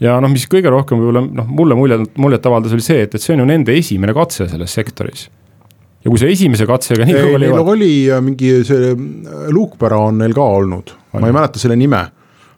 Ja 0.00 0.16
noh, 0.22 0.32
mis 0.32 0.46
kõige 0.50 0.72
rohkem 0.72 0.98
võib-olla 0.98 1.22
noh, 1.26 1.50
mulle 1.50 1.76
muljet, 1.76 2.16
muljet 2.18 2.46
avaldas, 2.48 2.72
oli 2.74 2.84
see, 2.84 3.04
et, 3.04 3.14
et 3.14 3.22
see 3.22 3.36
on 3.36 3.44
ju 3.44 3.50
nende 3.50 3.76
esimene 3.76 4.16
katse 4.16 4.48
selles 4.50 4.74
sektoris. 4.74 5.28
Ja 6.00 6.08
kui 6.08 6.20
sa 6.20 6.30
esimese 6.32 6.64
katsega 6.66 7.04
nii 7.04 7.18
jõuad. 7.18 7.42
Neil 7.42 7.60
oli 7.60 7.92
äh, 8.08 8.22
mingi 8.24 8.54
see 8.64 8.94
äh, 8.94 9.50
luukpära 9.52 9.98
on 10.08 10.22
neil 10.22 10.32
ka 10.36 10.46
olnud, 10.56 10.94
ma 11.12 11.28
ei 11.28 11.36
mäleta 11.36 11.60
selle 11.60 11.76
nime. 11.76 12.00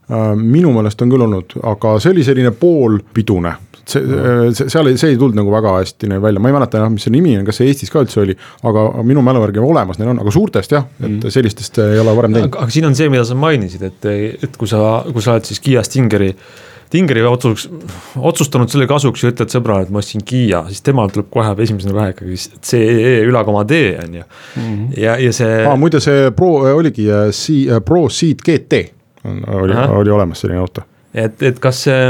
Äh, 0.06 0.28
minu 0.38 0.70
meelest 0.76 1.02
on 1.02 1.10
küll 1.10 1.26
olnud, 1.26 1.58
aga 1.66 1.96
see 2.02 2.14
oli 2.14 2.24
selline 2.26 2.54
poolpidune 2.54 3.56
see, 3.88 4.00
see, 4.56 4.70
seal 4.72 4.90
ei, 4.90 4.98
see 5.00 5.12
ei 5.14 5.20
tulnud 5.20 5.38
nagu 5.38 5.52
väga 5.54 5.76
hästi 5.80 6.10
neil 6.10 6.22
välja, 6.24 6.42
ma 6.42 6.50
ei 6.50 6.56
mäleta 6.56 6.80
enam, 6.80 6.96
mis 6.96 7.06
see 7.06 7.14
nimi 7.14 7.36
on, 7.38 7.46
kas 7.48 7.60
see 7.60 7.70
Eestis 7.70 7.92
ka 7.92 8.02
üldse 8.04 8.22
oli, 8.24 8.36
aga 8.68 8.88
minu 9.06 9.24
mälu 9.26 9.44
järgi 9.46 9.62
olemas 9.62 10.00
neil 10.00 10.12
on, 10.14 10.20
aga 10.22 10.34
suurtest 10.34 10.76
jah, 10.76 10.88
et 11.00 11.08
mm. 11.08 11.30
sellistest 11.34 11.80
ei 11.84 12.02
ole 12.02 12.16
varem 12.18 12.36
teinud. 12.36 12.52
aga 12.56 12.74
siin 12.74 12.90
on 12.90 12.98
see, 12.98 13.12
mida 13.12 13.24
sa 13.28 13.38
mainisid, 13.38 13.86
et, 13.88 14.10
et 14.48 14.60
kui 14.60 14.70
sa, 14.70 15.02
kui 15.08 15.24
sa 15.24 15.36
oled 15.36 15.48
siis 15.48 15.62
Kiia 15.62 15.84
Stingeri 15.86 16.32
Tingeri 16.92 17.22
otsus, 17.24 17.70
otsustanud 18.20 18.68
selle 18.68 18.84
kasuks 18.84 19.22
ja 19.24 19.30
ütled 19.32 19.52
sõbrale, 19.52 19.86
et 19.86 19.92
ma 19.94 20.02
ostsin 20.02 20.20
Kiia, 20.28 20.60
siis 20.68 20.84
temal 20.84 21.08
tuleb 21.12 21.30
kohe 21.32 21.54
esimesena 21.64 21.94
pähe 21.96 22.12
ikkagi 22.12 22.36
CEE 22.68 23.14
ülakoma 23.24 23.62
D 23.68 23.78
on 24.02 24.18
ju. 24.18 24.24
-hmm. 24.24 24.82
ja, 25.00 25.16
ja 25.16 25.32
see 25.32 25.62
ah,. 25.64 25.78
muide, 25.80 26.02
see 26.04 26.30
Pro 26.36 26.50
oligi 26.76 27.08
C, 27.30 27.80
Pro 27.84 28.08
Seat 28.12 28.44
GT 28.44 28.82
on, 29.24 29.40
oli, 29.48 29.74
oli 29.88 30.10
olemas 30.10 30.44
selline 30.44 30.60
auto. 30.60 30.84
et, 31.14 31.42
et 31.42 31.58
kas 31.58 31.84
see 31.88 32.04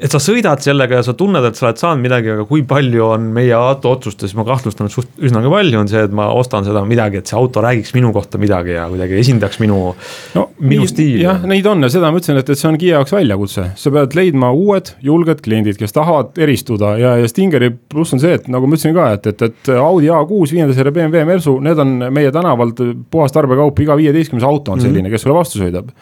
et 0.00 0.12
sa 0.12 0.20
sõidad 0.22 0.62
sellega 0.64 1.00
ja 1.00 1.04
sa 1.04 1.12
tunned, 1.16 1.44
et 1.44 1.58
sa 1.58 1.66
oled 1.68 1.80
saanud 1.80 2.04
midagi, 2.04 2.30
aga 2.32 2.46
kui 2.48 2.62
palju 2.68 3.04
on 3.10 3.26
meie 3.36 3.52
auto 3.56 3.92
otsustes, 3.92 4.32
ma 4.38 4.46
kahtlustan, 4.48 4.88
et 4.88 4.94
suht 4.94 5.10
üsnagi 5.20 5.50
palju 5.52 5.80
on 5.82 5.90
see, 5.90 6.04
et 6.08 6.14
ma 6.16 6.30
ostan 6.32 6.64
seda 6.64 6.82
midagi, 6.88 7.20
et 7.20 7.30
see 7.30 7.36
auto 7.38 7.62
räägiks 7.64 7.92
minu 7.96 8.12
kohta 8.16 8.40
midagi 8.40 8.76
ja 8.78 8.86
kuidagi 8.90 9.18
esindaks 9.20 9.60
minu 9.60 9.80
no,, 10.36 10.46
minu 10.60 10.88
stiili. 10.88 11.24
jah, 11.26 11.44
neid 11.48 11.68
on 11.68 11.84
ja 11.84 11.92
seda 11.92 12.08
ma 12.12 12.20
ütlesin, 12.20 12.40
et, 12.40 12.52
et 12.52 12.60
see 12.60 12.70
on 12.70 12.78
Kiia 12.80 12.96
jaoks 12.96 13.12
väljakutse, 13.12 13.66
sa 13.82 13.92
pead 13.96 14.16
leidma 14.16 14.52
uued 14.56 14.94
julged 15.04 15.44
kliendid, 15.44 15.76
kes 15.80 15.96
tahavad 15.96 16.40
eristuda 16.40 16.94
ja, 17.00 17.16
ja 17.20 17.28
Stingeri 17.28 17.68
pluss 17.92 18.16
on 18.16 18.24
see, 18.24 18.38
et 18.40 18.48
nagu 18.52 18.70
ma 18.70 18.78
ütlesin 18.78 18.96
ka, 18.96 19.10
et, 19.18 19.28
et, 19.34 19.46
et 19.50 19.74
Audi 19.76 20.08
A6, 20.08 20.56
viienda 20.56 20.76
seeria 20.76 20.96
BMW 20.96 21.28
Mersu, 21.28 21.58
need 21.64 21.84
on 21.84 21.98
meie 22.08 22.32
tänavalt 22.32 22.80
puhas 23.12 23.36
tarbekaup, 23.36 23.84
iga 23.84 23.98
viieteistkümnes 24.00 24.48
auto 24.48 24.72
on 24.72 24.80
selline 24.80 25.02
mm, 25.02 25.06
-hmm. 25.10 25.18
kes 25.18 25.28
sulle 25.28 25.36
vastu 25.36 25.60
sõidab 25.60 25.92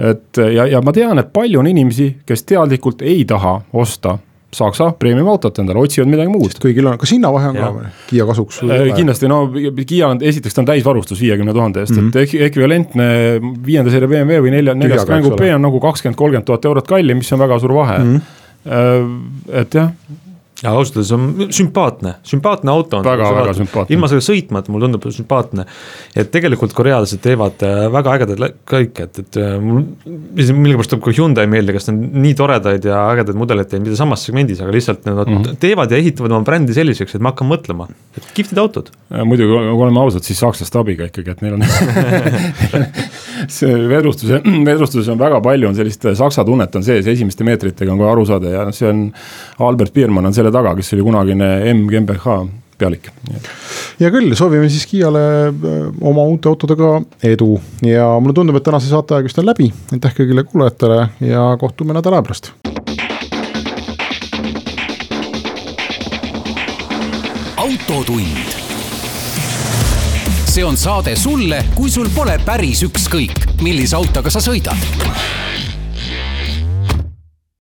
et 0.00 0.40
ja, 0.54 0.66
ja 0.66 0.80
ma 0.80 0.92
tean, 0.96 1.18
et 1.18 1.32
palju 1.32 1.60
on 1.60 1.66
inimesi, 1.66 2.14
kes 2.26 2.46
teadlikult 2.48 3.02
ei 3.02 3.24
taha 3.28 3.60
osta 3.72 4.18
Saksa 4.50 4.88
premium 4.98 5.28
autot 5.30 5.58
endale, 5.62 5.78
otsivad 5.78 6.08
midagi 6.10 6.30
muud. 6.32 6.56
kõigil 6.58 6.88
on, 6.90 6.96
kas 6.98 7.12
hinnavahe 7.14 7.52
on 7.52 7.58
ja. 7.58 7.68
ka 7.68 7.74
või, 7.76 7.90
Kiia 8.08 8.24
kasuks? 8.26 8.58
Äh, 8.66 8.88
kindlasti, 8.96 9.28
no 9.30 9.44
Kiia 9.78 10.08
on, 10.10 10.22
esiteks 10.26 10.56
ta 10.56 10.64
on 10.64 10.68
täisvarustus 10.72 11.20
viiekümne 11.22 11.54
tuhande 11.54 11.84
eest 11.84 11.94
mm, 11.94 12.08
-hmm. 12.08 12.18
et 12.18 12.48
ekvivalentne 12.48 13.06
viienda 13.66 13.94
seeria 13.94 14.10
BMW 14.10 14.42
või 14.42 14.54
nelja, 14.56 14.74
neljas 14.74 15.06
Grand 15.06 15.28
Coupe 15.28 15.52
on 15.54 15.62
nagu 15.62 15.80
kakskümmend, 15.84 16.18
kolmkümmend 16.18 16.48
tuhat 16.50 16.66
eurot 16.66 16.90
kallim, 16.90 17.22
mis 17.22 17.30
on 17.32 17.42
väga 17.44 17.60
suur 17.62 17.76
vahe 17.78 17.98
mm. 18.02 18.16
-hmm. 18.16 19.20
et 19.62 19.78
jah, 19.78 19.92
ja 20.62 20.72
ausalt 20.76 20.98
öeldes 21.00 21.12
on 21.16 21.52
sümpaatne, 21.56 22.14
sümpaatne 22.26 22.70
auto 22.70 22.98
on. 22.98 23.04
väga-väga 23.04 23.54
sümpaatne. 23.56 23.94
ilma 23.94 24.08
selle 24.10 24.24
sõitmata 24.24 24.72
mulle 24.72 24.88
tundub 24.88 25.06
sümpaatne. 25.14 25.64
et 26.16 26.30
tegelikult 26.32 26.74
korealased 26.76 27.22
teevad 27.24 27.64
äh, 27.64 27.86
väga 27.92 28.16
ägedaid 28.18 28.58
kõike, 28.68 29.06
et, 29.08 29.22
et 29.24 29.38
äh, 29.40 29.56
mul 29.62 29.86
millegipärast 30.04 30.92
tuleb 30.92 31.04
ka 31.06 31.14
Hyundai 31.16 31.46
meelde, 31.50 31.72
kes 31.76 31.88
on 31.92 32.00
nii 32.24 32.34
toredaid 32.36 32.84
ja 32.90 33.00
ägedaid 33.14 33.40
mudeleid 33.40 33.70
teinud, 33.70 33.88
mida 33.88 33.98
samas 33.98 34.24
segmendis, 34.26 34.60
aga 34.60 34.74
lihtsalt 34.76 35.08
nad 35.08 35.22
mm 35.22 35.38
-hmm. 35.38 35.60
teevad 35.64 35.92
ja 35.92 36.00
ehitavad 36.00 36.36
oma 36.36 36.44
brändi 36.44 36.76
selliseks, 36.76 37.16
et 37.16 37.24
ma 37.24 37.32
hakkan 37.32 37.48
mõtlema, 37.48 37.88
et 38.16 38.28
kihvtid 38.36 38.60
autod. 38.60 38.92
muidugi, 39.24 39.48
kui 39.48 39.84
oleme 39.86 40.00
ausad, 40.00 40.22
siis 40.22 40.38
sakslaste 40.38 40.78
abiga 40.78 41.08
ikkagi, 41.08 41.30
et 41.30 41.42
neil 41.42 41.54
on 41.54 41.64
see 43.48 43.88
vedrustuse, 43.88 44.40
vedrustuses 44.70 45.08
on 45.12 45.18
väga 45.18 45.40
palju 45.44 45.68
on 45.68 45.74
sellist 45.78 46.04
saksa 46.18 46.44
tunnet 46.44 46.76
on 46.76 46.84
sees, 46.84 47.06
esimeste 47.06 47.44
meetritega 47.46 47.92
on 47.92 48.00
kohe 48.00 48.10
aru 48.12 48.26
saada 48.28 48.52
ja 48.52 48.66
see 48.74 48.88
on, 48.88 49.06
Albert 49.58 49.94
Biermann 49.94 50.30
on 50.30 50.36
selle 50.36 50.49
taga, 50.54 50.74
kes 50.78 50.94
oli 50.96 51.06
kunagine 51.06 51.52
M 51.74 51.86
GmbH 51.90 52.40
pealik. 52.80 53.10
hea 54.00 54.10
küll, 54.12 54.32
soovime 54.38 54.68
siis 54.72 54.86
Kiiale 54.88 55.24
äh, 55.48 55.80
oma 56.00 56.24
uute 56.30 56.48
autodega 56.50 56.94
edu 57.26 57.52
ja 57.86 58.08
mulle 58.20 58.36
tundub, 58.36 58.56
et 58.56 58.66
tänase 58.66 58.90
saateaeg 58.90 59.28
vist 59.28 59.40
on 59.42 59.48
läbi. 59.50 59.70
aitäh 59.92 60.16
kõigile 60.16 60.46
kuulajatele 60.48 61.00
ja 61.32 61.50
kohtume 61.60 61.96
nädala 61.96 62.22
pärast. 62.24 62.52
autotund. 67.60 68.56
see 70.50 70.64
on 70.64 70.76
saade 70.76 71.14
sulle, 71.16 71.64
kui 71.76 71.90
sul 71.90 72.08
pole 72.14 72.38
päris 72.44 72.82
ükskõik, 72.88 73.62
millise 73.62 73.96
autoga 73.96 74.32
sa 74.32 74.42
sõidad 74.42 74.88